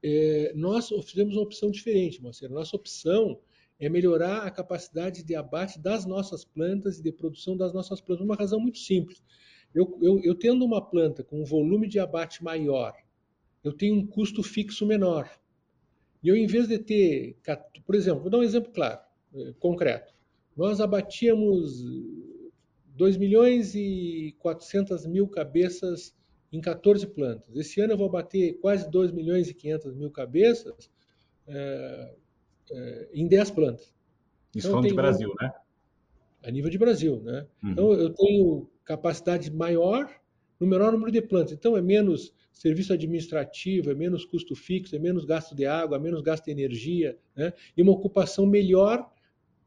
É, 0.00 0.52
nós 0.54 0.88
fizemos 1.04 1.34
uma 1.34 1.42
opção 1.42 1.72
diferente, 1.72 2.22
Marcelo. 2.22 2.54
Nossa 2.54 2.76
opção 2.76 3.40
é 3.80 3.88
melhorar 3.88 4.44
a 4.44 4.50
capacidade 4.50 5.24
de 5.24 5.34
abate 5.34 5.80
das 5.80 6.06
nossas 6.06 6.44
plantas 6.44 7.00
e 7.00 7.02
de 7.02 7.10
produção 7.10 7.56
das 7.56 7.72
nossas 7.72 8.00
plantas, 8.00 8.24
uma 8.24 8.36
razão 8.36 8.60
muito 8.60 8.78
simples. 8.78 9.20
Eu, 9.74 9.98
eu, 10.00 10.20
eu 10.22 10.36
tendo 10.36 10.64
uma 10.64 10.80
planta 10.80 11.24
com 11.24 11.42
um 11.42 11.44
volume 11.44 11.88
de 11.88 11.98
abate 11.98 12.44
maior, 12.44 12.94
eu 13.64 13.72
tenho 13.72 13.96
um 13.96 14.06
custo 14.06 14.40
fixo 14.40 14.86
menor. 14.86 15.28
E 16.22 16.28
eu, 16.28 16.36
em 16.36 16.46
vez 16.46 16.68
de 16.68 16.78
ter, 16.78 17.36
por 17.84 17.96
exemplo, 17.96 18.22
vou 18.22 18.30
dar 18.30 18.38
um 18.38 18.44
exemplo 18.44 18.70
claro, 18.72 19.00
concreto. 19.58 20.12
Nós 20.56 20.80
abatíamos 20.80 21.82
2 22.94 23.16
milhões 23.16 23.74
e 23.74 24.34
400 24.38 25.06
mil 25.06 25.26
cabeças 25.26 26.14
em 26.52 26.60
14 26.60 27.06
plantas. 27.06 27.56
Esse 27.56 27.80
ano 27.80 27.94
eu 27.94 27.98
vou 27.98 28.10
bater 28.10 28.58
quase 28.60 28.90
2 28.90 29.10
milhões 29.10 29.48
e 29.48 29.54
500 29.54 29.94
mil 29.94 30.10
cabeças 30.10 30.90
é, 31.46 32.14
é, 32.70 33.08
em 33.14 33.26
10 33.26 33.50
plantas. 33.52 33.94
Isso 34.54 34.68
então, 34.68 34.72
falando 34.72 34.88
de 34.88 34.94
Brasil, 34.94 35.30
um, 35.30 35.42
né? 35.42 35.52
A 36.44 36.50
nível 36.50 36.70
de 36.70 36.78
Brasil, 36.78 37.22
né? 37.22 37.46
Uhum. 37.62 37.70
Então 37.70 37.92
eu 37.92 38.10
tenho 38.10 38.68
capacidade 38.84 39.50
maior 39.50 40.10
no 40.60 40.66
menor 40.66 40.92
número 40.92 41.10
de 41.10 41.22
plantas. 41.22 41.52
Então 41.52 41.76
é 41.76 41.80
menos 41.80 42.34
serviço 42.52 42.92
administrativo, 42.92 43.90
é 43.90 43.94
menos 43.94 44.24
custo 44.24 44.54
fixo, 44.54 44.94
é 44.94 44.98
menos 44.98 45.24
gasto 45.24 45.54
de 45.54 45.64
água, 45.64 45.96
é 45.96 46.00
menos 46.00 46.20
gasto 46.20 46.44
de 46.44 46.50
energia, 46.50 47.18
né? 47.34 47.52
E 47.74 47.82
uma 47.82 47.92
ocupação 47.92 48.44
melhor 48.44 49.10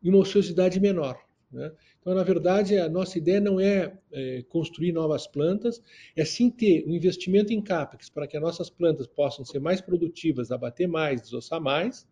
e 0.05 0.09
uma 0.09 0.19
ociosidade 0.19 0.79
menor. 0.79 1.19
Né? 1.51 1.71
Então, 1.99 2.13
na 2.13 2.21
verdade, 2.21 2.77
a 2.77 2.87
nossa 2.87 3.17
ideia 3.17 3.41
não 3.41 3.59
é, 3.59 3.91
é, 4.11 4.43
construir 4.43 4.91
novas 4.91 5.25
plantas, 5.25 5.81
é 6.15 6.23
sim 6.23 6.51
ter 6.51 6.85
um 6.87 6.93
investimento 6.93 7.51
em 7.51 7.59
CAPEX 7.59 8.07
para 8.07 8.27
que 8.27 8.37
as 8.37 8.43
nossas 8.43 8.69
plantas 8.69 9.07
possam 9.07 9.43
ser 9.43 9.59
mais 9.59 9.81
produtivas, 9.81 10.51
abater 10.51 10.87
mais, 10.87 11.23
desossar 11.23 11.59
mais, 11.59 12.07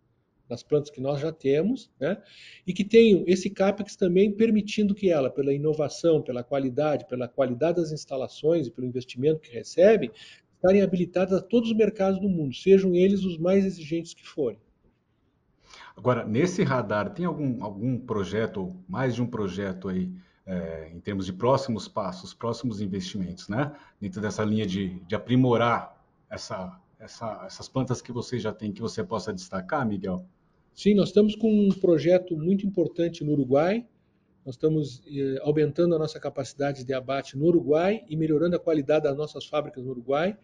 nas 0.50 0.64
plantas 0.64 0.90
que 0.90 1.00
nós 1.00 1.22
já 1.22 1.32
temos, 1.32 1.92
né? 2.00 2.20
e 2.66 2.74
que 2.74 2.84
tenham 2.84 3.24
esse 3.28 3.48
CAPEX 3.48 3.96
também 3.96 4.32
permitindo 4.32 4.96
que 4.96 5.12
ela, 5.12 5.30
pela 5.30 5.54
inovação, 5.54 6.20
pela 6.20 6.44
qualidade, 6.44 7.08
pela 7.08 7.28
qualidade 7.28 7.80
das 7.80 7.92
instalações 7.92 8.66
e 8.66 8.72
pelo 8.72 8.88
investimento 8.88 9.40
que 9.40 9.52
recebem, 9.54 10.10
estarem 10.56 10.82
habilitadas 10.82 11.38
a 11.38 11.42
todos 11.44 11.70
os 11.70 11.78
mercados 11.78 12.20
do 12.20 12.28
mundo, 12.28 12.56
sejam 12.56 12.96
eles 12.96 13.24
os 13.24 13.38
mais 13.38 13.64
exigentes 13.64 14.16
que 14.16 14.26
forem. 14.26 14.58
Agora, 15.96 16.26
nesse 16.26 16.64
radar, 16.64 17.14
tem 17.14 17.26
algum, 17.26 17.64
algum 17.64 17.98
projeto, 17.98 18.76
mais 18.88 19.16
de 19.16 19.22
um 19.22 19.28
projeto 19.28 19.90
aí, 19.90 20.12
é, 20.46 20.92
em 20.94 21.00
termos 21.00 21.26
de 21.26 21.34
próximos 21.34 21.88
passos, 21.88 22.34
próximos 22.34 22.82
investimentos, 22.82 23.48
né? 23.48 23.72
Dentro 24.02 24.20
dessa 24.20 24.44
linha 24.44 24.66
de, 24.66 25.00
de 25.02 25.16
aprimorar 25.16 26.04
essa, 26.30 26.80
essa, 27.00 27.44
essas 27.46 27.70
plantas 27.70 28.02
que 28.02 28.12
você 28.12 28.40
já 28.40 28.52
tem, 28.52 28.72
que 28.72 28.82
você 28.82 29.04
possa 29.04 29.32
destacar, 29.32 29.88
Miguel? 29.88 30.26
Sim, 30.74 30.96
nós 30.96 31.10
estamos 31.10 31.36
com 31.36 31.50
um 31.50 31.70
projeto 31.70 32.36
muito 32.36 32.66
importante 32.66 33.24
no 33.24 33.34
Uruguai, 33.34 33.86
nós 34.46 34.56
estamos 34.56 35.02
eh, 35.08 35.38
aumentando 35.42 35.96
a 35.96 36.00
nossa 36.00 36.20
capacidade 36.20 36.84
de 36.84 36.94
abate 36.94 37.38
no 37.38 37.46
Uruguai 37.46 38.04
e 38.10 38.18
melhorando 38.18 38.56
a 38.56 38.60
qualidade 38.60 39.04
das 39.04 39.16
nossas 39.16 39.46
fábricas 39.46 39.86
no 39.86 39.92
Uruguai. 39.92 40.38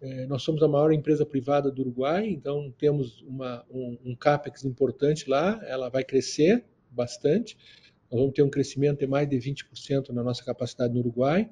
Eh, 0.00 0.26
nós 0.26 0.42
somos 0.42 0.62
a 0.62 0.68
maior 0.68 0.92
empresa 0.92 1.26
privada 1.26 1.70
do 1.70 1.82
Uruguai, 1.82 2.28
então 2.28 2.72
temos 2.78 3.20
uma, 3.22 3.64
um, 3.70 3.98
um 4.04 4.14
CAPEX 4.16 4.64
importante 4.64 5.28
lá, 5.28 5.60
ela 5.64 5.88
vai 5.88 6.02
crescer 6.02 6.64
bastante. 6.90 7.56
Nós 8.10 8.20
vamos 8.20 8.34
ter 8.34 8.42
um 8.42 8.50
crescimento 8.50 8.98
de 8.98 9.06
mais 9.06 9.28
de 9.28 9.36
20% 9.36 10.08
na 10.08 10.24
nossa 10.24 10.44
capacidade 10.44 10.92
no 10.92 10.98
Uruguai. 11.00 11.48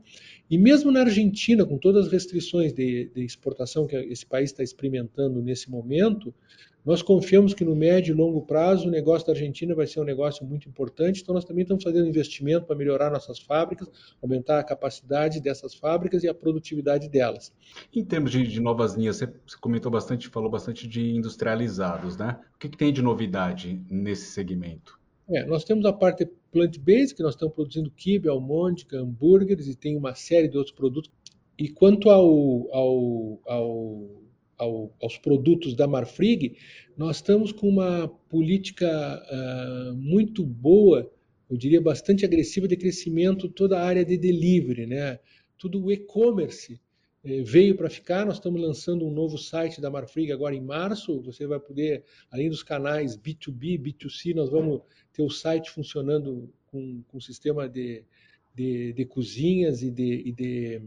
E 0.51 0.59
mesmo 0.59 0.91
na 0.91 1.03
Argentina, 1.03 1.65
com 1.65 1.79
todas 1.79 2.07
as 2.07 2.13
restrições 2.13 2.73
de, 2.73 3.11
de 3.15 3.25
exportação 3.25 3.87
que 3.87 3.95
esse 3.95 4.27
país 4.27 4.51
está 4.51 4.65
experimentando 4.65 5.41
nesse 5.41 5.71
momento, 5.71 6.35
nós 6.89 7.03
confiamos 7.03 7.53
que 7.53 7.67
no 7.67 7.77
médio 7.77 8.15
e 8.15 8.17
longo 8.17 8.41
prazo 8.41 8.89
o 8.89 8.91
negócio 8.91 9.27
da 9.27 9.35
Argentina 9.35 9.75
vai 9.75 9.87
ser 9.87 10.01
um 10.01 10.05
negócio 10.05 10.43
muito 10.47 10.67
importante, 10.67 11.21
então 11.21 11.35
nós 11.35 11.45
também 11.45 11.61
estamos 11.61 11.85
fazendo 11.85 12.09
investimento 12.09 12.65
para 12.65 12.75
melhorar 12.75 13.11
nossas 13.11 13.39
fábricas, 13.39 13.91
aumentar 14.23 14.59
a 14.59 14.65
capacidade 14.65 15.39
dessas 15.39 15.75
fábricas 15.75 16.25
e 16.25 16.29
a 16.29 16.33
produtividade 16.33 17.07
delas. 17.07 17.53
Em 17.95 18.03
termos 18.03 18.31
de, 18.31 18.43
de 18.47 18.59
novas 18.59 18.95
linhas, 18.95 19.17
você 19.17 19.31
comentou 19.61 19.93
bastante, 19.93 20.29
falou 20.29 20.49
bastante 20.49 20.89
de 20.89 21.15
industrializados, 21.15 22.17
né? 22.17 22.41
O 22.55 22.59
que, 22.59 22.71
que 22.71 22.79
tem 22.79 22.91
de 22.91 23.03
novidade 23.03 23.79
nesse 23.91 24.31
segmento? 24.31 24.99
É, 25.29 25.45
nós 25.45 25.65
temos 25.65 25.85
a 25.85 25.93
parte 25.93 26.27
plant-based, 26.51 27.15
que 27.15 27.23
nós 27.23 27.35
estamos 27.35 27.55
produzindo 27.55 27.91
quibe, 27.91 28.31
almôndega, 28.31 28.99
hambúrgueres 28.99 29.67
e 29.67 29.77
tem 29.77 29.95
uma 29.95 30.15
série 30.15 30.49
de 30.49 30.57
outros 30.57 30.75
produtos. 30.75 31.11
E 31.59 31.69
quanto 31.69 32.09
ao, 32.09 32.75
ao, 32.75 33.41
ao, 33.47 34.28
ao 34.59 34.93
aos 35.01 35.17
produtos 35.17 35.75
da 35.75 35.87
Marfrig, 35.87 36.57
nós 36.97 37.17
estamos 37.17 37.53
com 37.53 37.69
uma 37.69 38.09
política 38.29 39.23
uh, 39.31 39.95
muito 39.95 40.45
boa, 40.45 41.11
eu 41.49 41.57
diria 41.57 41.81
bastante 41.81 42.25
agressiva 42.25 42.69
de 42.69 42.77
crescimento 42.77 43.49
toda 43.49 43.79
a 43.79 43.85
área 43.85 44.05
de 44.05 44.19
delivery, 44.19 44.87
né? 44.87 45.19
Tudo 45.57 45.83
o 45.83 45.91
e-commerce 45.91 46.81
eh, 47.25 47.43
veio 47.43 47.75
para 47.77 47.89
ficar. 47.89 48.27
Nós 48.27 48.37
estamos 48.37 48.61
lançando 48.61 49.07
um 49.07 49.11
novo 49.11 49.39
site 49.39 49.81
da 49.81 49.91
Marfrig 49.91 50.31
agora 50.31 50.55
em 50.55 50.61
março. 50.61 51.21
Você 51.23 51.47
vai 51.47 51.59
poder, 51.59 52.05
além 52.31 52.51
dos 52.51 52.63
canais 52.63 53.17
B2B, 53.17 53.81
B2C, 53.81 54.35
nós 54.35 54.51
vamos 54.51 54.83
ter 55.13 55.23
o 55.23 55.31
site 55.31 55.71
funcionando 55.71 56.53
com, 56.67 57.03
com 57.09 57.19
sistema 57.19 57.69
de, 57.69 58.05
de, 58.55 58.93
de 58.93 59.05
cozinhas 59.07 59.83
e 59.83 59.91
de, 59.91 60.23
e 60.27 60.33
de, 60.33 60.83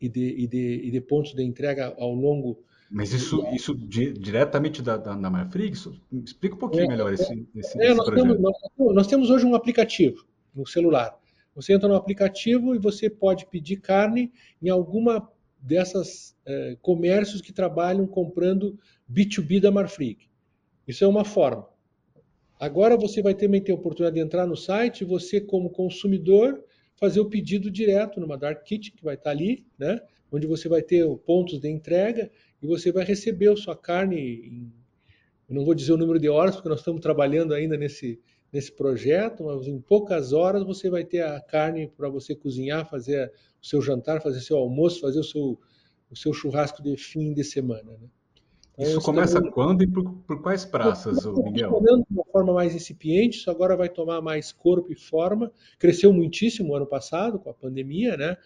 e 0.00 0.08
de, 0.08 0.28
e 0.28 0.46
de, 0.46 0.80
e 0.84 0.90
de 0.90 1.00
pontos 1.00 1.34
de 1.34 1.42
entrega 1.42 1.94
ao 1.96 2.14
longo 2.14 2.62
mas 2.92 3.12
isso, 3.14 3.42
isso 3.54 3.74
di, 3.74 4.12
diretamente 4.12 4.82
da, 4.82 4.98
da, 4.98 5.16
da 5.16 5.30
Marfrig? 5.30 5.72
Explica 6.12 6.54
um 6.54 6.58
pouquinho 6.58 6.84
é, 6.84 6.88
melhor 6.88 7.12
esse, 7.12 7.48
esse, 7.56 7.80
é, 7.80 7.86
esse 7.86 7.94
nós 7.94 8.04
projeto. 8.04 8.26
Temos, 8.26 8.40
nós, 8.40 8.94
nós, 8.94 9.06
temos 9.06 9.30
hoje 9.30 9.46
um 9.46 9.54
aplicativo 9.54 10.26
no 10.54 10.66
celular. 10.66 11.18
Você 11.54 11.72
entra 11.72 11.88
no 11.88 11.94
aplicativo 11.94 12.74
e 12.74 12.78
você 12.78 13.08
pode 13.08 13.46
pedir 13.46 13.78
carne 13.78 14.30
em 14.60 14.68
alguma 14.68 15.26
dessas 15.58 16.36
é, 16.44 16.76
comércios 16.82 17.40
que 17.40 17.52
trabalham 17.52 18.06
comprando 18.06 18.78
B2B 19.10 19.58
da 19.58 19.70
Marfrig. 19.70 20.28
Isso 20.86 21.02
é 21.02 21.06
uma 21.08 21.24
forma. 21.24 21.66
Agora 22.60 22.96
você 22.96 23.22
vai 23.22 23.34
também 23.34 23.62
ter 23.62 23.72
a 23.72 23.74
oportunidade 23.74 24.16
de 24.16 24.20
entrar 24.22 24.46
no 24.46 24.56
site, 24.56 25.02
você 25.02 25.40
como 25.40 25.70
consumidor 25.70 26.62
fazer 26.96 27.20
o 27.20 27.28
pedido 27.28 27.70
direto 27.70 28.20
numa 28.20 28.36
Dark 28.36 28.64
Kitchen 28.64 28.94
que 28.94 29.02
vai 29.02 29.14
estar 29.14 29.30
ali, 29.30 29.66
né? 29.78 29.98
onde 30.30 30.46
você 30.46 30.68
vai 30.68 30.82
ter 30.82 31.06
pontos 31.18 31.58
de 31.58 31.68
entrega 31.68 32.30
e 32.62 32.66
você 32.66 32.92
vai 32.92 33.04
receber 33.04 33.50
a 33.50 33.56
sua 33.56 33.76
carne 33.76 34.16
em, 34.20 34.72
eu 35.48 35.54
não 35.54 35.64
vou 35.64 35.74
dizer 35.74 35.92
o 35.92 35.96
número 35.98 36.18
de 36.18 36.28
horas 36.28 36.54
porque 36.54 36.68
nós 36.68 36.78
estamos 36.78 37.00
trabalhando 37.00 37.52
ainda 37.52 37.76
nesse 37.76 38.20
nesse 38.52 38.70
projeto, 38.70 39.44
mas 39.44 39.66
em 39.66 39.80
poucas 39.80 40.32
horas 40.32 40.62
você 40.62 40.90
vai 40.90 41.04
ter 41.04 41.22
a 41.22 41.40
carne 41.40 41.88
para 41.88 42.08
você 42.08 42.34
cozinhar, 42.34 42.88
fazer 42.88 43.32
o 43.60 43.66
seu 43.66 43.80
jantar, 43.80 44.20
fazer 44.20 44.40
seu 44.40 44.58
almoço, 44.58 45.00
fazer 45.00 45.20
o 45.20 45.24
seu, 45.24 45.58
o 46.10 46.16
seu 46.16 46.32
churrasco 46.34 46.82
de 46.82 46.94
fim 46.96 47.32
de 47.32 47.42
semana. 47.42 47.92
Né? 47.92 48.08
Então, 48.74 48.84
isso 48.84 49.00
começa 49.00 49.40
quando 49.50 49.82
e 49.82 49.86
por, 49.86 50.12
por 50.26 50.42
quais 50.42 50.64
praças, 50.64 51.24
o 51.24 51.42
Miguel? 51.42 51.80
de 51.80 52.04
uma 52.10 52.24
forma 52.26 52.52
mais 52.52 52.74
incipiente, 52.74 53.38
isso 53.38 53.50
agora 53.50 53.76
vai 53.76 53.88
tomar 53.88 54.20
mais 54.20 54.52
corpo 54.52 54.92
e 54.92 54.96
forma. 54.96 55.50
Cresceu 55.78 56.12
muitíssimo 56.12 56.74
ano 56.74 56.86
passado 56.86 57.38
com 57.38 57.48
a 57.48 57.54
pandemia, 57.54 58.16
né? 58.16 58.36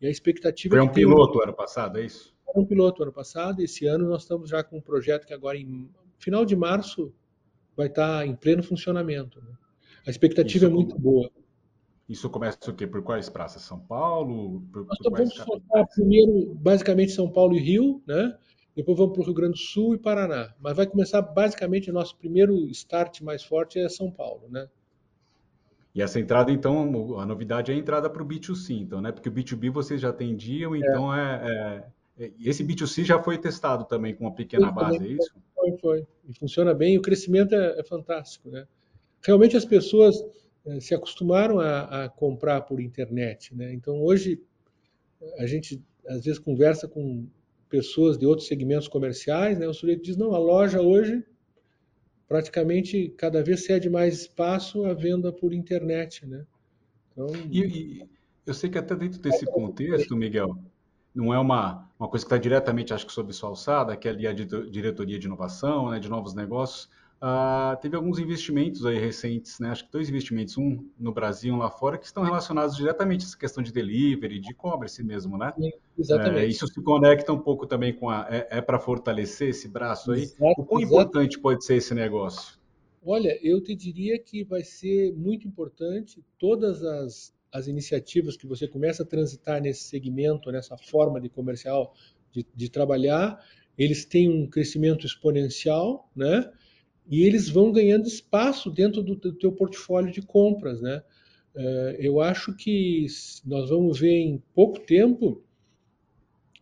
E 0.00 0.06
a 0.06 0.10
expectativa 0.10 0.76
Foi 0.76 0.84
um 0.84 0.92
piloto 0.92 1.42
ano 1.42 1.52
passado, 1.52 1.98
é 1.98 2.04
isso? 2.04 2.33
Foi 2.44 2.62
um 2.62 2.66
piloto 2.66 3.02
ano 3.02 3.12
passado. 3.12 3.60
Esse 3.60 3.86
ano 3.86 4.08
nós 4.08 4.22
estamos 4.22 4.48
já 4.48 4.62
com 4.62 4.78
um 4.78 4.80
projeto 4.80 5.26
que 5.26 5.34
agora 5.34 5.58
em 5.58 5.88
final 6.18 6.44
de 6.44 6.54
março 6.54 7.12
vai 7.76 7.88
estar 7.88 8.26
em 8.26 8.34
pleno 8.34 8.62
funcionamento. 8.62 9.40
Né? 9.40 9.52
A 10.06 10.10
expectativa 10.10 10.66
isso, 10.66 10.66
é 10.66 10.68
muito 10.68 10.98
boa. 10.98 11.30
Isso 12.08 12.28
começa 12.28 12.70
o 12.70 12.74
quê? 12.74 12.86
Por 12.86 13.02
quais 13.02 13.28
praças? 13.28 13.62
São 13.62 13.78
Paulo? 13.78 14.62
Por, 14.72 14.86
Nós 14.86 14.98
por 14.98 15.12
vamos 15.12 15.36
focar 15.36 15.86
primeiro, 15.94 16.54
basicamente, 16.54 17.12
São 17.12 17.30
Paulo 17.30 17.56
e 17.56 17.60
Rio, 17.60 18.02
né? 18.06 18.36
Depois 18.76 18.98
vamos 18.98 19.12
para 19.12 19.22
o 19.22 19.24
Rio 19.24 19.34
Grande 19.34 19.52
do 19.52 19.58
Sul 19.58 19.94
e 19.94 19.98
Paraná. 19.98 20.52
Mas 20.60 20.76
vai 20.76 20.86
começar, 20.86 21.22
basicamente, 21.22 21.90
o 21.90 21.94
nosso 21.94 22.16
primeiro 22.16 22.54
start 22.70 23.20
mais 23.20 23.44
forte 23.44 23.78
é 23.78 23.88
São 23.88 24.10
Paulo, 24.10 24.48
né? 24.50 24.68
E 25.94 26.02
essa 26.02 26.18
entrada, 26.18 26.50
então, 26.50 27.20
a 27.20 27.24
novidade 27.24 27.70
é 27.70 27.74
a 27.74 27.78
entrada 27.78 28.10
para 28.10 28.20
o 28.20 28.26
B2C, 28.26 28.80
então, 28.80 29.00
né? 29.00 29.12
Porque 29.12 29.28
o 29.28 29.32
B2B 29.32 29.70
vocês 29.70 30.00
já 30.00 30.08
atendiam, 30.08 30.74
é. 30.74 30.78
então 30.78 31.14
é, 31.14 31.40
é, 31.44 31.50
é, 31.50 31.84
Esse 32.16 32.64
B2C 32.64 33.04
já 33.04 33.22
foi 33.22 33.38
testado 33.38 33.84
também 33.84 34.14
com 34.14 34.24
uma 34.24 34.34
pequena 34.34 34.68
Sim, 34.68 34.74
base, 34.74 35.04
é 35.04 35.08
isso? 35.08 35.34
Foi, 35.54 35.76
foi. 35.78 36.06
E 36.28 36.34
funciona 36.34 36.72
bem, 36.72 36.94
e 36.94 36.98
o 36.98 37.02
crescimento 37.02 37.54
é, 37.54 37.80
é 37.80 37.82
fantástico, 37.82 38.50
né? 38.50 38.66
realmente 39.24 39.56
as 39.56 39.64
pessoas 39.64 40.22
eh, 40.66 40.80
se 40.80 40.94
acostumaram 40.94 41.58
a, 41.58 42.04
a, 42.04 42.08
comprar 42.08 42.60
por 42.62 42.80
internet. 42.80 43.54
Né? 43.54 43.72
Então, 43.72 44.02
hoje, 44.02 44.40
a 45.38 45.46
gente 45.46 45.82
às 46.06 46.24
vezes 46.24 46.38
conversa 46.38 46.86
com 46.86 47.26
pessoas 47.68 48.18
de 48.18 48.26
outros 48.26 48.46
segmentos 48.46 48.86
comerciais, 48.86 49.58
né? 49.58 49.66
o 49.66 49.74
sujeito 49.74 50.02
diz, 50.02 50.16
não, 50.16 50.34
a 50.34 50.38
loja 50.38 50.80
hoje 50.80 51.24
praticamente 52.28 53.12
cada 53.16 53.42
vez 53.42 53.64
cede 53.64 53.88
mais 53.88 54.20
espaço 54.22 54.84
à 54.84 54.94
venda 54.94 55.32
por 55.32 55.52
internet. 55.52 56.26
Né? 56.26 56.46
Então, 57.12 57.28
e, 57.50 57.60
e 57.60 58.08
eu 58.46 58.54
sei 58.54 58.68
que 58.68 58.78
até 58.78 58.94
dentro 58.94 59.20
desse 59.20 59.46
contexto, 59.46 60.16
Miguel, 60.16 60.58
não 61.14 61.32
é 61.32 61.38
uma, 61.38 61.88
uma 61.98 62.08
coisa 62.08 62.24
que 62.24 62.28
está 62.28 62.38
diretamente, 62.38 62.92
acho 62.92 63.06
que, 63.06 63.12
sob 63.12 63.32
sua 63.32 63.50
alçada, 63.50 63.96
que 63.96 64.08
é 64.08 64.10
ali 64.10 64.26
a 64.26 64.32
diretoria 64.32 65.18
de 65.18 65.26
inovação, 65.26 65.90
né, 65.90 65.98
de 65.98 66.08
novos 66.08 66.34
negócios, 66.34 66.88
Uh, 67.24 67.80
teve 67.80 67.96
alguns 67.96 68.18
investimentos 68.18 68.84
aí 68.84 68.98
recentes, 68.98 69.58
né? 69.58 69.70
acho 69.70 69.86
que 69.86 69.90
dois 69.90 70.10
investimentos, 70.10 70.58
um 70.58 70.86
no 70.98 71.10
Brasil 71.10 71.54
e 71.54 71.56
um 71.56 71.58
lá 71.58 71.70
fora, 71.70 71.96
que 71.96 72.04
estão 72.04 72.22
relacionados 72.22 72.76
diretamente 72.76 73.24
a 73.24 73.28
essa 73.28 73.38
questão 73.38 73.62
de 73.62 73.72
delivery, 73.72 74.38
de 74.38 74.50
e-commerce 74.50 75.02
mesmo, 75.02 75.38
né? 75.38 75.50
Sim, 75.58 75.70
exatamente. 75.98 76.44
É, 76.44 76.46
isso 76.46 76.66
se 76.66 76.82
conecta 76.82 77.32
um 77.32 77.38
pouco 77.38 77.66
também 77.66 77.94
com 77.94 78.10
a. 78.10 78.26
É, 78.28 78.58
é 78.58 78.60
para 78.60 78.78
fortalecer 78.78 79.48
esse 79.48 79.68
braço 79.68 80.12
aí? 80.12 80.24
Exato, 80.24 80.60
o 80.60 80.66
quão 80.66 80.82
exato. 80.82 80.94
importante 80.94 81.38
pode 81.38 81.64
ser 81.64 81.76
esse 81.76 81.94
negócio? 81.94 82.58
Olha, 83.02 83.38
eu 83.42 83.58
te 83.62 83.74
diria 83.74 84.18
que 84.18 84.44
vai 84.44 84.62
ser 84.62 85.14
muito 85.14 85.48
importante 85.48 86.22
todas 86.38 86.82
as, 86.82 87.34
as 87.54 87.68
iniciativas 87.68 88.36
que 88.36 88.48
você 88.48 88.66
começa 88.66 89.04
a 89.04 89.06
transitar 89.06 89.62
nesse 89.62 89.84
segmento, 89.84 90.50
nessa 90.50 90.76
forma 90.76 91.20
de 91.20 91.28
comercial 91.28 91.94
de, 92.32 92.44
de 92.54 92.68
trabalhar, 92.68 93.40
eles 93.78 94.04
têm 94.04 94.28
um 94.28 94.48
crescimento 94.48 95.06
exponencial, 95.06 96.10
né? 96.16 96.50
e 97.06 97.22
eles 97.22 97.48
vão 97.48 97.70
ganhando 97.70 98.08
espaço 98.08 98.70
dentro 98.70 99.02
do, 99.02 99.14
do 99.14 99.32
teu 99.32 99.52
portfólio 99.52 100.12
de 100.12 100.22
compras, 100.22 100.80
né? 100.80 101.02
É, 101.56 101.96
eu 102.00 102.20
acho 102.20 102.52
que 102.54 103.06
nós 103.44 103.68
vamos 103.68 104.00
ver 104.00 104.18
em 104.18 104.42
pouco 104.52 104.80
tempo 104.80 105.44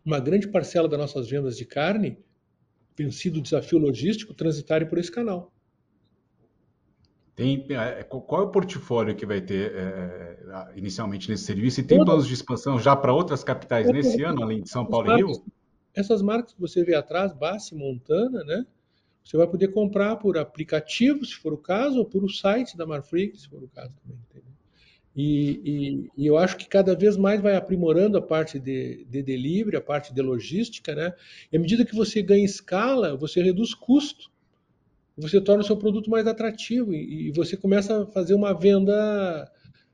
uma 0.05 0.19
grande 0.19 0.47
parcela 0.47 0.87
das 0.87 0.99
nossas 0.99 1.27
vendas 1.27 1.57
de 1.57 1.65
carne, 1.65 2.17
vencido 2.95 3.39
o 3.39 3.41
desafio 3.41 3.79
logístico, 3.79 4.33
transitarem 4.33 4.87
por 4.87 4.99
esse 4.99 5.11
canal. 5.11 5.51
Tem, 7.35 7.65
é, 7.69 8.03
qual 8.03 8.41
é 8.41 8.45
o 8.45 8.51
portfólio 8.51 9.15
que 9.15 9.25
vai 9.25 9.41
ter 9.41 9.73
é, 9.75 10.37
inicialmente 10.75 11.29
nesse 11.29 11.45
serviço? 11.45 11.79
E 11.79 11.83
tem 11.83 12.03
planos 12.03 12.27
de 12.27 12.33
expansão 12.33 12.77
já 12.79 12.95
para 12.95 13.13
outras 13.13 13.43
capitais 13.43 13.89
nesse 13.91 14.21
ano, 14.21 14.43
além 14.43 14.61
de 14.61 14.69
São 14.69 14.85
Paulo 14.85 15.11
e 15.11 15.15
Rio? 15.15 15.43
Essas 15.95 16.21
marcas 16.21 16.53
que 16.53 16.61
você 16.61 16.83
vê 16.83 16.95
atrás, 16.95 17.33
Bassi, 17.33 17.75
Montana, 17.75 18.43
né? 18.43 18.65
Você 19.23 19.37
vai 19.37 19.47
poder 19.47 19.69
comprar 19.69 20.17
por 20.17 20.37
aplicativo, 20.37 21.25
se 21.25 21.35
for 21.35 21.53
o 21.53 21.57
caso, 21.57 21.99
ou 21.99 22.05
por 22.05 22.23
o 22.23 22.29
site 22.29 22.77
da 22.77 22.85
Marfrig, 22.85 23.39
se 23.39 23.47
for 23.47 23.63
o 23.63 23.69
caso 23.69 23.95
também. 24.03 24.19
E, 25.15 25.61
e, 25.63 26.23
e, 26.23 26.27
eu 26.27 26.37
acho 26.37 26.57
que 26.57 26.67
cada 26.67 26.95
vez 26.95 27.15
mais 27.15 27.39
vai 27.39 27.55
aprimorando 27.55 28.17
a 28.17 28.21
parte 28.21 28.59
de, 28.59 29.05
de 29.05 29.21
delivery, 29.21 29.77
a 29.77 29.81
parte 29.81 30.11
de 30.11 30.21
logística, 30.21 30.95
né? 30.95 31.13
E 31.51 31.57
à 31.57 31.59
medida 31.59 31.85
que 31.85 31.95
você 31.95 32.21
ganha 32.21 32.43
escala, 32.43 33.15
você 33.15 33.41
reduz 33.41 33.75
custo, 33.75 34.31
você 35.17 35.39
torna 35.39 35.61
o 35.61 35.65
seu 35.65 35.77
produto 35.77 36.09
mais 36.09 36.25
atrativo 36.27 36.93
e, 36.93 37.27
e 37.27 37.31
você 37.31 37.55
começa 37.55 38.03
a 38.03 38.05
fazer 38.07 38.33
uma 38.33 38.53
venda 38.53 39.51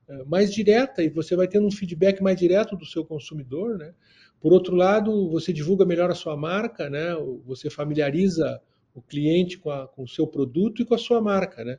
eh, 0.08 0.24
mais 0.26 0.54
direta 0.54 1.04
e 1.04 1.10
você 1.10 1.36
vai 1.36 1.48
tendo 1.48 1.68
um 1.68 1.72
feedback 1.72 2.22
mais 2.22 2.38
direto 2.38 2.76
do 2.76 2.86
seu 2.86 3.04
consumidor, 3.06 3.78
né? 3.78 3.94
Por 4.40 4.54
outro 4.54 4.76
lado, 4.76 5.30
você 5.30 5.52
divulga 5.52 5.86
melhor 5.86 6.10
a 6.10 6.16
sua 6.16 6.38
marca, 6.38 6.90
né? 6.90 7.14
Você 7.46 7.70
familiariza 7.70 8.62
o 8.94 9.02
cliente 9.02 9.58
com, 9.58 9.70
a, 9.70 9.88
com 9.88 10.04
o 10.04 10.08
seu 10.08 10.26
produto 10.26 10.82
e 10.82 10.86
com 10.86 10.96
a 10.96 10.98
sua 10.98 11.22
marca, 11.22 11.64
né? 11.64 11.78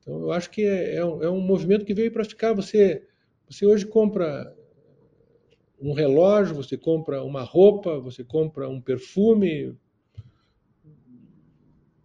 Então, 0.00 0.20
eu 0.20 0.32
acho 0.32 0.50
que 0.50 0.62
é, 0.62 0.96
é, 0.96 1.04
um, 1.04 1.22
é 1.22 1.30
um 1.30 1.40
movimento 1.40 1.84
que 1.84 1.94
veio 1.94 2.12
para 2.12 2.24
ficar. 2.24 2.52
Você, 2.54 3.06
você 3.48 3.64
hoje 3.64 3.86
compra 3.86 4.52
um 5.80 5.92
relógio, 5.92 6.56
você 6.56 6.76
compra 6.76 7.22
uma 7.22 7.42
roupa, 7.42 7.98
você 8.00 8.24
compra 8.24 8.68
um 8.68 8.80
perfume, 8.80 9.76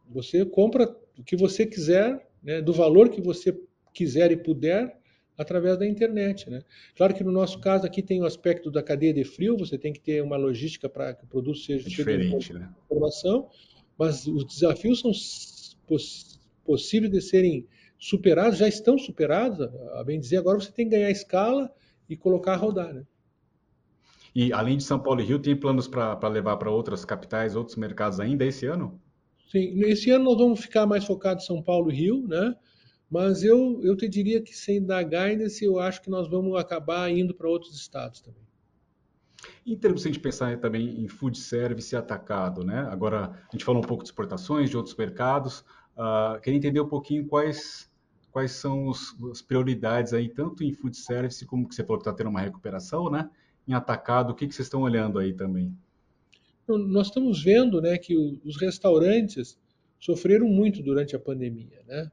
você 0.09 0.45
compra 0.45 0.95
o 1.17 1.23
que 1.23 1.35
você 1.35 1.65
quiser, 1.65 2.27
né, 2.43 2.61
do 2.61 2.73
valor 2.73 3.09
que 3.09 3.21
você 3.21 3.57
quiser 3.93 4.31
e 4.31 4.37
puder, 4.37 4.97
através 5.37 5.77
da 5.77 5.87
internet. 5.87 6.49
Né? 6.49 6.61
Claro 6.95 7.13
que 7.13 7.23
no 7.23 7.31
nosso 7.31 7.59
caso 7.59 7.85
aqui 7.85 8.01
tem 8.01 8.21
o 8.21 8.25
aspecto 8.25 8.71
da 8.71 8.81
cadeia 8.81 9.13
de 9.13 9.23
frio, 9.23 9.57
você 9.57 9.77
tem 9.77 9.93
que 9.93 9.99
ter 9.99 10.21
uma 10.23 10.35
logística 10.35 10.89
para 10.89 11.13
que 11.13 11.23
o 11.23 11.27
produto 11.27 11.59
seja 11.59 11.85
é 11.85 11.89
diferente, 11.89 12.53
né? 12.53 12.69
informação, 12.85 13.49
mas 13.97 14.25
os 14.25 14.43
desafios 14.45 14.99
são 14.99 15.11
poss 15.85 16.37
possíveis 16.65 17.11
de 17.13 17.21
serem 17.21 17.65
superados, 17.97 18.59
já 18.59 18.67
estão 18.67 18.97
superados, 18.97 19.69
a 19.93 20.03
bem 20.03 20.19
dizer, 20.19 20.35
agora 20.35 20.59
você 20.59 20.69
tem 20.69 20.89
que 20.89 20.97
ganhar 20.97 21.09
escala 21.09 21.73
e 22.09 22.17
colocar 22.17 22.53
a 22.53 22.57
rodar. 22.57 22.93
Né? 22.93 23.05
E 24.35 24.51
além 24.51 24.75
de 24.75 24.83
São 24.83 24.99
Paulo 24.99 25.21
e 25.21 25.23
Rio, 25.23 25.39
tem 25.39 25.55
planos 25.55 25.87
para 25.87 26.27
levar 26.27 26.57
para 26.57 26.69
outras 26.69 27.05
capitais, 27.05 27.55
outros 27.55 27.77
mercados 27.77 28.19
ainda 28.19 28.45
esse 28.45 28.65
ano? 28.65 29.01
Sim, 29.49 29.79
esse 29.83 30.11
ano 30.11 30.25
nós 30.25 30.37
vamos 30.37 30.59
ficar 30.59 30.85
mais 30.85 31.05
focados 31.05 31.43
em 31.43 31.47
São 31.47 31.61
Paulo 31.61 31.89
e 31.89 31.95
Rio, 31.95 32.27
né? 32.27 32.55
Mas 33.09 33.43
eu, 33.43 33.79
eu 33.81 33.95
te 33.95 34.07
diria 34.07 34.41
que 34.41 34.53
sem 34.53 34.85
dar 34.85 35.03
guidance, 35.03 35.63
eu 35.63 35.79
acho 35.79 36.01
que 36.01 36.09
nós 36.09 36.29
vamos 36.29 36.59
acabar 36.59 37.09
indo 37.09 37.33
para 37.33 37.47
outros 37.47 37.75
estados 37.79 38.19
também. 38.19 38.45
Em 39.65 39.77
termos 39.77 40.01
de 40.01 40.09
a 40.09 40.11
gente 40.11 40.21
pensar 40.21 40.59
também 40.59 41.01
em 41.01 41.07
food 41.07 41.37
service 41.37 41.95
atacado, 41.95 42.65
né? 42.65 42.87
Agora 42.91 43.31
a 43.47 43.51
gente 43.51 43.63
falou 43.63 43.81
um 43.81 43.85
pouco 43.85 44.03
de 44.03 44.09
exportações 44.09 44.69
de 44.69 44.75
outros 44.75 44.95
mercados. 44.95 45.61
Uh, 45.95 46.39
queria 46.41 46.57
entender 46.57 46.81
um 46.81 46.87
pouquinho 46.87 47.25
quais 47.25 47.89
quais 48.31 48.51
são 48.51 48.87
os, 48.87 49.15
as 49.31 49.41
prioridades 49.41 50.13
aí 50.13 50.29
tanto 50.29 50.63
em 50.63 50.71
food 50.71 50.95
service 50.95 51.43
como 51.45 51.67
que 51.67 51.73
você 51.73 51.83
falou 51.83 51.97
que 51.97 52.07
está 52.07 52.15
tendo 52.15 52.29
uma 52.29 52.41
recuperação, 52.41 53.09
né? 53.09 53.29
Em 53.67 53.73
atacado, 53.73 54.31
o 54.31 54.35
que, 54.35 54.47
que 54.47 54.53
vocês 54.53 54.67
estão 54.67 54.81
olhando 54.81 55.17
aí 55.17 55.33
também? 55.33 55.75
Nós 56.68 57.07
estamos 57.07 57.41
vendo, 57.41 57.82
né, 57.82 57.97
que 57.97 58.15
os 58.15 58.57
restaurantes 58.57 59.57
sofreram 59.99 60.47
muito 60.47 60.84
durante 60.84 61.15
a 61.15 61.20
pandemia, 61.20 61.82
né? 61.88 62.11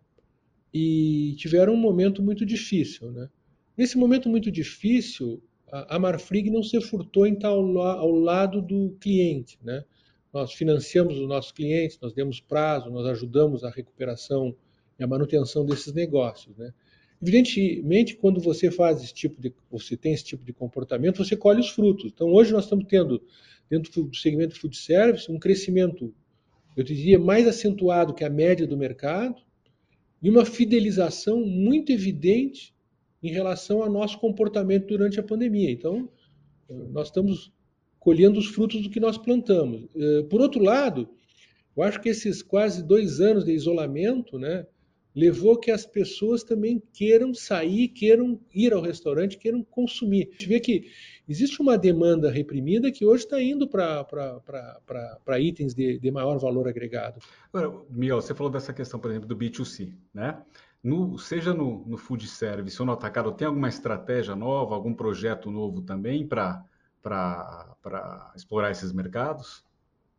e 0.74 1.34
tiveram 1.36 1.74
um 1.74 1.76
momento 1.76 2.20
muito 2.20 2.44
difícil. 2.44 3.12
Né? 3.12 3.28
Nesse 3.76 3.96
momento 3.96 4.28
muito 4.28 4.50
difícil, 4.50 5.40
a, 5.70 5.98
Marfrig 6.00 6.50
não 6.50 6.64
se 6.64 6.80
furtou 6.80 7.26
em 7.26 7.34
estar 7.34 7.48
ao, 7.48 7.78
ao 7.78 8.10
lado 8.10 8.60
do 8.60 8.96
cliente. 9.00 9.56
Né? 9.62 9.84
Nós 10.32 10.52
financiamos 10.52 11.16
os 11.16 11.28
nossos 11.28 11.52
clientes, 11.52 11.98
nós 12.00 12.12
demos 12.12 12.40
prazo, 12.40 12.90
nós 12.90 13.06
ajudamos 13.06 13.62
a 13.62 13.70
recuperação 13.70 14.54
e 14.98 15.04
a 15.04 15.06
manutenção 15.06 15.64
desses 15.64 15.92
negócios. 15.92 16.56
Né? 16.56 16.74
Evidentemente, 17.22 18.16
quando 18.16 18.40
você 18.40 18.68
faz 18.68 19.00
esse 19.00 19.14
tipo 19.14 19.40
de, 19.40 19.54
você 19.70 19.96
tem 19.96 20.12
esse 20.12 20.24
tipo 20.24 20.44
de 20.44 20.52
comportamento, 20.52 21.24
você 21.24 21.36
colhe 21.36 21.60
os 21.60 21.70
frutos. 21.70 22.10
Então, 22.12 22.32
hoje 22.32 22.52
nós 22.52 22.64
estamos 22.64 22.84
tendo, 22.88 23.22
dentro 23.68 24.02
do 24.02 24.16
segmento 24.16 24.58
food 24.58 24.76
service, 24.76 25.30
um 25.30 25.38
crescimento, 25.38 26.14
eu 26.76 26.84
diria, 26.84 27.18
mais 27.18 27.46
acentuado 27.46 28.14
que 28.14 28.24
a 28.24 28.30
média 28.30 28.66
do 28.66 28.76
mercado, 28.76 29.40
e 30.22 30.30
uma 30.30 30.44
fidelização 30.44 31.44
muito 31.44 31.92
evidente 31.92 32.74
em 33.22 33.30
relação 33.30 33.82
ao 33.82 33.90
nosso 33.90 34.18
comportamento 34.18 34.86
durante 34.86 35.20
a 35.20 35.22
pandemia. 35.22 35.70
Então, 35.70 36.08
nós 36.68 37.08
estamos 37.08 37.52
colhendo 38.00 38.38
os 38.38 38.46
frutos 38.46 38.82
do 38.82 38.90
que 38.90 39.00
nós 39.00 39.16
plantamos. 39.16 39.86
Eh, 39.96 40.22
por 40.28 40.40
outro 40.40 40.62
lado, 40.62 41.08
eu 41.76 41.82
acho 41.82 42.00
que 42.00 42.08
esses 42.08 42.42
quase 42.42 42.82
dois 42.82 43.20
anos 43.20 43.44
de 43.44 43.52
isolamento, 43.52 44.38
né, 44.38 44.66
levou 45.14 45.56
que 45.58 45.70
as 45.70 45.86
pessoas 45.86 46.42
também 46.42 46.82
queiram 46.92 47.32
sair, 47.32 47.88
queiram 47.88 48.40
ir 48.52 48.72
ao 48.72 48.82
restaurante, 48.82 49.38
queiram 49.38 49.62
consumir. 49.62 50.28
A 50.28 50.32
gente 50.32 50.48
vê 50.48 50.60
que 50.60 50.90
existe 51.28 51.62
uma 51.62 51.78
demanda 51.78 52.30
reprimida 52.30 52.90
que 52.90 53.06
hoje 53.06 53.24
está 53.24 53.40
indo 53.40 53.68
para 53.68 55.40
itens 55.40 55.72
de, 55.72 55.98
de, 55.98 56.10
maior 56.10 56.38
valor 56.38 56.68
agregado. 56.68 57.20
Agora, 57.52 57.84
Miguel, 57.88 58.20
você 58.20 58.34
falou 58.34 58.50
dessa 58.50 58.72
questão, 58.72 58.98
por 58.98 59.10
exemplo, 59.10 59.28
do 59.28 59.36
B2C, 59.36 59.92
né? 60.12 60.42
No, 60.82 61.18
seja 61.18 61.54
no, 61.54 61.82
no 61.86 61.96
food 61.96 62.26
service 62.28 62.78
ou 62.78 62.84
no 62.84 62.92
atacado, 62.92 63.32
tem 63.32 63.46
alguma 63.46 63.68
estratégia 63.68 64.36
nova, 64.36 64.74
algum 64.74 64.92
projeto 64.92 65.50
novo 65.50 65.80
também 65.80 66.26
para 66.26 66.62
explorar 68.36 68.70
esses 68.70 68.92
mercados? 68.92 69.63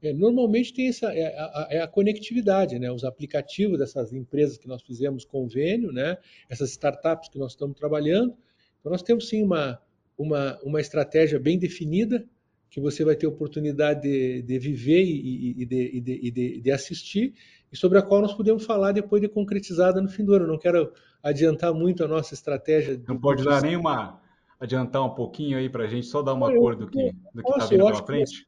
É, 0.06 0.14
normalmente 0.14 0.72
tem 0.72 0.88
essa 0.88 1.08
é 1.12 1.26
a, 1.26 1.68
é 1.72 1.82
a, 1.82 1.88
conectividade, 1.88 2.78
né? 2.78 2.92
Os 2.92 3.04
aplicativos 3.04 3.80
dessas 3.80 4.14
empresas 4.14 4.58
que 4.58 4.68
nós 4.68 4.84
fizemos 4.84 5.26
convênio, 5.26 5.92
né? 5.92 6.18
Essas 6.48 6.70
startups 6.72 7.30
que 7.30 7.40
nós 7.40 7.54
estamos 7.54 7.76
trabalhando. 7.76 8.36
Então 8.80 8.92
nós 8.92 9.02
temos 9.02 9.28
sim 9.28 9.42
uma, 9.42 9.80
uma, 10.16 10.60
uma 10.64 10.80
estratégia 10.80 11.40
bem 11.40 11.58
definida, 11.58 12.24
que 12.70 12.80
você 12.80 13.04
vai 13.04 13.16
ter 13.16 13.26
oportunidade 13.26 14.02
de, 14.02 14.44
de 14.44 14.60
viver 14.60 15.04
e, 15.04 15.62
e, 15.62 15.66
de, 15.66 15.98
e 15.98 16.32
de, 16.32 16.62
de, 16.62 16.72
assistir, 16.72 17.34
e 17.72 17.76
sobre 17.76 17.98
a 17.98 18.02
qual 18.02 18.22
nós 18.22 18.34
podemos 18.34 18.64
falar 18.64 18.92
depois 18.92 19.22
de 19.22 19.28
concretizada 19.28 20.00
no 20.02 20.10
fim 20.10 20.24
do 20.24 20.34
ano. 20.34 20.46
Não 20.46 20.60
quero 20.60 20.92
adiantar 21.24 21.74
muito 21.74 22.04
a 22.04 22.08
nossa 22.08 22.36
estratégia. 22.36 23.02
Não 23.08 23.18
pode 23.18 23.44
dar 23.44 23.62
nenhuma 23.62 24.22
adiantar 24.60 25.04
um 25.04 25.16
pouquinho 25.16 25.58
aí 25.58 25.68
para 25.68 25.86
a 25.86 25.88
gente, 25.88 26.06
só 26.06 26.22
dar 26.22 26.34
uma 26.34 26.52
eu, 26.52 26.60
cor 26.60 26.76
do 26.76 26.88
que 26.88 27.12
está 27.36 27.66
vindo 27.66 27.86
pela 27.86 28.06
frente? 28.06 28.48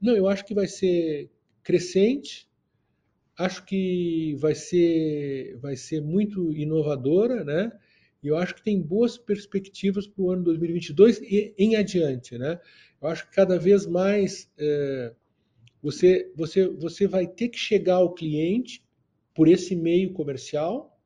Não, 0.00 0.16
eu 0.16 0.28
acho 0.28 0.44
que 0.44 0.54
vai 0.54 0.66
ser 0.66 1.30
crescente, 1.62 2.48
acho 3.36 3.64
que 3.64 4.36
vai 4.38 4.54
ser, 4.54 5.56
vai 5.58 5.76
ser 5.76 6.00
muito 6.00 6.52
inovadora, 6.52 7.44
né? 7.44 7.72
E 8.22 8.28
eu 8.28 8.36
acho 8.36 8.54
que 8.54 8.62
tem 8.62 8.80
boas 8.80 9.16
perspectivas 9.16 10.06
para 10.06 10.22
o 10.22 10.30
ano 10.30 10.44
2022 10.44 11.20
e 11.20 11.54
em 11.56 11.76
adiante, 11.76 12.36
né? 12.36 12.60
Eu 13.00 13.08
acho 13.08 13.28
que 13.28 13.34
cada 13.34 13.58
vez 13.58 13.86
mais 13.86 14.50
é, 14.58 15.12
você, 15.82 16.32
você, 16.34 16.68
você 16.68 17.06
vai 17.06 17.26
ter 17.26 17.48
que 17.48 17.58
chegar 17.58 17.96
ao 17.96 18.14
cliente 18.14 18.84
por 19.34 19.46
esse 19.48 19.76
meio 19.76 20.12
comercial 20.12 20.98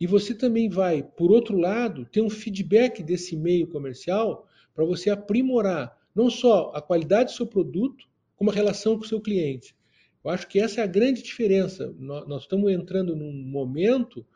e 0.00 0.06
você 0.06 0.34
também 0.34 0.68
vai, 0.68 1.02
por 1.02 1.30
outro 1.30 1.56
lado, 1.58 2.06
ter 2.06 2.20
um 2.20 2.30
feedback 2.30 3.02
desse 3.02 3.36
meio 3.36 3.66
comercial 3.66 4.46
para 4.74 4.84
você 4.84 5.10
aprimorar 5.10 5.95
não 6.16 6.30
só 6.30 6.72
a 6.74 6.80
qualidade 6.80 7.30
do 7.30 7.36
seu 7.36 7.46
produto, 7.46 8.08
como 8.34 8.50
a 8.50 8.54
relação 8.54 8.96
com 8.96 9.04
o 9.04 9.08
seu 9.08 9.20
cliente. 9.20 9.76
Eu 10.24 10.30
acho 10.30 10.48
que 10.48 10.58
essa 10.58 10.80
é 10.80 10.84
a 10.84 10.88
grande 10.88 11.22
diferença. 11.22 11.94
Nós 11.98 12.42
estamos 12.42 12.72
entrando 12.72 13.14
num 13.14 13.32
momento 13.32 14.26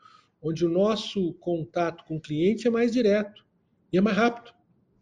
onde 0.41 0.63
o 0.63 0.69
nosso 0.69 1.33
contato 1.33 2.05
com 2.05 2.17
o 2.17 2.21
cliente 2.21 2.67
é 2.67 2.71
mais 2.71 2.91
direto 2.91 3.45
e 3.91 3.97
é 3.97 4.01
mais 4.01 4.15
rápido. 4.15 4.53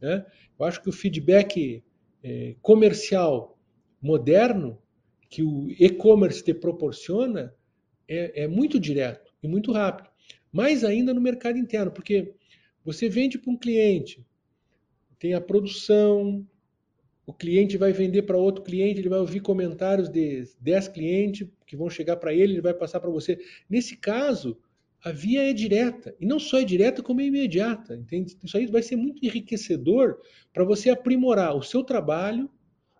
Né? 0.02 0.26
Eu 0.58 0.66
acho 0.66 0.82
que 0.82 0.90
o 0.90 0.94
feedback 0.94 1.84
é, 2.24 2.56
comercial 2.62 3.60
moderno 4.02 4.82
que 5.30 5.44
o 5.44 5.70
e-commerce 5.70 6.44
te 6.44 6.54
proporciona 6.54 7.54
é, 8.08 8.44
é, 8.44 8.48
muito 8.48 8.80
direto 8.80 9.32
e 9.44 9.48
muito 9.48 9.72
rápido. 9.72 10.10
Mais 10.52 10.84
ainda 10.84 11.14
no 11.14 11.22
mercado 11.22 11.58
interno, 11.58 11.92
porque 11.92 12.34
você 12.84 13.08
vende 13.08 13.38
para 13.38 13.52
um 13.52 13.58
cliente, 13.58 14.26
tem 15.20 15.34
a 15.34 15.42
produção, 15.42 16.48
o 17.30 17.34
cliente 17.34 17.78
vai 17.78 17.92
vender 17.94 18.24
para 18.24 18.36
outro 18.36 18.64
cliente, 18.64 19.00
ele 19.00 19.08
vai 19.08 19.20
ouvir 19.20 19.40
comentários 19.40 20.10
de 20.10 20.46
10 20.60 20.88
clientes 20.88 21.48
que 21.68 21.78
vão 21.78 21.88
chegar 21.88 22.16
para 22.18 22.34
ele, 22.34 22.54
ele 22.54 22.62
vai 22.62 22.74
passar 22.74 23.00
para 23.00 23.12
você. 23.12 23.38
Nesse 23.70 23.96
caso, 23.96 24.58
a 25.06 25.12
via 25.12 25.48
é 25.48 25.54
direta. 25.54 26.16
E 26.20 26.26
não 26.26 26.40
só 26.40 26.60
é 26.60 26.64
direta, 26.64 27.04
como 27.04 27.22
é 27.22 27.26
imediata. 27.26 27.96
Entende? 27.96 28.36
Isso 28.44 28.58
aí 28.58 28.66
vai 28.66 28.82
ser 28.82 28.96
muito 28.96 29.24
enriquecedor 29.24 30.18
para 30.52 30.64
você 30.64 30.90
aprimorar 30.90 31.56
o 31.56 31.62
seu 31.62 31.84
trabalho, 31.84 32.50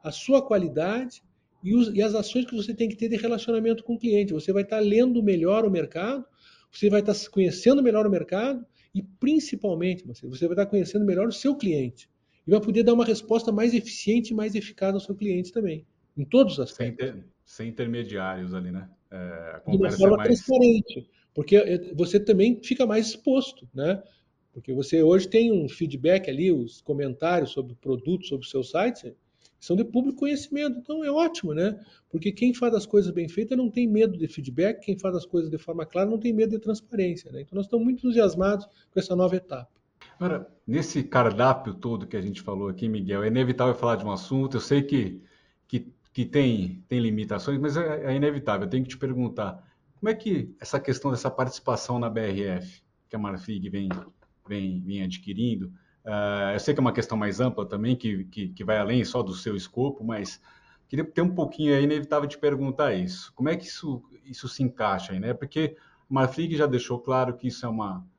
a 0.04 0.12
sua 0.12 0.46
qualidade 0.46 1.24
e, 1.64 1.74
os, 1.74 1.88
e, 1.88 2.00
as 2.00 2.14
ações 2.14 2.46
que 2.46 2.56
você 2.56 2.72
tem 2.72 2.88
que 2.88 2.96
ter 2.96 3.10
de 3.10 3.18
relacionamento 3.18 3.84
com 3.84 3.96
o 3.96 4.00
cliente. 4.00 4.32
Você 4.32 4.54
vai 4.54 4.62
estar 4.62 4.80
lendo 4.80 5.24
melhor 5.24 5.66
o 5.66 5.72
mercado, 5.72 6.24
você 6.72 6.88
vai 6.88 7.00
estar 7.00 7.16
conhecendo 7.32 7.82
melhor 7.82 8.06
o 8.06 8.12
mercado 8.12 8.64
e, 8.94 9.02
principalmente, 9.02 10.06
você, 10.06 10.28
você 10.28 10.46
vai 10.46 10.54
estar 10.54 10.68
conhecendo 10.68 11.04
melhor 11.04 11.28
o 11.28 11.34
seu 11.34 11.56
cliente. 11.56 12.08
E 12.50 12.52
vai 12.52 12.60
poder 12.60 12.82
dar 12.82 12.94
uma 12.94 13.06
resposta 13.06 13.52
mais 13.52 13.76
eficiente 13.76 14.32
e 14.32 14.36
mais 14.36 14.56
eficaz 14.56 14.96
ao 14.96 15.00
seu 15.00 15.14
cliente 15.14 15.52
também, 15.52 15.86
em 16.18 16.26
todos 16.26 16.54
os 16.54 16.60
aspectos. 16.60 17.06
Sem, 17.06 17.14
ter, 17.14 17.26
sem 17.46 17.70
intermediários 17.70 18.56
ali, 18.56 18.72
né? 18.72 18.90
É, 19.12 19.62
de 19.70 19.78
uma 19.78 19.92
forma 19.92 20.16
é 20.16 20.18
mais... 20.18 20.28
transparente 20.30 21.08
porque 21.34 21.94
você 21.96 22.20
também 22.20 22.60
fica 22.62 22.86
mais 22.86 23.08
exposto, 23.08 23.68
né? 23.74 24.02
Porque 24.52 24.74
você 24.74 25.04
hoje 25.04 25.28
tem 25.28 25.52
um 25.52 25.70
feedback 25.70 26.30
ali, 26.30 26.52
os 26.52 26.82
comentários 26.82 27.52
sobre 27.52 27.74
o 27.74 27.76
produto, 27.76 28.26
sobre 28.26 28.46
o 28.46 28.50
seu 28.50 28.64
site, 28.64 29.16
são 29.60 29.76
de 29.76 29.86
público 29.86 30.20
conhecimento. 30.20 30.80
Então 30.80 31.04
é 31.04 31.12
ótimo, 31.12 31.54
né? 31.54 31.80
Porque 32.10 32.32
quem 32.32 32.54
faz 32.54 32.74
as 32.74 32.86
coisas 32.86 33.12
bem 33.12 33.30
feitas 33.30 33.58
não 33.58 33.70
tem 33.70 33.88
medo 33.88 34.18
de 34.18 34.28
feedback, 34.28 34.84
quem 34.84 34.98
faz 34.98 35.16
as 35.16 35.26
coisas 35.26 35.50
de 35.50 35.58
forma 35.58 35.86
clara 35.86 36.10
não 36.10 36.18
tem 36.18 36.34
medo 36.34 36.52
de 36.52 36.60
transparência. 36.60 37.32
Né? 37.32 37.42
Então 37.42 37.56
nós 37.56 37.68
estamos 37.68 37.86
muito 37.86 38.00
entusiasmados 38.00 38.66
com 38.66 39.00
essa 39.00 39.16
nova 39.16 39.36
etapa. 39.36 39.79
Agora, 40.20 40.54
nesse 40.68 41.02
cardápio 41.02 41.74
todo 41.74 42.06
que 42.06 42.18
a 42.18 42.22
gente 42.22 42.42
falou 42.42 42.68
aqui, 42.68 42.90
Miguel, 42.90 43.24
é 43.24 43.28
inevitável 43.28 43.74
falar 43.74 43.96
de 43.96 44.06
um 44.06 44.12
assunto. 44.12 44.58
Eu 44.58 44.62
sei 44.62 44.84
que, 44.84 45.24
que, 45.66 45.94
que 46.12 46.26
tem, 46.26 46.84
tem 46.90 47.00
limitações, 47.00 47.58
mas 47.58 47.78
é, 47.78 48.04
é 48.12 48.16
inevitável. 48.16 48.68
Eu 48.68 48.70
tenho 48.70 48.84
que 48.84 48.90
te 48.90 48.98
perguntar 48.98 49.64
Como 49.98 50.10
é 50.10 50.14
que 50.14 50.54
essa 50.60 50.78
questão 50.78 51.10
dessa 51.10 51.32
participação 51.32 52.00
na 52.00 52.10
BRF, 52.10 52.84
que 53.10 53.16
a 53.16 53.20
Marfrig 53.20 53.70
vem, 53.70 53.88
vem, 54.46 54.82
vem 54.82 55.04
adquirindo, 55.04 55.68
uh, 56.06 56.52
eu 56.54 56.60
sei 56.60 56.74
que 56.74 56.82
é 56.82 56.82
uma 56.82 56.92
questão 56.92 57.18
mais 57.18 57.40
ampla 57.40 57.66
também, 57.66 57.96
que, 57.96 58.26
que, 58.26 58.50
que 58.50 58.64
vai 58.66 58.78
além 58.78 59.06
só 59.06 59.24
do 59.24 59.34
seu 59.34 59.56
escopo, 59.56 60.04
mas 60.04 60.42
queria 60.90 61.06
ter 61.06 61.22
um 61.22 61.34
pouquinho 61.34 61.74
aí, 61.74 61.84
inevitável 61.86 62.28
de 62.28 62.38
perguntar 62.38 62.94
isso. 62.94 63.32
Como 63.36 63.48
é 63.48 63.56
que 63.56 63.66
isso, 63.66 64.04
isso 64.26 64.50
se 64.50 64.64
encaixa 64.64 65.14
aí, 65.14 65.20
né? 65.20 65.34
Porque 65.34 65.78
a 66.10 66.14
Marfrig 66.14 66.58
já 66.58 66.66
deixou 66.66 67.00
claro 67.00 67.38
que 67.38 67.48
isso 67.48 67.66
é 67.66 67.70
uma, 67.70 68.06
é, 68.06 68.08
é, 68.10 68.19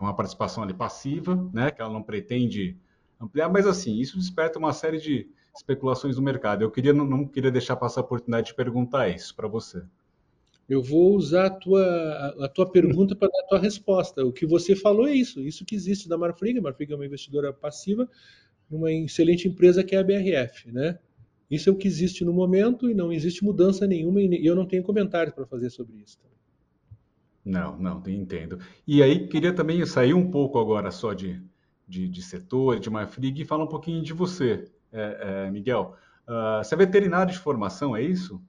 uma 0.00 0.14
participação 0.14 0.62
ali 0.62 0.74
passiva, 0.74 1.36
né? 1.52 1.70
Que 1.70 1.80
ela 1.80 1.92
não 1.92 2.02
pretende 2.02 2.76
ampliar, 3.20 3.48
mas 3.48 3.66
assim, 3.66 3.98
isso 3.98 4.18
desperta 4.18 4.58
uma 4.58 4.72
série 4.72 4.98
de 4.98 5.28
especulações 5.54 6.16
do 6.16 6.22
mercado. 6.22 6.62
Eu 6.62 6.70
queria 6.70 6.92
não, 6.92 7.04
não 7.04 7.26
queria 7.26 7.50
deixar 7.50 7.76
passar 7.76 8.00
a 8.00 8.04
oportunidade 8.04 8.48
de 8.48 8.54
perguntar 8.54 9.08
isso 9.08 9.34
para 9.34 9.48
você. 9.48 9.82
Eu 10.68 10.82
vou 10.82 11.14
usar 11.14 11.46
a 11.46 11.50
tua, 11.50 12.34
a 12.40 12.48
tua 12.48 12.70
pergunta 12.70 13.14
para 13.14 13.28
dar 13.28 13.40
a 13.40 13.46
tua 13.48 13.58
resposta. 13.58 14.24
O 14.24 14.32
que 14.32 14.46
você 14.46 14.74
falou 14.74 15.06
é 15.06 15.12
isso, 15.12 15.40
isso 15.40 15.64
que 15.64 15.74
existe 15.74 16.08
da 16.08 16.16
Marfrig. 16.16 16.60
Marfrig 16.60 16.92
é 16.92 16.96
uma 16.96 17.04
investidora 17.04 17.52
passiva, 17.52 18.08
uma 18.70 18.90
excelente 18.90 19.46
empresa 19.46 19.84
que 19.84 19.94
é 19.94 19.98
a 19.98 20.04
BRF, 20.04 20.70
né? 20.72 20.98
Isso 21.50 21.68
é 21.68 21.72
o 21.72 21.76
que 21.76 21.86
existe 21.86 22.24
no 22.24 22.32
momento 22.32 22.88
e 22.88 22.94
não 22.94 23.12
existe 23.12 23.44
mudança 23.44 23.86
nenhuma 23.86 24.22
e 24.22 24.46
eu 24.46 24.56
não 24.56 24.64
tenho 24.64 24.82
comentários 24.82 25.34
para 25.34 25.44
fazer 25.44 25.68
sobre 25.68 25.98
isso. 25.98 26.18
Não, 27.44 27.76
não, 27.76 28.02
entendo. 28.06 28.58
E 28.86 29.02
aí 29.02 29.26
queria 29.26 29.52
também 29.52 29.84
sair 29.84 30.14
um 30.14 30.30
pouco 30.30 30.58
agora 30.58 30.90
só 30.90 31.12
de, 31.12 31.42
de, 31.88 32.08
de 32.08 32.22
setor, 32.22 32.78
de 32.78 32.88
Marfrig 32.88 33.42
e 33.42 33.44
falar 33.44 33.64
um 33.64 33.68
pouquinho 33.68 34.02
de 34.02 34.12
você 34.12 34.70
é, 34.92 35.46
é, 35.46 35.50
Miguel. 35.50 35.96
Uh, 36.28 36.62
você 36.62 36.74
é 36.74 36.78
veterinário 36.78 37.32
de 37.32 37.38
formação, 37.38 37.96
é 37.96 38.02
isso? 38.02 38.40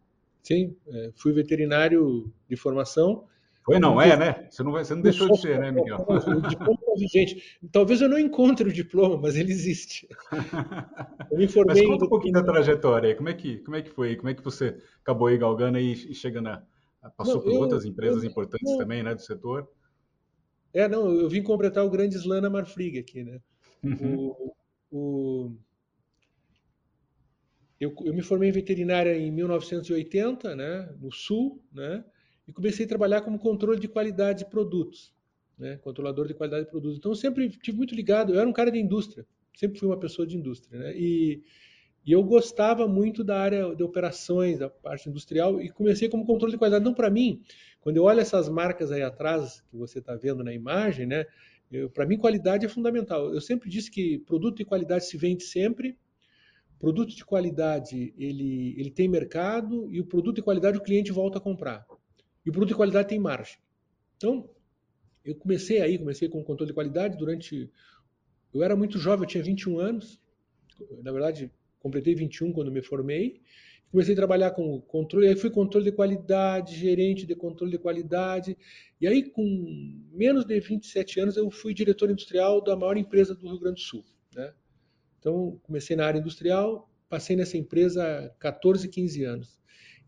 Sim, 0.43 0.75
é, 0.87 1.11
fui 1.15 1.31
veterinário 1.31 2.31
de 2.47 2.55
formação. 2.55 3.25
Foi, 3.65 3.79
não 3.79 3.99
é, 3.99 4.17
né? 4.17 4.47
Você 4.49 4.61
não, 4.61 4.71
você 4.73 4.93
não 4.93 5.01
deixou 5.01 5.31
de 5.31 5.39
ser, 5.39 5.57
né, 5.57 5.71
Miguel? 5.71 6.05
O 6.05 6.41
diploma 6.49 6.79
é 6.89 6.99
vigente. 6.99 7.57
Talvez 7.71 8.01
eu 8.01 8.09
não 8.09 8.19
encontre 8.19 8.67
o 8.67 8.73
diploma, 8.73 9.17
mas 9.17 9.37
ele 9.37 9.53
existe. 9.53 10.07
Eu 11.31 11.37
me 11.37 11.47
formei. 11.47 11.81
Mas 11.81 11.87
conta 11.87 12.05
um 12.05 12.09
pouquinho 12.09 12.33
da 12.33 12.43
trajetória 12.43 13.09
aí. 13.09 13.15
Como 13.15 13.29
é 13.29 13.33
que, 13.33 13.59
como 13.59 13.77
é 13.77 13.81
que 13.81 13.89
foi? 13.89 14.17
Como 14.17 14.27
é 14.27 14.33
que 14.33 14.43
você 14.43 14.77
acabou 15.01 15.29
aí 15.29 15.37
galgando 15.37 15.79
e, 15.79 15.93
e 15.93 16.13
chegando 16.13 16.49
a. 16.49 16.61
Passou 17.11 17.35
não, 17.35 17.41
por 17.41 17.51
eu, 17.51 17.59
outras 17.59 17.85
empresas 17.85 18.23
eu, 18.23 18.29
importantes 18.29 18.71
não, 18.71 18.77
também, 18.77 19.03
né, 19.03 19.13
do 19.13 19.21
setor? 19.21 19.69
É, 20.73 20.87
não, 20.87 21.11
eu 21.11 21.29
vim 21.29 21.43
completar 21.43 21.85
o 21.85 21.89
grande 21.89 22.15
slam 22.15 22.41
na 22.41 22.49
Marfrig 22.49 22.97
aqui, 22.97 23.23
né? 23.23 23.39
Uhum. 23.83 24.17
O, 24.17 24.55
o, 24.91 25.57
eu, 27.79 27.93
eu, 28.05 28.13
me 28.13 28.21
formei 28.21 28.49
em 28.49 28.53
veterinária 28.53 29.15
em 29.17 29.29
1980, 29.31 30.55
né, 30.55 30.95
no 30.99 31.11
Sul, 31.11 31.61
né, 31.71 32.03
e 32.47 32.53
comecei 32.53 32.85
a 32.85 32.89
trabalhar 32.89 33.21
como 33.21 33.37
controle 33.37 33.79
de 33.79 33.87
qualidade 33.87 34.45
de 34.45 34.49
produtos, 34.49 35.13
né, 35.57 35.77
controlador 35.77 36.27
de 36.27 36.33
qualidade 36.33 36.65
de 36.65 36.71
produtos. 36.71 36.97
Então, 36.97 37.11
eu 37.11 37.15
sempre 37.15 37.49
tive 37.49 37.77
muito 37.77 37.93
ligado, 37.93 38.33
eu 38.33 38.39
era 38.39 38.47
um 38.47 38.53
cara 38.53 38.71
de 38.71 38.79
indústria, 38.79 39.25
sempre 39.53 39.77
fui 39.79 39.87
uma 39.87 39.99
pessoa 39.99 40.25
de 40.25 40.37
indústria, 40.37 40.79
né, 40.79 40.93
e, 40.95 41.43
e 42.05 42.11
eu 42.11 42.23
gostava 42.23 42.87
muito 42.87 43.23
da 43.23 43.39
área 43.39 43.75
de 43.75 43.83
operações, 43.83 44.59
da 44.59 44.69
parte 44.69 45.09
industrial, 45.09 45.61
e 45.61 45.69
comecei 45.69 46.09
como 46.09 46.25
controle 46.25 46.51
de 46.51 46.57
qualidade. 46.57 46.83
Não 46.83 46.93
para 46.93 47.09
mim, 47.09 47.41
quando 47.81 47.97
eu 47.97 48.03
olho 48.03 48.19
essas 48.19 48.49
marcas 48.49 48.91
aí 48.91 49.01
atrás, 49.01 49.61
que 49.69 49.77
você 49.77 49.99
está 49.99 50.15
vendo 50.15 50.43
na 50.43 50.53
imagem, 50.53 51.05
né, 51.05 51.25
para 51.93 52.05
mim 52.05 52.17
qualidade 52.17 52.65
é 52.65 52.69
fundamental. 52.69 53.33
Eu 53.33 53.41
sempre 53.41 53.69
disse 53.69 53.89
que 53.89 54.19
produto 54.19 54.57
de 54.57 54.65
qualidade 54.65 55.05
se 55.05 55.17
vende 55.17 55.43
sempre, 55.43 55.97
Produto 56.83 57.15
de 57.15 57.23
qualidade, 57.23 58.13
ele, 58.17 58.75
ele 58.77 58.91
tem 58.91 59.07
mercado 59.07 59.89
e 59.89 60.01
o 60.01 60.05
produto 60.05 60.35
de 60.35 60.41
qualidade 60.41 60.77
o 60.77 60.83
cliente 60.83 61.13
volta 61.13 61.37
a 61.37 61.41
comprar. 61.41 61.87
E 62.45 62.49
o 62.49 62.51
produto 62.51 62.71
de 62.71 62.75
qualidade 62.75 63.07
tem 63.07 63.17
margem. 63.17 63.57
Então, 64.17 64.49
eu 65.23 65.33
comecei 65.33 65.79
aí, 65.81 65.97
comecei 65.97 66.27
com 66.27 66.43
controle 66.43 66.71
de 66.71 66.73
qualidade 66.73 67.17
durante... 67.17 67.71
Eu 68.53 68.61
era 68.61 68.75
muito 68.75 68.99
jovem, 68.99 69.23
eu 69.23 69.29
tinha 69.29 69.41
21 69.41 69.79
anos. 69.79 70.21
Na 71.01 71.13
verdade, 71.13 71.49
completei 71.83 72.15
21 72.15 72.53
quando 72.53 72.71
me 72.71 72.81
formei. 72.81 73.41
Comecei 73.91 74.13
a 74.13 74.17
trabalhar 74.17 74.51
com 74.51 74.81
controle, 74.81 75.27
aí 75.27 75.35
fui 75.35 75.51
controle 75.51 75.85
de 75.85 75.91
qualidade, 75.91 76.75
gerente 76.75 77.27
de 77.27 77.35
controle 77.35 77.73
de 77.73 77.77
qualidade. 77.77 78.57
E 78.99 79.05
aí, 79.05 79.21
com 79.29 79.43
menos 80.11 80.45
de 80.45 80.59
27 80.59 81.19
anos, 81.19 81.37
eu 81.37 81.51
fui 81.51 81.75
diretor 81.75 82.09
industrial 82.09 82.59
da 82.63 82.75
maior 82.75 82.97
empresa 82.97 83.35
do 83.35 83.47
Rio 83.47 83.59
Grande 83.59 83.81
do 83.81 83.85
Sul. 83.85 84.03
Né? 84.33 84.51
Então, 85.19 85.59
comecei 85.61 85.95
na 85.95 86.07
área 86.07 86.17
industrial, 86.17 86.89
passei 87.07 87.35
nessa 87.35 87.55
empresa 87.55 88.03
há 88.03 88.29
14, 88.39 88.89
15 88.89 89.23
anos. 89.25 89.59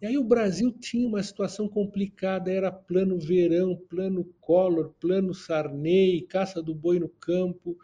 E 0.02 0.08
aí 0.08 0.18
o 0.18 0.24
Brasil 0.24 0.72
tinha 0.72 1.08
uma 1.08 1.22
situação 1.22 1.70
complicada, 1.70 2.52
era 2.52 2.72
plano 2.72 3.20
verão, 3.20 3.76
plano 3.88 4.26
Collor, 4.42 4.94
plano 5.00 5.34
Sarney, 5.34 6.24
caça 6.24 6.62
do 6.62 6.74
boi 6.74 7.00
no 7.00 7.08
campo, 7.08 7.78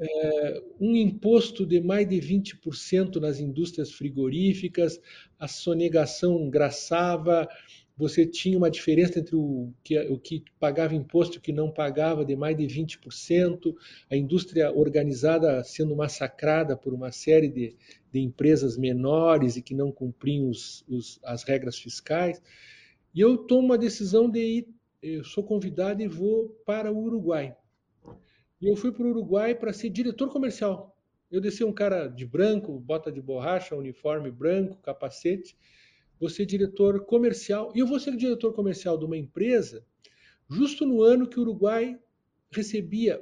é, 0.00 0.62
um 0.80 0.96
imposto 0.96 1.64
de 1.64 1.80
mais 1.80 2.08
de 2.08 2.16
20% 2.16 3.16
nas 3.16 3.38
indústrias 3.38 3.92
frigoríficas, 3.92 5.00
a 5.38 5.46
sonegação 5.46 6.50
graçava, 6.50 7.48
você 7.96 8.26
tinha 8.26 8.56
uma 8.58 8.70
diferença 8.70 9.18
entre 9.18 9.36
o 9.36 9.72
que, 9.84 9.98
o 10.08 10.18
que 10.18 10.44
pagava 10.58 10.94
imposto 10.94 11.36
e 11.36 11.38
o 11.38 11.40
que 11.40 11.52
não 11.52 11.70
pagava 11.70 12.24
de 12.24 12.34
mais 12.34 12.56
de 12.56 12.64
20%, 12.64 13.74
a 14.10 14.16
indústria 14.16 14.72
organizada 14.72 15.62
sendo 15.62 15.94
massacrada 15.94 16.76
por 16.76 16.92
uma 16.94 17.12
série 17.12 17.48
de, 17.48 17.76
de 18.10 18.20
empresas 18.20 18.76
menores 18.76 19.56
e 19.56 19.62
que 19.62 19.74
não 19.74 19.92
cumpriam 19.92 20.48
os, 20.48 20.84
os, 20.88 21.20
as 21.22 21.44
regras 21.44 21.78
fiscais. 21.78 22.42
E 23.14 23.20
eu 23.20 23.36
tomo 23.36 23.66
uma 23.66 23.78
decisão 23.78 24.28
de 24.28 24.40
ir, 24.40 24.68
eu 25.02 25.22
sou 25.22 25.44
convidado 25.44 26.02
e 26.02 26.08
vou 26.08 26.48
para 26.64 26.90
o 26.90 26.98
Uruguai. 27.04 27.54
E 28.62 28.68
eu 28.68 28.76
fui 28.76 28.92
para 28.92 29.04
o 29.04 29.10
Uruguai 29.10 29.56
para 29.56 29.72
ser 29.72 29.90
diretor 29.90 30.28
comercial. 30.30 30.96
Eu 31.28 31.40
desci 31.40 31.64
um 31.64 31.72
cara 31.72 32.06
de 32.06 32.24
branco, 32.24 32.78
bota 32.78 33.10
de 33.10 33.20
borracha, 33.20 33.74
uniforme 33.74 34.30
branco, 34.30 34.76
capacete, 34.76 35.56
vou 36.20 36.28
ser 36.28 36.46
diretor 36.46 37.04
comercial, 37.04 37.72
e 37.74 37.80
eu 37.80 37.86
vou 37.88 37.98
ser 37.98 38.16
diretor 38.16 38.52
comercial 38.52 38.96
de 38.96 39.04
uma 39.04 39.16
empresa 39.16 39.84
justo 40.48 40.86
no 40.86 41.02
ano 41.02 41.26
que 41.26 41.40
o 41.40 41.42
Uruguai 41.42 41.98
recebia, 42.52 43.20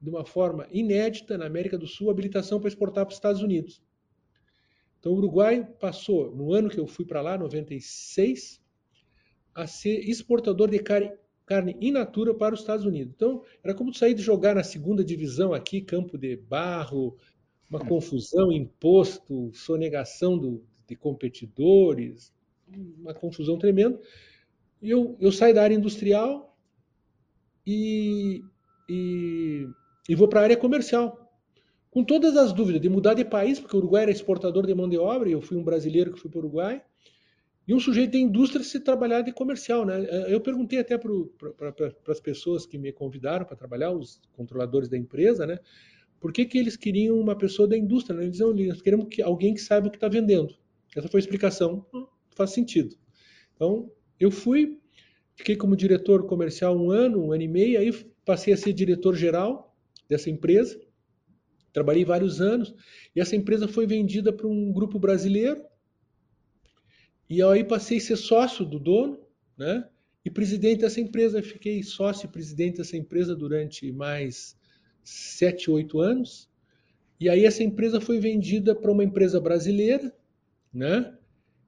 de 0.00 0.10
uma 0.10 0.24
forma 0.24 0.68
inédita 0.70 1.36
na 1.36 1.46
América 1.46 1.76
do 1.76 1.86
Sul, 1.88 2.08
habilitação 2.08 2.60
para 2.60 2.68
exportar 2.68 3.04
para 3.04 3.10
os 3.10 3.16
Estados 3.16 3.42
Unidos. 3.42 3.82
Então, 5.00 5.10
o 5.10 5.16
Uruguai 5.16 5.64
passou, 5.80 6.30
no 6.36 6.52
ano 6.52 6.70
que 6.70 6.78
eu 6.78 6.86
fui 6.86 7.04
para 7.04 7.20
lá, 7.20 7.36
96, 7.36 8.62
a 9.52 9.66
ser 9.66 10.08
exportador 10.08 10.70
de 10.70 10.78
carne, 10.78 11.10
carne 11.48 11.74
in 11.80 11.92
natura 11.92 12.34
para 12.34 12.54
os 12.54 12.60
Estados 12.60 12.84
Unidos. 12.84 13.14
Então, 13.16 13.42
era 13.64 13.74
como 13.74 13.94
sair 13.94 14.12
de 14.12 14.22
jogar 14.22 14.54
na 14.54 14.62
segunda 14.62 15.02
divisão 15.02 15.54
aqui, 15.54 15.80
campo 15.80 16.18
de 16.18 16.36
barro, 16.36 17.16
uma 17.70 17.80
confusão, 17.80 18.52
imposto, 18.52 19.50
sonegação 19.54 20.36
do, 20.36 20.62
de 20.86 20.94
competidores, 20.94 22.32
uma 22.98 23.14
confusão 23.14 23.58
tremenda. 23.58 23.98
Eu, 24.82 25.16
eu 25.18 25.32
saio 25.32 25.54
da 25.54 25.62
área 25.62 25.74
industrial 25.74 26.54
e, 27.66 28.44
e, 28.88 29.66
e 30.06 30.14
vou 30.14 30.28
para 30.28 30.40
a 30.40 30.42
área 30.44 30.56
comercial. 30.56 31.32
Com 31.90 32.04
todas 32.04 32.36
as 32.36 32.52
dúvidas 32.52 32.82
de 32.82 32.90
mudar 32.90 33.14
de 33.14 33.24
país, 33.24 33.58
porque 33.58 33.74
o 33.74 33.78
Uruguai 33.78 34.02
era 34.02 34.12
exportador 34.12 34.66
de 34.66 34.74
mão 34.74 34.86
de 34.86 34.98
obra, 34.98 35.30
e 35.30 35.32
eu 35.32 35.40
fui 35.40 35.56
um 35.56 35.64
brasileiro 35.64 36.12
que 36.12 36.20
fui 36.20 36.30
para 36.30 36.38
o 36.38 36.42
Uruguai, 36.42 36.82
e 37.68 37.74
um 37.74 37.78
sujeito 37.78 38.12
de 38.12 38.18
indústria 38.18 38.64
se 38.64 38.80
trabalhar 38.80 39.20
de 39.20 39.30
comercial. 39.30 39.84
Né? 39.84 40.06
Eu 40.26 40.40
perguntei 40.40 40.78
até 40.78 40.96
para 40.96 41.12
pra, 41.70 41.92
as 42.08 42.18
pessoas 42.18 42.64
que 42.64 42.78
me 42.78 42.90
convidaram 42.90 43.44
para 43.44 43.54
trabalhar, 43.54 43.92
os 43.92 44.22
controladores 44.32 44.88
da 44.88 44.96
empresa, 44.96 45.46
né? 45.46 45.58
por 46.18 46.32
que, 46.32 46.46
que 46.46 46.56
eles 46.56 46.76
queriam 46.76 47.20
uma 47.20 47.36
pessoa 47.36 47.68
da 47.68 47.76
indústria? 47.76 48.16
Né? 48.16 48.22
Eles 48.22 48.38
diziam, 48.38 48.54
nós 48.54 48.80
queremos 48.80 49.06
que, 49.10 49.20
alguém 49.20 49.52
que 49.52 49.60
saiba 49.60 49.88
o 49.88 49.90
que 49.90 49.98
está 49.98 50.08
vendendo. 50.08 50.56
Essa 50.96 51.08
foi 51.08 51.18
a 51.18 51.22
explicação. 51.22 51.84
Hum, 51.92 52.06
faz 52.34 52.52
sentido. 52.52 52.96
Então, 53.54 53.92
eu 54.18 54.30
fui, 54.30 54.78
fiquei 55.36 55.54
como 55.54 55.76
diretor 55.76 56.26
comercial 56.26 56.74
um 56.74 56.90
ano, 56.90 57.22
um 57.22 57.32
ano 57.32 57.42
e 57.42 57.48
meio, 57.48 57.78
aí 57.78 57.92
passei 58.24 58.54
a 58.54 58.56
ser 58.56 58.72
diretor 58.72 59.14
geral 59.14 59.76
dessa 60.08 60.30
empresa. 60.30 60.80
Trabalhei 61.70 62.04
vários 62.04 62.40
anos 62.40 62.74
e 63.14 63.20
essa 63.20 63.36
empresa 63.36 63.68
foi 63.68 63.86
vendida 63.86 64.32
para 64.32 64.46
um 64.46 64.72
grupo 64.72 64.98
brasileiro. 64.98 65.62
E 67.28 67.42
aí 67.42 67.62
passei 67.64 67.98
a 67.98 68.00
ser 68.00 68.16
sócio 68.16 68.64
do 68.64 68.78
dono, 68.78 69.18
né? 69.56 69.88
E 70.24 70.30
presidente 70.30 70.80
dessa 70.80 71.00
empresa. 71.00 71.42
Fiquei 71.42 71.82
sócio 71.82 72.26
e 72.26 72.30
presidente 72.30 72.78
dessa 72.78 72.96
empresa 72.96 73.34
durante 73.34 73.90
mais 73.92 74.56
sete, 75.02 75.70
oito 75.70 76.00
anos. 76.00 76.48
E 77.20 77.28
aí 77.28 77.44
essa 77.44 77.62
empresa 77.62 78.00
foi 78.00 78.18
vendida 78.18 78.74
para 78.74 78.90
uma 78.90 79.04
empresa 79.04 79.40
brasileira 79.40 80.12
né? 80.72 81.14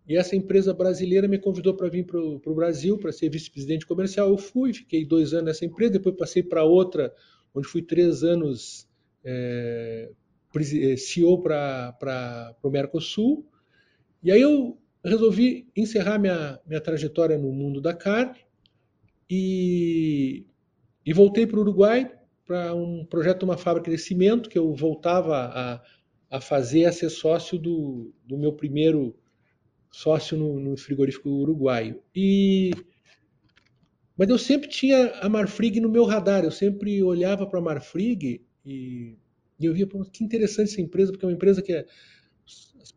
E 0.07 0.17
essa 0.17 0.35
empresa 0.35 0.75
brasileira 0.75 1.29
me 1.29 1.39
convidou 1.39 1.75
para 1.75 1.89
vir 1.89 2.05
para 2.05 2.19
o 2.19 2.55
Brasil 2.55 2.99
para 2.99 3.13
ser 3.13 3.29
vice-presidente 3.29 3.87
comercial. 3.87 4.29
Eu 4.29 4.39
fui, 4.39 4.73
fiquei 4.73 5.05
dois 5.05 5.33
anos 5.33 5.47
nessa 5.47 5.65
empresa, 5.65 5.93
depois 5.93 6.17
passei 6.17 6.43
para 6.43 6.65
outra, 6.65 7.15
onde 7.55 7.69
fui 7.69 7.83
três 7.83 8.25
anos 8.25 8.89
é, 9.23 10.11
CEO 10.97 11.41
para 11.43 12.57
o 12.63 12.71
Mercosul. 12.71 13.47
E 14.23 14.33
aí 14.33 14.41
eu 14.41 14.77
resolvi 15.05 15.69
encerrar 15.77 16.19
minha, 16.19 16.61
minha 16.67 16.81
trajetória 16.81 17.39
no 17.39 17.53
mundo 17.53 17.81
da 17.81 17.95
carne 17.95 18.39
e, 19.29 20.47
e 21.05 21.13
voltei 21.13 21.47
para 21.47 21.59
o 21.59 21.63
Uruguai 21.63 22.11
para 22.45 22.75
um 22.75 23.05
projeto 23.05 23.41
de 23.41 23.45
uma 23.45 23.57
fábrica 23.57 23.91
de 23.91 23.97
cimento 23.97 24.51
que 24.51 24.59
eu 24.59 24.75
voltava 24.75 25.37
a, 25.37 25.83
a 26.29 26.41
fazer, 26.41 26.85
a 26.87 26.93
ser 26.93 27.09
sócio 27.09 27.59
do, 27.59 28.13
do 28.25 28.37
meu 28.37 28.53
primeiro 28.53 29.17
sócio 29.91 30.37
no, 30.37 30.59
no 30.59 30.77
frigorífico 30.77 31.29
uruguaio. 31.29 32.03
E 32.15 32.71
mas 34.17 34.29
eu 34.29 34.37
sempre 34.37 34.69
tinha 34.69 35.13
a 35.21 35.31
Marfrig 35.31 35.81
no 35.81 35.89
meu 35.89 36.05
radar, 36.05 36.45
eu 36.45 36.51
sempre 36.51 37.03
olhava 37.03 37.47
para 37.47 37.59
a 37.59 37.63
Marfrig 37.63 38.45
e, 38.67 39.17
e, 39.59 39.65
eu 39.65 39.73
via, 39.73 39.87
que 40.13 40.23
interessante 40.23 40.73
essa 40.73 40.81
empresa, 40.83 41.11
porque 41.11 41.25
é 41.25 41.29
uma 41.29 41.35
empresa 41.35 41.63
que 41.63 41.73
é, 41.73 41.87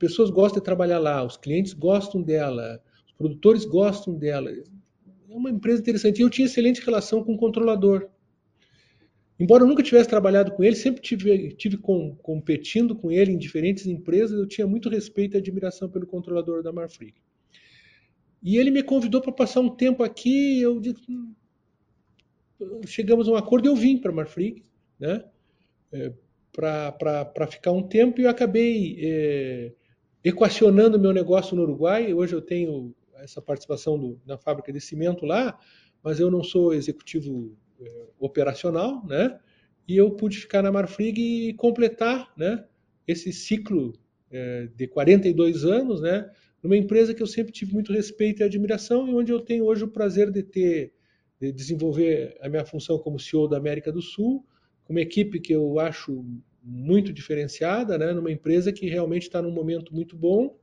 pessoas 0.03 0.29
gostam 0.29 0.59
de 0.59 0.65
trabalhar 0.65 0.99
lá, 0.99 1.23
os 1.23 1.37
clientes 1.37 1.71
gostam 1.71 2.21
dela, 2.21 2.83
os 3.05 3.13
produtores 3.13 3.63
gostam 3.63 4.13
dela. 4.13 4.51
É 4.51 4.63
uma 5.33 5.49
empresa 5.49 5.79
interessante. 5.79 6.19
E 6.19 6.23
eu 6.23 6.29
tinha 6.29 6.45
excelente 6.45 6.81
relação 6.81 7.23
com 7.23 7.35
o 7.35 7.37
controlador. 7.37 8.09
Embora 9.39 9.63
eu 9.63 9.67
nunca 9.67 9.81
tivesse 9.81 10.09
trabalhado 10.09 10.51
com 10.51 10.61
ele, 10.61 10.75
sempre 10.75 11.01
tive, 11.01 11.53
tive 11.53 11.77
com, 11.77 12.17
competindo 12.17 12.93
com 12.93 13.09
ele 13.13 13.31
em 13.31 13.37
diferentes 13.37 13.87
empresas, 13.87 14.37
eu 14.37 14.45
tinha 14.45 14.67
muito 14.67 14.89
respeito 14.89 15.35
e 15.35 15.37
admiração 15.37 15.89
pelo 15.89 16.05
controlador 16.05 16.61
da 16.61 16.73
Marfrig. 16.73 17.13
E 18.43 18.57
ele 18.57 18.71
me 18.71 18.83
convidou 18.83 19.21
para 19.21 19.31
passar 19.31 19.61
um 19.61 19.69
tempo 19.69 20.03
aqui, 20.03 20.61
eu 20.61 20.81
hum, 21.09 21.33
chegamos 22.85 23.29
a 23.29 23.31
um 23.31 23.35
acordo 23.37 23.69
eu 23.69 23.75
vim 23.75 23.97
para 23.97 24.11
Marfrig, 24.11 24.65
né? 24.99 25.23
É, 25.93 26.11
para 26.51 27.47
ficar 27.49 27.71
um 27.71 27.81
tempo 27.81 28.19
e 28.19 28.25
eu 28.25 28.29
acabei 28.29 28.97
é, 29.01 29.71
equacionando 30.23 30.99
meu 30.99 31.11
negócio 31.11 31.55
no 31.55 31.63
Uruguai. 31.63 32.13
Hoje 32.13 32.33
eu 32.33 32.41
tenho 32.41 32.93
essa 33.15 33.41
participação 33.41 33.97
do, 33.97 34.21
na 34.25 34.37
fábrica 34.37 34.71
de 34.71 34.79
cimento 34.79 35.25
lá, 35.25 35.57
mas 36.03 36.19
eu 36.19 36.31
não 36.31 36.43
sou 36.43 36.73
executivo 36.73 37.55
é, 37.81 38.05
operacional, 38.19 39.05
né? 39.05 39.39
E 39.87 39.97
eu 39.97 40.11
pude 40.11 40.37
ficar 40.37 40.61
na 40.61 40.71
Marfrig 40.71 41.19
e 41.49 41.53
completar, 41.53 42.31
né? 42.37 42.65
Esse 43.07 43.33
ciclo 43.33 43.93
é, 44.31 44.67
de 44.75 44.87
42 44.87 45.65
anos, 45.65 46.01
né? 46.01 46.29
numa 46.63 46.77
empresa 46.77 47.13
que 47.13 47.21
eu 47.21 47.27
sempre 47.27 47.51
tive 47.51 47.73
muito 47.73 47.91
respeito 47.91 48.41
e 48.41 48.43
admiração 48.43 49.05
e 49.07 49.13
onde 49.13 49.33
eu 49.33 49.41
tenho 49.41 49.65
hoje 49.65 49.83
o 49.83 49.89
prazer 49.89 50.31
de 50.31 50.41
ter 50.41 50.93
de 51.39 51.51
desenvolver 51.51 52.37
a 52.39 52.47
minha 52.47 52.63
função 52.63 52.97
como 52.97 53.19
CEO 53.19 53.49
da 53.49 53.57
América 53.57 53.91
do 53.91 54.01
Sul, 54.01 54.45
com 54.85 54.93
uma 54.93 55.01
equipe 55.01 55.41
que 55.41 55.51
eu 55.51 55.77
acho 55.77 56.23
muito 56.63 57.11
diferenciada, 57.11 57.97
né, 57.97 58.13
numa 58.13 58.31
empresa 58.31 58.71
que 58.71 58.87
realmente 58.87 59.23
está 59.23 59.41
num 59.41 59.51
momento 59.51 59.93
muito 59.93 60.15
bom 60.15 60.55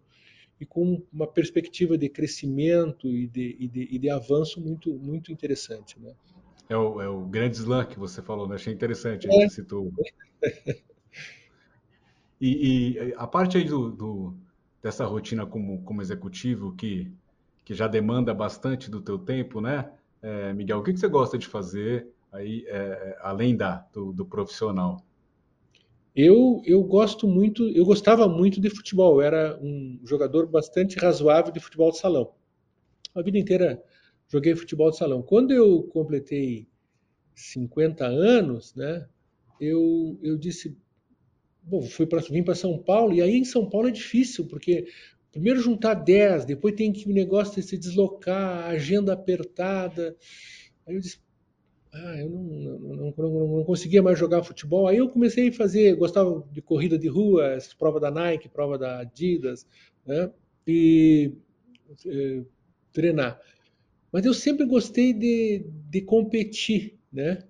e 0.60 0.66
com 0.66 1.02
uma 1.12 1.26
perspectiva 1.26 1.96
de 1.96 2.08
crescimento 2.08 3.08
e 3.08 3.26
de, 3.26 3.56
e 3.58 3.68
de, 3.68 3.88
e 3.90 3.98
de 3.98 4.10
avanço 4.10 4.60
muito, 4.60 4.92
muito 4.94 5.32
interessante. 5.32 5.98
Né? 5.98 6.12
É 6.68 6.76
o, 6.76 7.00
é 7.00 7.08
o 7.08 7.22
grande 7.22 7.56
slam 7.56 7.86
que 7.86 7.98
você 7.98 8.22
falou, 8.22 8.46
né? 8.48 8.54
achei 8.56 8.72
interessante, 8.72 9.26
é. 9.30 9.48
citou. 9.48 9.90
e, 12.40 12.96
e, 12.98 13.14
a 13.16 13.26
parte 13.26 13.56
aí 13.56 13.64
do, 13.64 13.90
do 13.90 14.34
dessa 14.82 15.04
rotina 15.04 15.46
como, 15.46 15.82
como 15.82 16.00
executivo 16.02 16.74
que, 16.74 17.10
que 17.64 17.74
já 17.74 17.86
demanda 17.86 18.32
bastante 18.32 18.90
do 18.90 19.00
teu 19.00 19.18
tempo, 19.18 19.60
né? 19.60 19.90
É, 20.22 20.52
Miguel, 20.52 20.78
o 20.78 20.82
que, 20.82 20.92
que 20.92 21.00
você 21.00 21.08
gosta 21.08 21.38
de 21.38 21.46
fazer 21.46 22.06
aí, 22.32 22.64
é, 22.68 23.18
além 23.20 23.56
da, 23.56 23.86
do, 23.92 24.12
do, 24.12 24.24
profissional? 24.24 25.02
Eu, 26.14 26.60
eu 26.64 26.82
gosto 26.82 27.28
muito, 27.28 27.68
eu 27.68 27.84
gostava 27.84 28.28
muito 28.28 28.60
de 28.60 28.68
futebol, 28.68 29.16
eu 29.16 29.20
era 29.22 29.58
um 29.62 30.00
jogador 30.04 30.46
bastante 30.46 30.98
razoável 30.98 31.52
de 31.52 31.60
futebol 31.60 31.90
de 31.90 31.98
salão. 31.98 32.34
A 33.14 33.22
vida 33.22 33.38
inteira 33.38 33.82
joguei 34.28 34.54
futebol 34.56 34.90
de 34.90 34.96
salão. 34.96 35.22
Quando 35.22 35.52
eu 35.52 35.84
completei 35.84 36.68
50 37.34 38.06
anos, 38.06 38.74
né, 38.74 39.06
eu, 39.60 40.18
eu 40.22 40.36
disse, 40.36 40.76
bom, 41.62 41.82
fui 41.82 42.06
para 42.06 42.20
vim 42.22 42.42
para 42.42 42.54
São 42.54 42.78
Paulo 42.78 43.14
e 43.14 43.22
aí 43.22 43.36
em 43.36 43.44
São 43.44 43.68
Paulo 43.68 43.88
é 43.88 43.92
difícil 43.92 44.46
porque 44.46 44.86
primeiro 45.30 45.60
juntar 45.60 45.94
10, 45.94 46.44
depois 46.44 46.74
tem 46.74 46.92
que 46.92 47.08
o 47.08 47.12
negócio 47.12 47.62
se 47.62 47.78
deslocar, 47.78 48.66
agenda 48.66 49.12
apertada. 49.12 50.16
Aí 50.86 50.94
eu 50.94 51.00
disse, 51.00 51.20
ah, 51.92 52.16
eu 52.18 52.30
não, 52.30 52.42
não, 52.42 53.14
não, 53.16 53.48
não, 53.56 53.64
conseguia 53.64 54.02
mais 54.02 54.18
jogar 54.18 54.44
futebol. 54.44 54.86
Aí 54.86 54.98
eu 54.98 55.08
comecei 55.08 55.48
a 55.48 55.52
fazer, 55.52 55.96
gostava 55.96 56.44
de 56.52 56.62
corrida 56.62 56.96
de 56.96 57.08
rua, 57.08 57.58
prova 57.78 57.98
da 57.98 58.10
Nike, 58.10 58.48
prova 58.48 58.78
da 58.78 59.00
Adidas, 59.00 59.66
né? 60.06 60.30
E 60.66 61.32
é, 62.06 62.42
treinar. 62.92 63.40
Mas 64.12 64.24
eu 64.24 64.32
sempre 64.32 64.66
gostei 64.66 65.12
de, 65.12 65.64
de 65.90 66.00
competir, 66.00 66.96
né? 67.12 67.42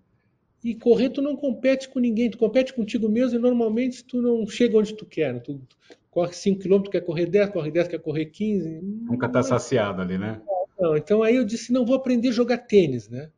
E 0.64 0.74
correr 0.74 1.10
tu 1.10 1.20
não 1.20 1.36
compete 1.36 1.88
com 1.88 1.98
ninguém, 1.98 2.30
tu 2.30 2.38
compete 2.38 2.72
contigo 2.72 3.08
mesmo 3.08 3.38
e 3.38 3.42
normalmente 3.42 4.04
tu 4.04 4.20
não 4.20 4.46
chega 4.46 4.76
onde 4.78 4.94
tu 4.94 5.04
quer. 5.06 5.34
Né? 5.34 5.40
Tu, 5.40 5.54
tu 5.68 5.76
corre 6.10 6.32
5 6.32 6.60
km, 6.60 6.82
quer 6.90 7.00
correr 7.02 7.26
10, 7.26 7.50
corre 7.50 7.70
10, 7.70 7.88
quer 7.88 7.98
correr 7.98 8.26
15. 8.26 8.80
Nunca 8.82 9.28
tá 9.28 9.42
saciado 9.42 10.02
ali, 10.02 10.18
né? 10.18 10.40
Não, 10.78 10.96
então 10.96 11.22
aí 11.22 11.36
eu 11.36 11.44
disse, 11.44 11.72
não, 11.72 11.84
vou 11.84 11.96
aprender 11.96 12.28
a 12.28 12.32
jogar 12.32 12.58
tênis, 12.58 13.08
né? 13.08 13.30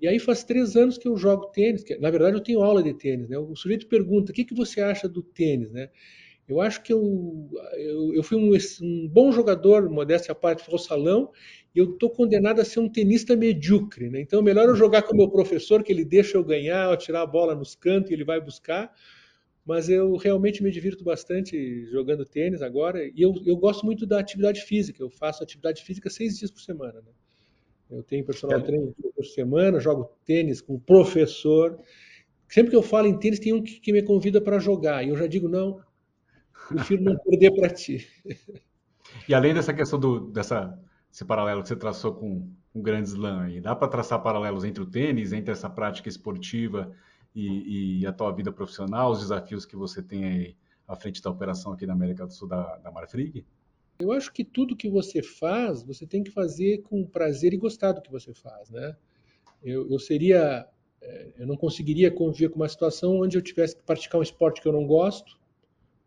E 0.00 0.06
aí 0.06 0.18
faz 0.18 0.44
três 0.44 0.76
anos 0.76 0.96
que 0.96 1.08
eu 1.08 1.16
jogo 1.16 1.46
tênis, 1.46 1.82
que, 1.82 1.96
na 1.98 2.10
verdade 2.10 2.36
eu 2.36 2.42
tenho 2.42 2.62
aula 2.62 2.82
de 2.82 2.94
tênis, 2.94 3.28
né? 3.28 3.38
O 3.38 3.56
sujeito 3.56 3.86
pergunta, 3.86 4.30
o 4.30 4.34
que, 4.34 4.44
que 4.44 4.54
você 4.54 4.80
acha 4.80 5.08
do 5.08 5.22
tênis, 5.22 5.70
né? 5.70 5.90
Eu 6.48 6.62
acho 6.62 6.82
que 6.82 6.90
eu, 6.90 7.50
eu, 7.76 8.14
eu 8.14 8.22
fui 8.22 8.38
um, 8.38 8.56
um, 8.82 9.08
bom 9.08 9.30
jogador, 9.30 9.90
modéstia 9.90 10.32
à 10.32 10.34
parte, 10.34 10.64
ao 10.70 10.78
salão, 10.78 11.30
e 11.74 11.78
eu 11.78 11.92
estou 11.92 12.08
condenado 12.08 12.58
a 12.58 12.64
ser 12.64 12.80
um 12.80 12.88
tenista 12.88 13.36
medíocre. 13.36 14.08
Né? 14.08 14.22
Então, 14.22 14.40
é 14.40 14.42
melhor 14.42 14.66
eu 14.66 14.74
jogar 14.74 15.02
com 15.02 15.12
o 15.12 15.16
meu 15.16 15.28
professor, 15.28 15.82
que 15.82 15.92
ele 15.92 16.06
deixa 16.06 16.38
eu 16.38 16.44
ganhar, 16.44 16.90
eu 16.90 16.96
tirar 16.96 17.20
a 17.20 17.26
bola 17.26 17.54
nos 17.54 17.74
cantos 17.74 18.10
e 18.10 18.14
ele 18.14 18.24
vai 18.24 18.40
buscar. 18.40 18.90
Mas 19.62 19.90
eu 19.90 20.16
realmente 20.16 20.62
me 20.62 20.70
divirto 20.70 21.04
bastante 21.04 21.84
jogando 21.90 22.24
tênis 22.24 22.62
agora. 22.62 23.04
E 23.04 23.20
eu, 23.20 23.34
eu 23.44 23.54
gosto 23.54 23.84
muito 23.84 24.06
da 24.06 24.18
atividade 24.18 24.62
física. 24.62 25.02
Eu 25.02 25.10
faço 25.10 25.42
atividade 25.42 25.84
física 25.84 26.08
seis 26.08 26.38
dias 26.38 26.50
por 26.50 26.62
semana. 26.62 27.02
Né? 27.02 27.12
Eu 27.90 28.02
tenho 28.02 28.24
personal 28.24 28.58
é. 28.58 28.62
treino 28.62 28.94
por 29.14 29.24
semana, 29.24 29.80
jogo 29.80 30.10
tênis 30.24 30.60
com 30.60 30.74
o 30.74 30.80
professor. 30.80 31.78
Sempre 32.48 32.70
que 32.70 32.76
eu 32.76 32.82
falo 32.82 33.06
em 33.06 33.18
tênis, 33.18 33.38
tem 33.38 33.52
um 33.52 33.62
que, 33.62 33.80
que 33.80 33.92
me 33.92 34.02
convida 34.02 34.40
para 34.40 34.58
jogar. 34.58 35.04
E 35.04 35.08
eu 35.08 35.16
já 35.16 35.26
digo, 35.26 35.48
não, 35.48 35.80
prefiro 36.68 37.02
não 37.02 37.16
perder 37.18 37.54
para 37.54 37.70
ti. 37.70 38.06
E 39.26 39.34
além 39.34 39.54
dessa 39.54 39.72
questão 39.72 39.98
do, 39.98 40.30
dessa, 40.30 40.78
esse 41.12 41.24
paralelo 41.24 41.62
que 41.62 41.68
você 41.68 41.76
traçou 41.76 42.14
com 42.14 42.50
um 42.74 42.82
grande 42.82 43.08
slam 43.08 43.40
aí, 43.40 43.60
dá 43.60 43.74
para 43.74 43.88
traçar 43.88 44.22
paralelos 44.22 44.64
entre 44.64 44.82
o 44.82 44.86
tênis, 44.86 45.32
entre 45.32 45.50
essa 45.52 45.68
prática 45.68 46.08
esportiva 46.08 46.92
e, 47.34 48.00
e, 48.00 48.06
a 48.06 48.12
tua 48.12 48.32
vida 48.32 48.52
profissional, 48.52 49.10
os 49.10 49.20
desafios 49.20 49.64
que 49.64 49.76
você 49.76 50.02
tem 50.02 50.24
aí 50.24 50.56
à 50.86 50.94
frente 50.96 51.22
da 51.22 51.30
operação 51.30 51.72
aqui 51.72 51.86
na 51.86 51.92
América 51.92 52.26
do 52.26 52.32
Sul 52.32 52.48
da, 52.48 52.76
da 52.78 52.90
Marfrig? 52.90 53.44
Eu 54.00 54.12
acho 54.12 54.32
que 54.32 54.44
tudo 54.44 54.76
que 54.76 54.88
você 54.88 55.22
faz, 55.22 55.82
você 55.82 56.06
tem 56.06 56.22
que 56.22 56.30
fazer 56.30 56.82
com 56.82 57.04
prazer 57.04 57.52
e 57.52 57.56
gostar 57.56 57.92
do 57.92 58.00
que 58.00 58.10
você 58.10 58.32
faz, 58.32 58.70
né? 58.70 58.96
Eu, 59.62 59.90
eu 59.90 59.98
seria, 59.98 60.68
eh, 61.02 61.32
eu 61.38 61.46
não 61.48 61.56
conseguiria 61.56 62.08
conviver 62.08 62.48
com 62.50 62.56
uma 62.56 62.68
situação 62.68 63.20
onde 63.20 63.36
eu 63.36 63.42
tivesse 63.42 63.74
que 63.76 63.82
praticar 63.82 64.20
um 64.20 64.22
esporte 64.22 64.60
que 64.60 64.68
eu 64.68 64.72
não 64.72 64.86
gosto, 64.86 65.36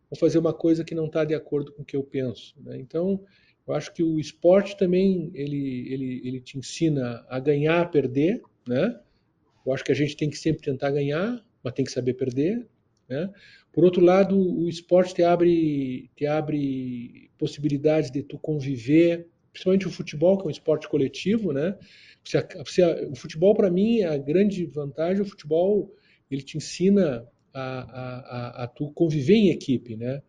ou 0.10 0.18
fazer 0.18 0.38
uma 0.38 0.54
coisa 0.54 0.86
que 0.86 0.96
não 0.96 1.08
está 1.08 1.26
de 1.26 1.34
acordo 1.34 1.74
com 1.74 1.82
o 1.82 1.86
que 1.86 1.96
eu 1.98 2.04
penso. 2.04 2.56
Né? 2.62 2.78
Então, 2.78 3.22
eu 3.68 3.74
acho 3.74 3.94
que 3.94 4.02
o 4.04 4.20
esporte 4.20 4.78
também 4.78 5.30
ele, 5.34 5.94
ele, 5.94 6.22
ele 6.24 6.42
te 6.42 6.58
ensina 6.58 7.26
a 7.30 7.40
ganhar, 7.40 7.82
a 7.82 7.86
perder. 7.86 8.42
Né? 8.68 9.00
Eu 9.66 9.74
acho 9.74 9.84
que 9.84 9.92
a 9.92 9.96
gente 9.96 10.16
tem 10.16 10.30
que 10.30 10.38
sempre 10.38 10.62
tentar 10.62 10.92
ganhar, 10.92 11.44
mas 11.62 11.74
tem 11.74 11.86
que 11.86 11.92
saber 11.92 12.14
perder. 12.14 12.68
Né? 13.08 13.30
Por 13.72 13.86
outro 13.86 14.04
lado, 14.04 14.38
o 14.38 14.68
esporte 14.68 15.16
te 15.16 15.24
abre, 15.24 16.10
te 16.16 16.26
abre 16.26 17.30
possibilidades 17.38 18.12
de 18.12 18.22
tu 18.22 18.38
conviver, 18.38 19.28
principalmente 19.52 19.88
o 19.88 19.92
futebol, 19.92 20.38
que 20.38 20.44
é 20.44 20.48
um 20.48 20.52
esporte 20.52 20.90
coletivo. 20.90 21.54
Né? 21.54 21.78
Você, 22.24 22.84
o 23.10 23.16
futebol, 23.16 23.56
para 23.56 23.72
mim, 23.72 24.02
a 24.04 24.18
grande 24.18 24.66
vantagem, 24.66 25.22
o 25.22 25.26
futebol 25.26 25.94
ele 26.30 26.42
te 26.42 26.58
ensina 26.58 27.28
a, 27.54 27.62
a, 27.62 28.64
a, 28.64 28.68
tu 28.68 28.92
conviver 28.92 29.36
em 29.36 29.50
equipe, 29.50 29.96
né? 29.96 30.22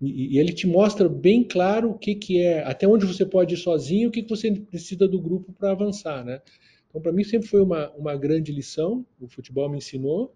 E, 0.00 0.36
e, 0.36 0.38
ele 0.38 0.52
te 0.52 0.66
mostra 0.66 1.08
bem 1.08 1.44
claro 1.44 1.90
o 1.90 1.98
que, 1.98 2.14
que 2.14 2.40
é, 2.40 2.64
até 2.64 2.88
onde 2.88 3.04
você 3.04 3.26
pode 3.26 3.54
ir 3.54 3.58
sozinho, 3.58 4.08
o 4.08 4.12
que, 4.12 4.22
que 4.22 4.30
você 4.30 4.50
precisa 4.52 5.06
do 5.06 5.20
grupo 5.20 5.52
para 5.52 5.72
avançar, 5.72 6.24
né? 6.24 6.40
Então, 6.88 7.02
para 7.02 7.12
mim, 7.12 7.22
sempre 7.22 7.48
foi 7.48 7.60
uma, 7.60 7.90
uma 7.90 8.16
grande 8.16 8.50
lição, 8.50 9.04
o 9.20 9.28
futebol 9.28 9.68
me 9.68 9.78
ensinou. 9.78 10.34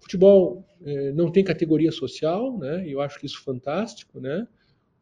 Futebol 0.00 0.64
eh, 0.84 1.12
não 1.12 1.30
tem 1.30 1.44
categoria 1.44 1.92
social, 1.92 2.58
né? 2.58 2.84
Eu 2.86 3.00
acho 3.00 3.18
que 3.18 3.26
isso 3.26 3.38
é 3.40 3.44
fantástico, 3.44 4.20
né? 4.20 4.46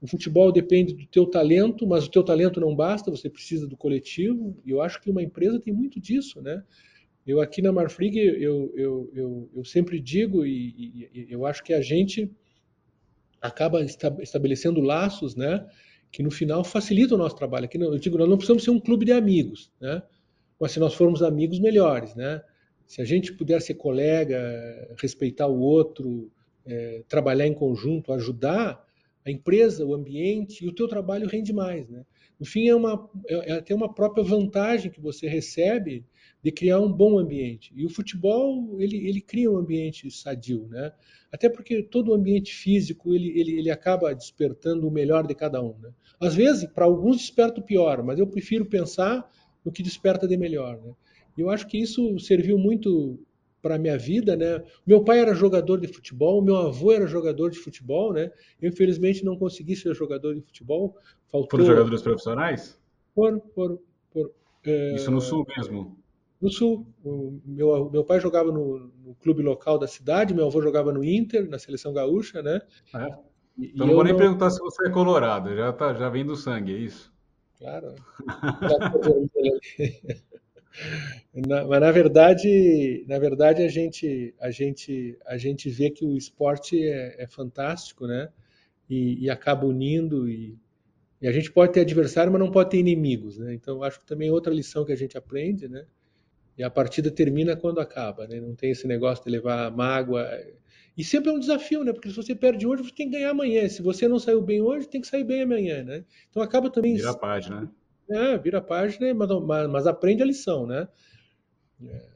O 0.01 0.07
futebol 0.07 0.53
depende 0.53 0.95
do 0.95 1.07
teu 1.07 1.27
talento, 1.27 1.87
mas 1.87 2.07
o 2.07 2.11
teu 2.11 2.23
talento 2.23 2.61
não 2.61 2.75
basta, 2.75 3.11
você 3.11 3.29
precisa 3.31 3.67
do 3.67 3.77
coletivo. 3.77 4.57
E 4.65 4.71
eu 4.71 4.81
acho 4.81 5.01
que 5.01 5.11
uma 5.11 5.23
empresa 5.23 5.59
tem 5.59 5.73
muito 5.73 6.01
disso, 6.01 6.41
né? 6.41 6.63
Eu 7.27 7.41
aqui 7.41 7.61
na 7.61 7.73
Marfrig, 7.73 8.17
eu, 8.17 8.73
eu, 8.75 9.11
eu, 9.15 9.51
eu 9.55 9.65
sempre 9.65 10.01
digo, 10.01 10.47
e, 10.47 11.09
e, 11.13 11.27
eu 11.29 11.45
acho 11.45 11.63
que 11.63 11.75
a 11.75 11.83
gente 11.83 12.31
acaba 13.41 13.83
estabelecendo 13.83 14.81
laços, 14.81 15.37
né? 15.37 15.67
que 16.11 16.23
no 16.23 16.31
final 16.31 16.65
facilita 16.65 17.15
o 17.15 17.19
nosso 17.19 17.37
trabalho. 17.37 17.67
Aqui, 17.67 17.81
eu 17.81 17.99
digo, 17.99 18.19
nós 18.19 18.29
não 18.29 18.37
precisamos 18.37 18.65
ser 18.65 18.71
um 18.71 18.81
clube 18.81 19.05
de 19.05 19.13
amigos, 19.13 19.71
né? 19.81 20.03
Mas 20.59 20.73
se 20.73 20.81
nós 20.81 20.95
formos 20.95 21.23
amigos, 21.23 21.59
melhores, 21.59 22.15
né? 22.15 22.43
Se 22.89 23.03
a 23.03 23.05
gente 23.05 23.35
puder 23.35 23.61
ser 23.61 23.75
colega, 23.75 24.97
respeitar 24.99 25.47
o 25.47 25.61
outro, 25.61 26.33
é, 26.67 27.03
trabalhar 27.07 27.47
em 27.47 27.53
conjunto, 27.53 28.15
ajudar, 28.15 28.83
a 29.27 29.31
empresa, 29.31 29.85
o 29.85 29.95
ambiente 29.95 30.65
e 30.65 30.69
o 30.69 30.75
teu 30.75 30.89
trabalho 30.89 31.29
rende 31.29 31.53
mais, 31.53 31.87
né? 31.87 32.05
No 32.41 32.47
fim, 32.47 32.67
é, 32.67 32.75
uma, 32.75 33.11
é, 33.29 33.51
é 33.51 33.53
até 33.59 33.75
uma 33.75 33.93
própria 33.93 34.25
vantagem 34.25 34.91
que 34.91 35.03
você 35.03 35.29
recebe 35.29 36.03
de 36.43 36.51
criar 36.51 36.81
um 36.81 36.91
bom 36.91 37.19
ambiente. 37.19 37.71
E 37.77 37.85
o 37.85 37.91
futebol, 37.91 38.81
ele, 38.81 39.07
ele 39.07 39.21
cria 39.21 39.51
um 39.51 39.59
ambiente 39.59 40.11
sadio, 40.11 40.67
né? 40.69 40.91
Até 41.31 41.51
porque 41.51 41.83
todo 41.83 42.11
o 42.11 42.15
ambiente 42.15 42.55
físico, 42.55 43.15
ele, 43.15 43.39
ele, 43.39 43.59
ele 43.59 43.71
acaba 43.71 44.15
despertando 44.15 44.89
o 44.89 44.91
melhor 44.91 45.27
de 45.27 45.35
cada 45.35 45.63
um, 45.63 45.77
né? 45.79 45.91
Às 46.19 46.35
vezes, 46.35 46.65
para 46.73 46.87
alguns 46.87 47.19
desperta 47.19 47.61
o 47.61 47.65
pior, 47.65 48.03
mas 48.03 48.19
eu 48.19 48.27
prefiro 48.27 48.65
pensar 48.65 49.31
no 49.63 49.71
que 49.71 49.83
desperta 49.83 50.27
de 50.27 50.39
melhor, 50.39 50.81
né? 50.81 50.95
E 51.39 51.41
eu 51.41 51.51
acho 51.51 51.69
que 51.69 51.79
isso 51.79 52.19
serviu 52.19 52.59
muito 52.59 53.17
para 53.63 53.77
a 53.77 53.79
minha 53.79 53.97
vida, 53.97 54.35
né? 54.35 54.61
Meu 54.85 55.05
pai 55.05 55.21
era 55.21 55.33
jogador 55.35 55.81
de 55.81 55.87
futebol, 55.87 56.43
meu 56.43 56.57
avô 56.57 56.91
era 56.91 57.07
jogador 57.07 57.51
de 57.51 57.61
futebol, 57.61 58.13
né? 58.13 58.33
Eu, 58.61 58.69
infelizmente, 58.69 59.25
não 59.25 59.37
consegui 59.37 59.77
ser 59.77 59.95
jogador 59.95 60.35
de 60.35 60.41
futebol. 60.41 60.97
Faltou... 61.31 61.51
Foram 61.51 61.65
jogadores 61.65 62.03
profissionais? 62.03 62.81
Foram, 63.15 63.41
foram. 63.55 63.79
foram. 64.13 64.31
É... 64.65 64.97
Isso 64.97 65.13
no 65.13 65.21
Sul 65.21 65.47
mesmo? 65.57 65.97
No 66.41 66.51
Sul. 66.51 66.85
O 67.05 67.41
meu, 67.45 67.89
meu 67.89 68.05
pai 68.05 68.19
jogava 68.19 68.51
no, 68.51 68.91
no, 69.05 69.15
clube 69.23 69.41
local 69.41 69.79
da 69.79 69.87
cidade, 69.87 70.35
meu 70.35 70.47
avô 70.47 70.61
jogava 70.61 70.93
no 70.93 71.05
Inter, 71.05 71.49
na 71.49 71.59
seleção 71.59 71.93
gaúcha, 71.93 72.43
né? 72.43 72.61
É. 72.97 73.17
então 73.59 73.87
não 73.87 73.95
vou 73.95 74.03
nem 74.03 74.13
não... 74.13 74.19
perguntar 74.19 74.51
se 74.51 74.59
você 74.59 74.89
é 74.89 74.91
colorado, 74.91 75.55
já, 75.55 75.73
tá, 75.73 75.95
já 75.95 76.09
vem 76.09 76.27
do 76.27 76.35
sangue, 76.35 76.75
é 76.75 76.79
isso? 76.79 77.13
Claro. 77.59 77.95
Mas 81.35 81.81
na 81.81 81.91
verdade, 81.91 83.05
na 83.07 83.19
verdade 83.19 83.63
a 83.63 83.69
gente, 83.69 84.35
a 84.41 84.51
gente, 84.51 85.17
a 85.27 85.37
gente 85.37 85.69
vê 85.69 85.91
que 85.91 86.05
o 86.05 86.17
esporte 86.17 86.83
é, 86.83 87.23
é 87.23 87.27
fantástico, 87.27 88.07
né? 88.07 88.29
E, 88.89 89.25
e 89.25 89.31
acaba 89.31 89.67
unindo 89.67 90.29
e, 90.29 90.59
e, 91.21 91.29
a 91.29 91.33
gente 91.33 91.53
pode 91.53 91.73
ter 91.73 91.81
adversário, 91.81 92.33
mas 92.33 92.41
não 92.41 92.51
pode 92.51 92.71
ter 92.71 92.79
inimigos, 92.79 93.39
né? 93.39 93.55
Então 93.55 93.83
acho 93.83 94.01
que 94.01 94.07
também 94.07 94.29
é 94.29 94.33
outra 94.33 94.53
lição 94.53 94.85
que 94.85 94.93
a 94.93 94.97
gente 94.97 95.17
aprende, 95.17 95.69
né? 95.69 95.85
E 96.57 96.63
a 96.63 96.71
partida 96.71 97.11
termina 97.11 97.55
quando 97.55 97.81
acaba, 97.81 98.27
né? 98.27 98.41
Não 98.41 98.55
tem 98.55 98.71
esse 98.71 98.87
negócio 98.87 99.25
de 99.25 99.31
levar 99.31 99.71
mágoa. 99.71 100.29
E 100.97 101.05
sempre 101.05 101.31
é 101.31 101.33
um 101.33 101.39
desafio, 101.39 101.85
né? 101.85 101.93
Porque 101.93 102.09
se 102.09 102.17
você 102.17 102.35
perde 102.35 102.67
hoje, 102.67 102.83
você 102.83 102.95
tem 102.95 103.09
que 103.09 103.17
ganhar 103.17 103.31
amanhã. 103.31 103.69
Se 103.69 103.81
você 103.81 104.09
não 104.09 104.19
saiu 104.19 104.43
bem 104.43 104.61
hoje, 104.61 104.89
tem 104.89 105.01
que 105.01 105.07
sair 105.07 105.23
bem 105.23 105.43
amanhã, 105.43 105.85
né? 105.85 106.05
Então 106.29 106.43
acaba 106.43 106.69
também. 106.69 106.97
Vira 106.97 107.11
a 107.11 107.17
página, 107.17 107.61
né? 107.61 107.69
É, 108.11 108.39
vira 108.39 108.59
a 108.59 108.63
página, 108.63 109.13
mas, 109.15 109.69
mas, 109.69 109.87
aprende 109.87 110.23
a 110.23 110.27
lição, 110.27 110.67
né? 110.67 110.89
É, 111.85 112.07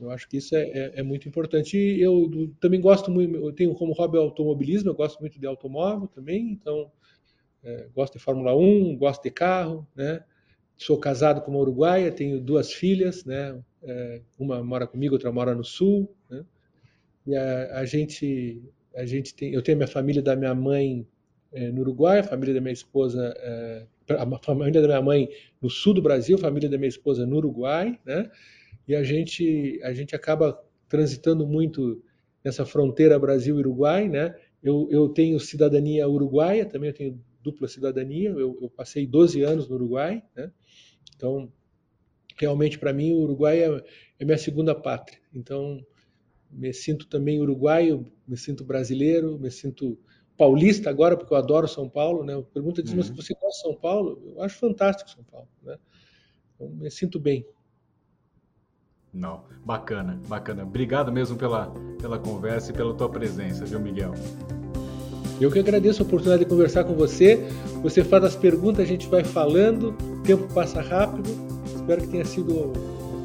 eu 0.00 0.10
acho 0.10 0.28
que 0.28 0.38
isso 0.38 0.56
é, 0.56 0.62
é, 0.62 0.92
é, 0.96 1.02
muito 1.02 1.28
importante. 1.28 1.76
E 1.76 2.00
eu 2.00 2.52
também 2.60 2.80
gosto 2.80 3.10
muito, 3.10 3.36
eu 3.36 3.52
tenho 3.52 3.74
como 3.74 3.92
hobby 3.92 4.18
automobilismo, 4.18 4.90
eu 4.90 4.94
gosto 4.94 5.20
muito 5.20 5.38
de 5.38 5.46
automóvel 5.46 6.08
também, 6.08 6.50
então 6.50 6.90
é, 7.62 7.88
gosto 7.94 8.14
de 8.14 8.18
Fórmula 8.18 8.56
1, 8.56 8.96
gosto 8.96 9.22
de 9.22 9.30
carro, 9.30 9.86
né? 9.94 10.24
Sou 10.76 10.98
casado 10.98 11.40
com 11.42 11.50
uma 11.52 11.60
uruguaia, 11.60 12.10
tenho 12.10 12.40
duas 12.40 12.72
filhas, 12.72 13.24
né? 13.24 13.62
É, 13.82 14.22
uma 14.38 14.62
mora 14.64 14.86
comigo, 14.86 15.14
outra 15.14 15.30
mora 15.30 15.54
no 15.54 15.64
sul, 15.64 16.14
né? 16.30 16.44
E 17.26 17.36
a, 17.36 17.80
a 17.80 17.84
gente, 17.84 18.62
a 18.94 19.06
gente 19.06 19.34
tem, 19.34 19.52
eu 19.52 19.62
tenho 19.62 19.76
a 19.76 19.80
minha 19.80 19.88
família 19.88 20.22
da 20.22 20.34
minha 20.36 20.54
mãe 20.54 21.06
é, 21.54 21.70
no 21.70 21.80
Uruguai, 21.80 22.18
a 22.18 22.24
família 22.24 22.54
da 22.54 22.60
minha 22.60 22.72
esposa 22.72 23.32
é, 23.38 23.86
a 24.10 24.38
família 24.38 24.82
da 24.82 24.88
minha 24.88 25.02
mãe 25.02 25.28
no 25.62 25.70
sul 25.70 25.94
do 25.94 26.02
Brasil, 26.02 26.36
a 26.36 26.40
família 26.40 26.68
da 26.68 26.76
minha 26.76 26.88
esposa 26.88 27.24
no 27.24 27.36
Uruguai, 27.36 27.98
né? 28.04 28.30
E 28.86 28.94
a 28.94 29.02
gente 29.02 29.80
a 29.82 29.92
gente 29.94 30.14
acaba 30.14 30.60
transitando 30.88 31.46
muito 31.46 32.02
nessa 32.44 32.66
fronteira 32.66 33.18
Brasil-Uruguai, 33.18 34.08
né? 34.08 34.34
Eu, 34.62 34.88
eu 34.90 35.08
tenho 35.08 35.38
cidadania 35.40 36.08
uruguaia, 36.08 36.66
também 36.66 36.90
eu 36.90 36.94
tenho 36.94 37.20
dupla 37.42 37.68
cidadania, 37.68 38.30
eu, 38.30 38.58
eu 38.60 38.70
passei 38.70 39.06
12 39.06 39.42
anos 39.42 39.68
no 39.68 39.74
Uruguai, 39.74 40.22
né? 40.34 40.50
Então, 41.16 41.52
realmente 42.38 42.78
para 42.78 42.92
mim 42.92 43.12
o 43.12 43.20
Uruguai 43.20 43.62
é, 43.62 43.84
é 44.18 44.24
minha 44.24 44.38
segunda 44.38 44.74
pátria. 44.74 45.18
Então, 45.34 45.84
me 46.50 46.72
sinto 46.72 47.06
também 47.08 47.40
uruguaio, 47.40 48.06
me 48.26 48.36
sinto 48.36 48.64
brasileiro, 48.64 49.38
me 49.38 49.50
sinto 49.50 49.98
paulista 50.36 50.90
agora, 50.90 51.16
porque 51.16 51.32
eu 51.32 51.38
adoro 51.38 51.68
São 51.68 51.88
Paulo, 51.88 52.24
né? 52.24 52.42
Pergunta 52.52 52.82
diz, 52.82 52.92
uhum. 52.92 52.98
mas 52.98 53.10
você 53.10 53.34
gosta 53.34 53.48
de 53.48 53.60
São 53.62 53.74
Paulo? 53.74 54.20
Eu 54.34 54.42
acho 54.42 54.58
fantástico 54.58 55.10
São 55.10 55.24
Paulo, 55.24 55.48
né? 55.62 55.76
Então, 56.54 56.68
me 56.68 56.90
sinto 56.90 57.18
bem. 57.18 57.46
Não, 59.12 59.44
bacana, 59.64 60.20
bacana. 60.26 60.64
Obrigado 60.64 61.12
mesmo 61.12 61.36
pela, 61.36 61.72
pela 62.00 62.18
conversa 62.18 62.72
e 62.72 62.74
pela 62.74 62.92
tua 62.94 63.08
presença, 63.08 63.64
viu, 63.64 63.78
Miguel? 63.78 64.12
Eu 65.40 65.50
que 65.50 65.58
agradeço 65.58 66.02
a 66.02 66.06
oportunidade 66.06 66.44
de 66.44 66.50
conversar 66.50 66.84
com 66.84 66.94
você. 66.94 67.36
Você 67.82 68.02
faz 68.02 68.24
as 68.24 68.36
perguntas, 68.36 68.80
a 68.80 68.86
gente 68.86 69.06
vai 69.08 69.22
falando, 69.22 69.90
o 69.90 70.22
tempo 70.22 70.52
passa 70.52 70.80
rápido. 70.80 71.28
Espero 71.66 72.02
que 72.02 72.08
tenha 72.08 72.24
sido 72.24 72.72